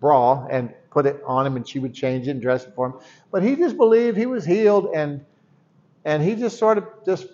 bra 0.01 0.47
and 0.51 0.73
put 0.95 1.05
it 1.05 1.21
on 1.27 1.47
him 1.47 1.57
and 1.57 1.69
she 1.69 1.81
would 1.81 1.93
change 1.93 2.29
it 2.29 2.31
and 2.31 2.41
dress 2.41 2.65
it 2.65 2.73
for 2.75 2.87
him. 2.87 2.95
But 3.33 3.43
he 3.43 3.57
just 3.57 3.77
believed 3.77 4.17
he 4.17 4.27
was 4.27 4.47
healed 4.47 4.91
and 4.95 5.27
and 6.05 6.23
he 6.23 6.37
just 6.37 6.59
sort 6.59 6.79
of 6.79 6.85
just 7.05 7.27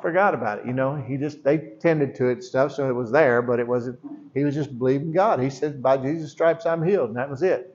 forgot 0.00 0.32
about 0.32 0.60
it. 0.60 0.66
You 0.66 0.72
know, 0.72 0.94
he 0.94 1.16
just 1.16 1.42
they 1.42 1.58
tended 1.80 2.14
to 2.16 2.28
it 2.28 2.44
stuff, 2.44 2.72
so 2.72 2.88
it 2.88 2.92
was 2.92 3.10
there, 3.10 3.42
but 3.42 3.58
it 3.58 3.66
wasn't. 3.66 3.98
He 4.32 4.44
was 4.44 4.54
just 4.54 4.78
believing 4.78 5.12
God. 5.12 5.40
He 5.40 5.50
said, 5.50 5.82
"By 5.82 5.96
Jesus' 5.96 6.30
stripes, 6.30 6.64
I'm 6.66 6.82
healed," 6.82 7.08
and 7.08 7.16
that 7.16 7.28
was 7.28 7.42
it. 7.42 7.74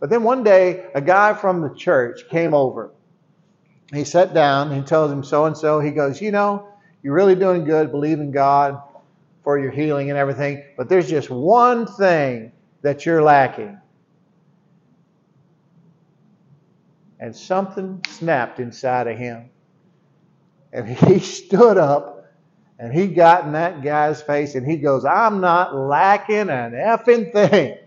But 0.00 0.10
then 0.10 0.22
one 0.22 0.42
day, 0.42 0.86
a 0.94 1.00
guy 1.00 1.34
from 1.34 1.60
the 1.60 1.74
church 1.74 2.28
came 2.30 2.54
over. 2.54 2.90
He 3.92 4.04
sat 4.04 4.32
down. 4.32 4.74
He 4.74 4.80
tells 4.82 5.12
him 5.12 5.22
so 5.22 5.44
and 5.44 5.56
so. 5.56 5.80
He 5.80 5.90
goes, 5.90 6.20
"You 6.20 6.30
know, 6.30 6.68
you're 7.02 7.14
really 7.14 7.34
doing 7.34 7.64
good, 7.64 7.90
believing 7.90 8.30
God 8.30 8.80
for 9.44 9.58
your 9.58 9.72
healing 9.72 10.08
and 10.08 10.18
everything, 10.18 10.62
but 10.76 10.88
there's 10.88 11.10
just 11.10 11.28
one 11.30 11.86
thing 11.86 12.52
that 12.80 13.04
you're 13.04 13.22
lacking." 13.22 13.78
And 17.22 17.36
something 17.36 18.04
snapped 18.08 18.58
inside 18.58 19.06
of 19.06 19.16
him. 19.16 19.48
And 20.72 20.88
he 20.98 21.20
stood 21.20 21.78
up 21.78 22.26
and 22.80 22.92
he 22.92 23.06
got 23.06 23.44
in 23.44 23.52
that 23.52 23.80
guy's 23.80 24.20
face 24.20 24.56
and 24.56 24.66
he 24.66 24.76
goes, 24.76 25.04
I'm 25.04 25.40
not 25.40 25.72
lacking 25.72 26.50
an 26.50 26.72
effing 26.72 27.32
thing. 27.32 27.78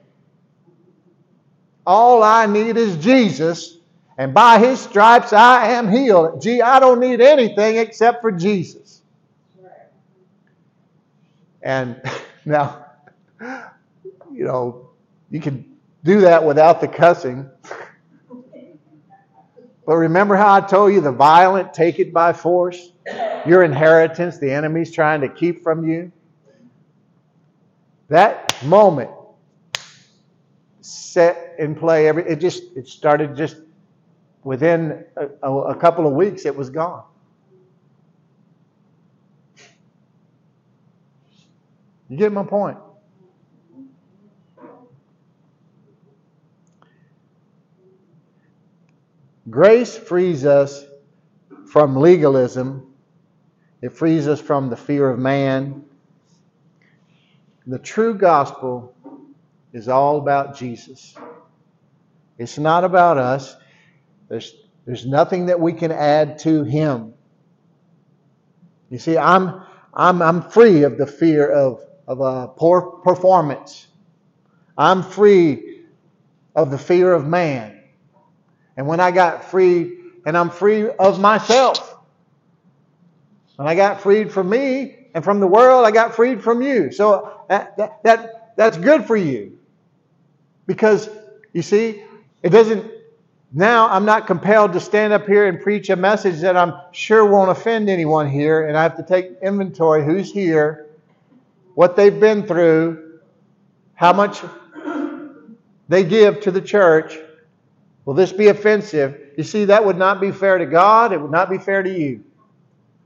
All 1.85 2.23
I 2.23 2.45
need 2.45 2.77
is 2.77 2.95
Jesus, 2.95 3.77
and 4.17 4.33
by 4.33 4.57
his 4.57 4.79
stripes 4.79 5.33
I 5.33 5.73
am 5.73 5.91
healed. 5.91 6.41
Gee, 6.41 6.61
I 6.61 6.79
don't 6.79 6.99
need 7.01 7.19
anything 7.21 7.75
except 7.75 8.21
for 8.21 8.31
Jesus. 8.31 9.01
And 11.61 12.01
now, 12.45 12.85
you 14.31 14.45
know, 14.45 14.89
you 15.29 15.41
can 15.41 15.75
do 16.05 16.21
that 16.21 16.43
without 16.43 16.79
the 16.79 16.87
cussing. 16.87 17.49
But 19.85 19.95
remember 19.95 20.35
how 20.35 20.55
I 20.55 20.61
told 20.61 20.93
you 20.93 21.01
the 21.01 21.11
violent 21.11 21.73
take 21.73 21.99
it 21.99 22.13
by 22.13 22.33
force? 22.33 22.91
your 23.45 23.63
inheritance 23.63 24.37
the 24.37 24.51
enemy's 24.51 24.91
trying 24.91 25.21
to 25.21 25.29
keep 25.29 25.63
from 25.63 25.87
you. 25.87 26.11
That 28.09 28.55
moment 28.63 29.11
set 30.81 31.55
in 31.57 31.75
play 31.75 32.07
every 32.07 32.23
it 32.27 32.37
just 32.37 32.63
it 32.75 32.87
started 32.87 33.35
just 33.35 33.57
within 34.43 35.03
a, 35.17 35.51
a, 35.51 35.75
couple 35.75 36.05
of 36.05 36.13
weeks 36.13 36.45
it 36.45 36.55
was 36.55 36.69
gone. 36.69 37.03
You 42.09 42.17
get 42.17 42.31
my 42.31 42.43
point? 42.43 42.77
Grace 49.49 49.95
frees 49.95 50.45
us 50.45 50.85
from 51.67 51.95
legalism. 51.95 52.93
It 53.81 53.93
frees 53.93 54.27
us 54.27 54.41
from 54.41 54.69
the 54.69 54.75
fear 54.75 55.09
of 55.09 55.19
man. 55.19 55.85
The 57.67 57.79
true 57.79 58.15
gospel 58.15 58.95
is 59.73 59.87
all 59.87 60.17
about 60.17 60.55
Jesus. 60.55 61.15
It's 62.37 62.57
not 62.57 62.83
about 62.83 63.17
us. 63.17 63.55
There's, 64.29 64.55
there's 64.85 65.05
nothing 65.05 65.47
that 65.47 65.59
we 65.59 65.73
can 65.73 65.91
add 65.91 66.39
to 66.39 66.63
him. 66.63 67.13
You 68.89 68.97
see, 68.97 69.17
I'm, 69.17 69.61
I'm, 69.93 70.21
I'm 70.21 70.41
free 70.49 70.83
of 70.83 70.97
the 70.97 71.07
fear 71.07 71.49
of, 71.49 71.81
of 72.07 72.19
a 72.21 72.47
poor 72.47 72.81
performance. 73.03 73.87
I'm 74.77 75.03
free 75.03 75.83
of 76.55 76.71
the 76.71 76.77
fear 76.77 77.13
of 77.13 77.27
man. 77.27 77.74
And 78.77 78.87
when 78.87 78.99
I 78.99 79.11
got 79.11 79.45
free, 79.45 79.97
and 80.25 80.37
I'm 80.37 80.49
free 80.49 80.89
of 80.89 81.19
myself. 81.19 81.97
When 83.55 83.67
I 83.67 83.75
got 83.75 84.01
freed 84.01 84.31
from 84.31 84.49
me 84.49 85.07
and 85.13 85.23
from 85.23 85.39
the 85.39 85.47
world, 85.47 85.85
I 85.85 85.91
got 85.91 86.15
freed 86.15 86.43
from 86.43 86.61
you. 86.61 86.91
So 86.91 87.41
that, 87.47 87.77
that, 87.77 88.03
that 88.03 88.53
that's 88.57 88.77
good 88.77 89.05
for 89.05 89.15
you. 89.15 89.57
Because, 90.67 91.09
you 91.53 91.61
see, 91.61 92.03
it 92.41 92.49
doesn't, 92.49 92.91
now 93.53 93.87
I'm 93.87 94.05
not 94.05 94.27
compelled 94.27 94.73
to 94.73 94.79
stand 94.79 95.13
up 95.13 95.27
here 95.27 95.47
and 95.47 95.61
preach 95.61 95.89
a 95.89 95.95
message 95.95 96.41
that 96.41 96.57
I'm 96.57 96.73
sure 96.91 97.25
won't 97.25 97.51
offend 97.51 97.89
anyone 97.89 98.29
here, 98.29 98.67
and 98.67 98.77
I 98.77 98.83
have 98.83 98.97
to 98.97 99.03
take 99.03 99.37
inventory 99.41 100.03
who's 100.03 100.31
here, 100.31 100.87
what 101.75 101.95
they've 101.95 102.19
been 102.19 102.47
through, 102.47 103.19
how 103.93 104.11
much 104.11 104.41
they 105.87 106.03
give 106.03 106.41
to 106.41 106.51
the 106.51 106.61
church. 106.61 107.17
Will 108.05 108.13
this 108.13 108.31
be 108.31 108.47
offensive? 108.47 109.19
You 109.37 109.43
see, 109.43 109.65
that 109.65 109.83
would 109.83 109.97
not 109.97 110.21
be 110.21 110.31
fair 110.31 110.57
to 110.57 110.65
God. 110.65 111.11
It 111.11 111.19
would 111.19 111.31
not 111.31 111.49
be 111.49 111.57
fair 111.57 111.83
to 111.83 111.89
you. 111.89 112.23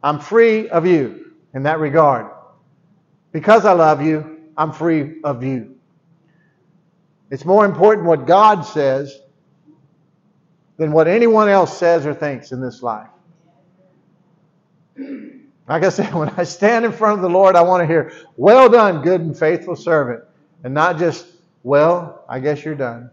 I'm 0.04 0.20
free 0.20 0.70
of 0.70 0.86
you 0.86 1.34
in 1.54 1.64
that 1.64 1.80
regard. 1.80 2.32
Because 3.32 3.66
I 3.66 3.74
love 3.74 4.02
you, 4.02 4.40
I'm 4.58 4.72
free 4.72 5.22
of 5.24 5.44
you. 5.44 5.76
It's 7.32 7.46
more 7.46 7.66
important 7.66 8.08
what 8.08 8.26
God 8.26 8.62
says 8.62 9.20
than 10.78 10.92
what 10.92 11.08
anyone 11.08 11.48
else 11.48 11.78
says 11.78 12.06
or 12.06 12.14
thinks 12.14 12.52
in 12.52 12.62
this 12.62 12.82
life. 12.82 13.10
Like 15.68 15.84
I 15.84 15.90
said, 15.90 16.14
when 16.14 16.30
I 16.30 16.44
stand 16.44 16.86
in 16.86 16.92
front 16.92 17.18
of 17.18 17.22
the 17.22 17.30
Lord, 17.30 17.56
I 17.56 17.62
want 17.62 17.82
to 17.82 17.88
hear, 17.88 18.12
Well 18.36 18.70
done, 18.70 19.02
good 19.02 19.22
and 19.22 19.38
faithful 19.38 19.76
servant. 19.76 20.24
And 20.64 20.74
not 20.74 20.98
just, 20.98 21.28
Well, 21.64 22.26
I 22.28 22.40
guess 22.40 22.66
you're 22.66 22.76
done. 22.76 23.12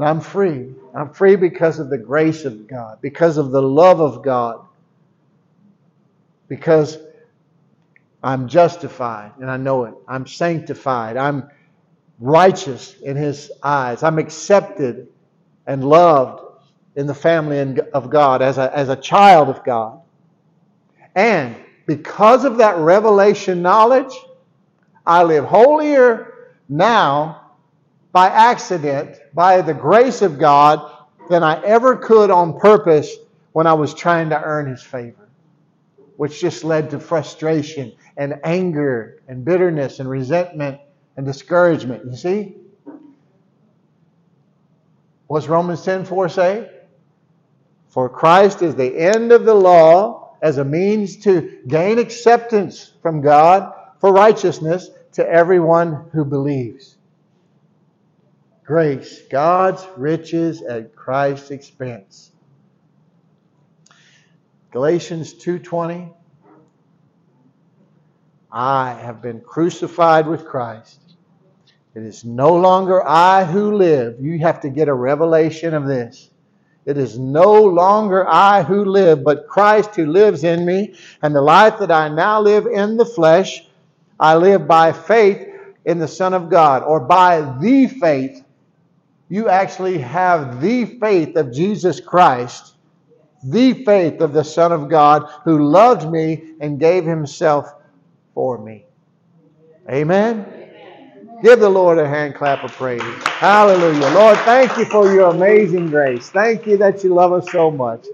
And 0.00 0.08
I'm 0.08 0.22
free. 0.22 0.74
I'm 0.94 1.12
free 1.12 1.36
because 1.36 1.78
of 1.78 1.90
the 1.90 1.98
grace 1.98 2.46
of 2.46 2.66
God, 2.66 3.02
because 3.02 3.36
of 3.36 3.50
the 3.50 3.60
love 3.60 4.00
of 4.00 4.24
God, 4.24 4.64
because 6.48 6.96
I'm 8.22 8.48
justified 8.48 9.32
and 9.40 9.50
I 9.50 9.58
know 9.58 9.84
it. 9.84 9.92
I'm 10.08 10.26
sanctified. 10.26 11.18
I'm 11.18 11.50
righteous 12.18 12.94
in 13.02 13.14
His 13.14 13.52
eyes. 13.62 14.02
I'm 14.02 14.18
accepted 14.18 15.08
and 15.66 15.84
loved 15.84 16.44
in 16.96 17.06
the 17.06 17.12
family 17.12 17.58
of 17.92 18.08
God 18.08 18.40
as 18.40 18.56
a, 18.56 18.74
as 18.74 18.88
a 18.88 18.96
child 18.96 19.50
of 19.50 19.62
God. 19.66 20.00
And 21.14 21.54
because 21.84 22.46
of 22.46 22.56
that 22.56 22.78
revelation 22.78 23.60
knowledge, 23.60 24.14
I 25.06 25.24
live 25.24 25.44
holier 25.44 26.54
now 26.70 27.39
by 28.12 28.28
accident, 28.28 29.18
by 29.34 29.60
the 29.62 29.74
grace 29.74 30.22
of 30.22 30.38
God, 30.38 30.96
than 31.28 31.42
I 31.42 31.62
ever 31.62 31.96
could 31.96 32.30
on 32.30 32.58
purpose 32.58 33.14
when 33.52 33.66
I 33.66 33.74
was 33.74 33.94
trying 33.94 34.30
to 34.30 34.42
earn 34.42 34.68
His 34.68 34.82
favor, 34.82 35.28
which 36.16 36.40
just 36.40 36.64
led 36.64 36.90
to 36.90 37.00
frustration 37.00 37.92
and 38.16 38.40
anger 38.42 39.22
and 39.28 39.44
bitterness 39.44 40.00
and 40.00 40.08
resentment 40.08 40.80
and 41.16 41.24
discouragement. 41.24 42.04
You 42.04 42.16
see? 42.16 42.56
What's 45.28 45.46
Romans 45.46 45.84
10 45.84 46.04
4 46.04 46.28
say? 46.28 46.70
For 47.88 48.08
Christ 48.08 48.62
is 48.62 48.74
the 48.74 48.96
end 48.96 49.30
of 49.30 49.44
the 49.44 49.54
law 49.54 50.36
as 50.42 50.58
a 50.58 50.64
means 50.64 51.16
to 51.18 51.60
gain 51.66 51.98
acceptance 51.98 52.92
from 53.02 53.20
God 53.20 53.72
for 54.00 54.12
righteousness 54.12 54.90
to 55.12 55.28
everyone 55.28 56.08
who 56.12 56.24
believes 56.24 56.96
grace, 58.70 59.22
God's 59.28 59.84
riches 59.96 60.62
at 60.62 60.94
Christ's 60.94 61.50
expense. 61.50 62.30
Galatians 64.70 65.34
2:20 65.34 66.14
I 68.52 68.92
have 68.92 69.20
been 69.20 69.40
crucified 69.40 70.28
with 70.28 70.44
Christ. 70.44 71.00
It 71.96 72.04
is 72.04 72.24
no 72.24 72.54
longer 72.54 73.04
I 73.04 73.42
who 73.42 73.74
live. 73.74 74.20
You 74.20 74.38
have 74.38 74.60
to 74.60 74.68
get 74.68 74.86
a 74.86 74.94
revelation 74.94 75.74
of 75.74 75.88
this. 75.88 76.30
It 76.86 76.96
is 76.96 77.18
no 77.18 77.64
longer 77.64 78.24
I 78.28 78.62
who 78.62 78.84
live, 78.84 79.24
but 79.24 79.48
Christ 79.48 79.96
who 79.96 80.06
lives 80.06 80.44
in 80.44 80.64
me. 80.64 80.94
And 81.22 81.34
the 81.34 81.42
life 81.42 81.80
that 81.80 81.90
I 81.90 82.08
now 82.08 82.40
live 82.40 82.66
in 82.66 82.98
the 82.98 83.04
flesh, 83.04 83.68
I 84.20 84.36
live 84.36 84.68
by 84.68 84.92
faith 84.92 85.44
in 85.84 85.98
the 85.98 86.06
Son 86.06 86.34
of 86.34 86.48
God, 86.48 86.84
or 86.84 87.00
by 87.00 87.40
the 87.58 87.88
faith 87.88 88.44
you 89.30 89.48
actually 89.48 89.96
have 89.98 90.60
the 90.60 90.84
faith 90.84 91.36
of 91.36 91.52
Jesus 91.52 92.00
Christ, 92.00 92.74
the 93.44 93.84
faith 93.84 94.20
of 94.20 94.32
the 94.32 94.42
Son 94.42 94.72
of 94.72 94.90
God 94.90 95.30
who 95.44 95.70
loved 95.70 96.10
me 96.10 96.54
and 96.60 96.80
gave 96.80 97.06
himself 97.06 97.72
for 98.34 98.58
me. 98.58 98.84
Amen. 99.88 100.44
Give 101.42 101.58
the 101.58 101.70
Lord 101.70 101.98
a 101.98 102.06
hand 102.06 102.34
clap 102.34 102.64
of 102.64 102.72
praise. 102.72 103.00
Hallelujah. 103.24 104.10
Lord, 104.14 104.36
thank 104.38 104.76
you 104.76 104.84
for 104.84 105.10
your 105.12 105.30
amazing 105.30 105.86
grace. 105.86 106.28
Thank 106.28 106.66
you 106.66 106.76
that 106.78 107.02
you 107.02 107.14
love 107.14 107.32
us 107.32 107.50
so 107.50 107.70
much. 107.70 108.06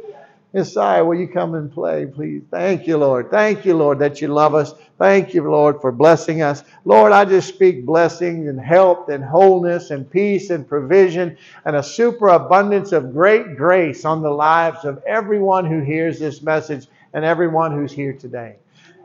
Messiah, 0.57 1.04
will 1.04 1.20
you 1.20 1.28
come 1.28 1.54
and 1.54 1.70
play, 1.70 2.07
please? 2.07 2.42
Thank 2.50 2.86
you, 2.86 2.96
Lord. 2.96 3.30
Thank 3.30 3.66
you, 3.66 3.76
Lord, 3.76 3.98
that 3.98 4.22
you 4.22 4.28
love 4.28 4.54
us. 4.54 4.72
Thank 4.98 5.34
you, 5.34 5.42
Lord, 5.42 5.82
for 5.82 5.92
blessing 5.92 6.40
us. 6.40 6.64
Lord, 6.86 7.12
I 7.12 7.26
just 7.26 7.50
speak 7.50 7.84
blessing 7.84 8.48
and 8.48 8.59
health 8.59 9.11
and 9.11 9.22
wholeness 9.22 9.90
and 9.90 10.11
peace 10.11 10.48
and 10.48 10.66
provision 10.66 11.36
and 11.66 11.76
a 11.76 11.82
superabundance 11.82 12.92
of 12.92 13.12
great 13.12 13.59
grace 13.59 14.07
on 14.07 14.22
the 14.22 14.30
lives 14.30 14.86
of 14.86 15.02
everyone 15.07 15.66
who 15.66 15.80
hears 15.80 16.18
this 16.18 16.40
message 16.40 16.86
and 17.12 17.22
everyone 17.22 17.72
who's 17.72 17.92
here 17.92 18.14
today. 18.14 18.57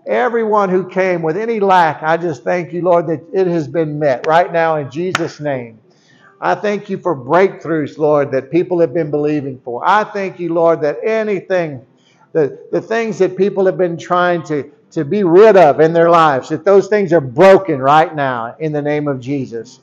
Everyone 0.08 0.70
who 0.70 0.88
came 0.88 1.22
with 1.22 1.36
any 1.36 1.60
lack, 1.60 2.02
I 2.02 2.16
just 2.16 2.46
thank 2.46 2.72
you, 2.72 2.82
Lord, 2.82 3.08
that 3.08 3.26
it 3.34 3.48
has 3.48 3.68
been 3.68 4.00
met 4.00 4.26
right 4.26 4.54
now 4.54 4.78
in 4.78 4.90
Jesus' 4.90 5.42
name. 5.42 5.81
I 6.44 6.56
thank 6.56 6.90
you 6.90 6.98
for 6.98 7.16
breakthroughs, 7.16 8.00
Lord, 8.00 8.32
that 8.32 8.50
people 8.50 8.80
have 8.80 8.96
been 8.96 9.12
believing 9.12 9.62
for. 9.64 9.88
I 9.88 10.04
thank 10.04 10.40
you, 10.40 10.52
Lord, 10.52 10.82
that 10.82 10.98
anything, 11.04 11.86
the, 12.34 12.68
the 12.72 12.82
things 12.82 13.20
that 13.20 13.38
people 13.38 13.68
have 13.68 13.78
been 13.78 13.96
trying 13.96 14.42
to, 14.46 14.72
to 14.90 15.06
be 15.06 15.24
rid 15.24 15.56
of 15.56 15.80
in 15.80 15.94
their 15.94 16.10
lives, 16.10 16.50
that 16.50 16.66
those 16.66 16.88
things 16.88 17.14
are 17.14 17.22
broken 17.22 17.80
right 17.80 18.16
now 18.16 18.56
in 18.58 18.74
the 18.74 18.82
name 18.82 19.08
of 19.08 19.20
Jesus. 19.20 19.82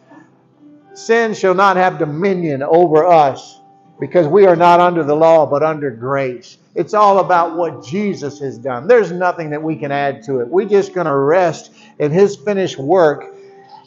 Sin 0.95 1.33
shall 1.33 1.55
not 1.55 1.77
have 1.77 1.97
dominion 1.97 2.65
over 2.65 3.07
us 3.07 3.61
because 4.01 4.27
we 4.27 4.45
are 4.45 4.57
not 4.57 4.81
under 4.81 5.05
the 5.05 5.15
law 5.15 5.47
but 5.47 5.63
under 5.63 5.93
grace. 5.93 6.59
It's 6.75 6.93
all 6.93 7.21
about 7.21 7.57
what 7.57 7.85
Jesus 7.85 8.41
has 8.41 8.59
done. 8.59 8.89
There's 8.89 9.13
nothing 9.13 9.51
that 9.51 9.63
we 9.63 9.77
can 9.77 9.93
add 9.93 10.25
to 10.25 10.41
it. 10.41 10.49
We're 10.49 10.69
just 10.69 10.93
going 10.93 11.07
to 11.07 11.15
rest 11.15 11.73
in 12.01 12.11
His 12.11 12.35
finished 12.35 12.79
work 12.79 13.33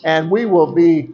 and 0.05 0.32
we 0.32 0.45
will 0.45 0.74
be 0.74 1.11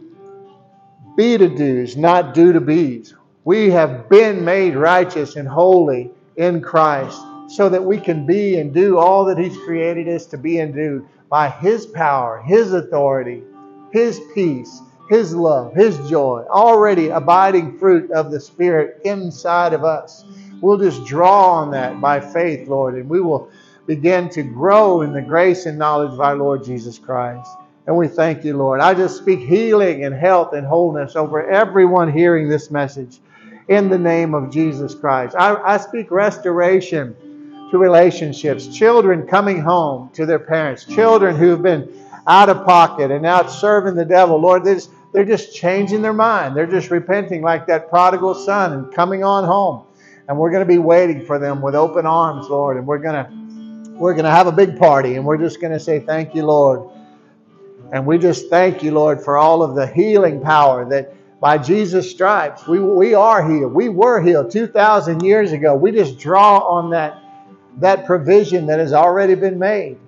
be 1.18 1.36
to 1.36 1.48
do's, 1.48 1.96
not 1.96 2.32
do 2.32 2.52
to 2.52 2.60
be's. 2.60 3.12
We 3.44 3.70
have 3.70 4.08
been 4.08 4.44
made 4.44 4.76
righteous 4.76 5.34
and 5.34 5.48
holy 5.48 6.12
in 6.36 6.60
Christ 6.62 7.20
so 7.48 7.68
that 7.68 7.84
we 7.84 7.98
can 7.98 8.24
be 8.24 8.60
and 8.60 8.72
do 8.72 8.98
all 8.98 9.24
that 9.24 9.36
He's 9.36 9.56
created 9.64 10.08
us 10.08 10.26
to 10.26 10.38
be 10.38 10.60
and 10.60 10.72
do 10.72 11.08
by 11.28 11.50
His 11.50 11.86
power, 11.86 12.40
His 12.46 12.72
authority, 12.72 13.42
His 13.92 14.20
peace, 14.32 14.80
His 15.10 15.34
love, 15.34 15.74
His 15.74 15.98
joy, 16.08 16.44
already 16.48 17.08
abiding 17.08 17.78
fruit 17.78 18.12
of 18.12 18.30
the 18.30 18.40
Spirit 18.40 19.00
inside 19.04 19.72
of 19.72 19.82
us. 19.82 20.24
We'll 20.60 20.78
just 20.78 21.04
draw 21.04 21.54
on 21.54 21.72
that 21.72 22.00
by 22.00 22.20
faith, 22.20 22.68
Lord, 22.68 22.94
and 22.94 23.08
we 23.08 23.20
will 23.20 23.50
begin 23.88 24.28
to 24.28 24.44
grow 24.44 25.00
in 25.00 25.12
the 25.12 25.22
grace 25.22 25.66
and 25.66 25.78
knowledge 25.78 26.12
of 26.12 26.20
our 26.20 26.36
Lord 26.36 26.62
Jesus 26.62 26.96
Christ. 26.96 27.50
And 27.88 27.96
we 27.96 28.06
thank 28.06 28.44
you, 28.44 28.54
Lord. 28.54 28.80
I 28.80 28.92
just 28.92 29.16
speak 29.16 29.38
healing 29.38 30.04
and 30.04 30.14
health 30.14 30.52
and 30.52 30.66
wholeness 30.66 31.16
over 31.16 31.48
everyone 31.48 32.12
hearing 32.12 32.46
this 32.46 32.70
message 32.70 33.18
in 33.68 33.88
the 33.88 33.96
name 33.96 34.34
of 34.34 34.50
Jesus 34.50 34.94
Christ. 34.94 35.34
I, 35.34 35.54
I 35.54 35.78
speak 35.78 36.10
restoration 36.10 37.16
to 37.70 37.78
relationships, 37.78 38.68
children 38.68 39.26
coming 39.26 39.62
home 39.62 40.10
to 40.10 40.26
their 40.26 40.38
parents, 40.38 40.84
children 40.84 41.34
who've 41.34 41.62
been 41.62 41.90
out 42.26 42.50
of 42.50 42.66
pocket 42.66 43.10
and 43.10 43.24
out 43.24 43.50
serving 43.50 43.94
the 43.94 44.04
devil. 44.04 44.38
Lord, 44.38 44.64
they're 44.64 44.74
just, 44.74 44.90
they're 45.14 45.24
just 45.24 45.56
changing 45.56 46.02
their 46.02 46.12
mind. 46.12 46.54
They're 46.54 46.66
just 46.66 46.90
repenting 46.90 47.40
like 47.40 47.66
that 47.68 47.88
prodigal 47.88 48.34
son 48.34 48.74
and 48.74 48.92
coming 48.92 49.24
on 49.24 49.44
home. 49.44 49.86
And 50.28 50.38
we're 50.38 50.50
going 50.50 50.60
to 50.60 50.70
be 50.70 50.76
waiting 50.76 51.24
for 51.24 51.38
them 51.38 51.62
with 51.62 51.74
open 51.74 52.04
arms, 52.04 52.48
Lord. 52.50 52.76
And 52.76 52.86
we're 52.86 52.98
going 52.98 53.14
to 53.14 53.94
we're 53.98 54.12
going 54.12 54.26
to 54.26 54.30
have 54.30 54.46
a 54.46 54.52
big 54.52 54.78
party 54.78 55.14
and 55.14 55.24
we're 55.24 55.38
just 55.38 55.58
going 55.58 55.72
to 55.72 55.80
say 55.80 56.00
thank 56.00 56.34
you, 56.34 56.44
Lord 56.44 56.97
and 57.92 58.06
we 58.06 58.18
just 58.18 58.50
thank 58.50 58.82
you, 58.82 58.92
Lord, 58.92 59.22
for 59.22 59.38
all 59.38 59.62
of 59.62 59.74
the 59.74 59.86
healing 59.86 60.40
power 60.40 60.88
that 60.90 61.14
by 61.40 61.58
Jesus' 61.58 62.10
stripes 62.10 62.66
we, 62.66 62.80
we 62.80 63.14
are 63.14 63.48
healed. 63.48 63.72
We 63.72 63.88
were 63.88 64.20
healed 64.20 64.50
2,000 64.50 65.22
years 65.22 65.52
ago. 65.52 65.74
We 65.74 65.92
just 65.92 66.18
draw 66.18 66.58
on 66.58 66.90
that, 66.90 67.22
that 67.78 68.06
provision 68.06 68.66
that 68.66 68.78
has 68.78 68.92
already 68.92 69.34
been 69.34 69.58
made. 69.58 69.98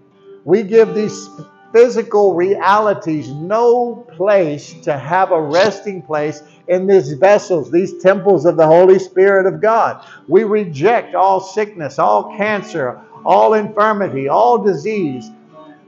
We 0.45 0.63
give 0.63 0.95
these 0.95 1.29
physical 1.73 2.35
realities 2.35 3.29
no 3.31 4.07
place 4.17 4.75
to 4.83 4.99
have 4.99 5.31
a 5.31 5.41
resting 5.41 6.03
place 6.03 6.43
in 6.69 6.87
these 6.87 7.13
vessels, 7.15 7.71
these 7.71 8.03
temples 8.03 8.45
of 8.45 8.57
the 8.57 8.67
Holy 8.67 8.99
Spirit 8.99 9.47
of 9.47 9.61
God. 9.61 10.05
We 10.29 10.45
reject 10.45 11.15
all 11.15 11.41
sickness, 11.41 11.99
all 11.99 12.37
cancer, 12.37 13.01
all 13.25 13.55
infirmity, 13.55 14.29
all 14.29 14.59
disease. 14.59 15.31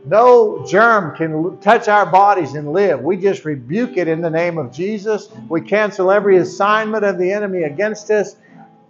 No 0.04 0.64
germ 0.66 1.14
can 1.14 1.58
touch 1.58 1.86
our 1.86 2.06
bodies 2.06 2.54
and 2.54 2.72
live. 2.72 3.00
We 3.00 3.16
just 3.16 3.44
rebuke 3.44 3.96
it 3.96 4.08
in 4.08 4.20
the 4.20 4.30
name 4.30 4.58
of 4.58 4.72
Jesus. 4.72 5.28
We 5.48 5.60
cancel 5.60 6.10
every 6.10 6.38
assignment 6.38 7.04
of 7.04 7.18
the 7.18 7.30
enemy 7.30 7.62
against 7.62 8.10
us, 8.10 8.34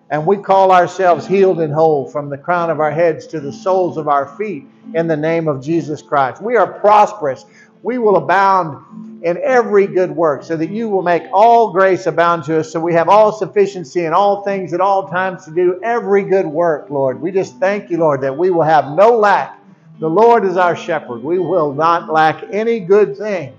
and 0.08 0.26
we 0.26 0.38
call 0.38 0.72
ourselves 0.72 1.26
healed 1.26 1.60
and 1.60 1.72
whole 1.72 2.08
from 2.08 2.30
the 2.30 2.38
crown 2.38 2.70
of 2.70 2.80
our 2.80 2.90
heads 2.90 3.26
to 3.28 3.40
the 3.40 3.52
soles 3.52 3.98
of 3.98 4.08
our 4.08 4.26
feet 4.38 4.66
in 4.94 5.06
the 5.06 5.16
name 5.16 5.48
of 5.48 5.62
Jesus 5.62 6.00
Christ. 6.00 6.42
We 6.42 6.56
are 6.56 6.80
prosperous. 6.80 7.44
We 7.82 7.98
will 7.98 8.16
abound 8.16 9.22
in 9.22 9.38
every 9.42 9.86
good 9.86 10.10
work, 10.10 10.42
so 10.42 10.56
that 10.56 10.70
you 10.70 10.88
will 10.88 11.02
make 11.02 11.24
all 11.32 11.72
grace 11.72 12.06
abound 12.06 12.44
to 12.44 12.60
us, 12.60 12.72
so 12.72 12.80
we 12.80 12.94
have 12.94 13.10
all 13.10 13.32
sufficiency 13.32 14.04
in 14.04 14.14
all 14.14 14.42
things 14.44 14.72
at 14.72 14.80
all 14.80 15.08
times 15.08 15.44
to 15.44 15.50
do 15.50 15.78
every 15.82 16.22
good 16.24 16.46
work, 16.46 16.88
Lord. 16.88 17.20
We 17.20 17.32
just 17.32 17.58
thank 17.58 17.90
you, 17.90 17.98
Lord, 17.98 18.22
that 18.22 18.36
we 18.36 18.50
will 18.50 18.62
have 18.62 18.96
no 18.96 19.16
lack 19.16 19.61
the 19.98 20.08
Lord 20.08 20.44
is 20.44 20.56
our 20.56 20.76
shepherd. 20.76 21.22
We 21.22 21.38
will 21.38 21.72
not 21.72 22.12
lack 22.12 22.44
any 22.50 22.80
good 22.80 23.16
thing. 23.16 23.56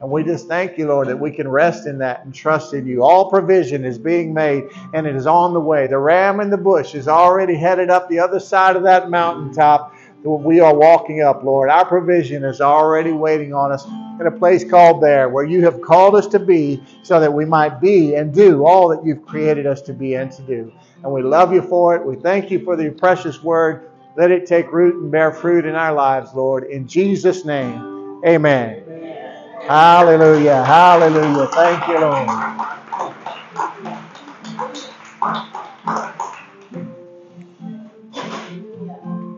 And 0.00 0.10
we 0.10 0.22
just 0.22 0.48
thank 0.48 0.76
you, 0.76 0.86
Lord, 0.86 1.08
that 1.08 1.18
we 1.18 1.30
can 1.30 1.48
rest 1.48 1.86
in 1.86 1.96
that 1.98 2.24
and 2.24 2.34
trust 2.34 2.74
in 2.74 2.86
you. 2.86 3.02
All 3.02 3.30
provision 3.30 3.84
is 3.84 3.96
being 3.96 4.34
made 4.34 4.64
and 4.92 5.06
it 5.06 5.16
is 5.16 5.26
on 5.26 5.54
the 5.54 5.60
way. 5.60 5.86
The 5.86 5.96
ram 5.96 6.40
in 6.40 6.50
the 6.50 6.58
bush 6.58 6.94
is 6.94 7.08
already 7.08 7.54
headed 7.54 7.88
up 7.88 8.08
the 8.08 8.18
other 8.18 8.38
side 8.38 8.76
of 8.76 8.82
that 8.82 9.08
mountaintop 9.08 9.94
that 10.22 10.28
we 10.28 10.60
are 10.60 10.74
walking 10.74 11.22
up, 11.22 11.42
Lord. 11.42 11.70
Our 11.70 11.86
provision 11.86 12.44
is 12.44 12.60
already 12.60 13.12
waiting 13.12 13.54
on 13.54 13.72
us 13.72 13.86
in 14.20 14.26
a 14.26 14.30
place 14.30 14.68
called 14.68 15.02
there 15.02 15.28
where 15.28 15.44
you 15.44 15.62
have 15.64 15.80
called 15.80 16.16
us 16.16 16.26
to 16.28 16.38
be 16.38 16.82
so 17.02 17.18
that 17.18 17.32
we 17.32 17.44
might 17.44 17.80
be 17.80 18.14
and 18.14 18.34
do 18.34 18.64
all 18.64 18.88
that 18.88 19.04
you've 19.04 19.24
created 19.24 19.66
us 19.66 19.80
to 19.82 19.94
be 19.94 20.14
and 20.16 20.30
to 20.32 20.42
do. 20.42 20.72
And 21.02 21.12
we 21.12 21.22
love 21.22 21.52
you 21.52 21.62
for 21.62 21.94
it. 21.94 22.04
We 22.04 22.16
thank 22.16 22.50
you 22.50 22.64
for 22.64 22.76
the 22.76 22.90
precious 22.90 23.42
word. 23.42 23.90
Let 24.16 24.30
it 24.30 24.46
take 24.46 24.70
root 24.70 24.94
and 25.02 25.10
bear 25.10 25.32
fruit 25.32 25.66
in 25.66 25.74
our 25.74 25.92
lives, 25.92 26.32
Lord. 26.34 26.64
In 26.64 26.86
Jesus' 26.86 27.44
name, 27.44 28.22
amen. 28.24 28.84
amen. 28.86 29.60
Hallelujah. 29.66 30.62
Hallelujah. 30.64 31.48
Thank 31.48 31.88
you, 31.88 31.98
Lord. 31.98 32.44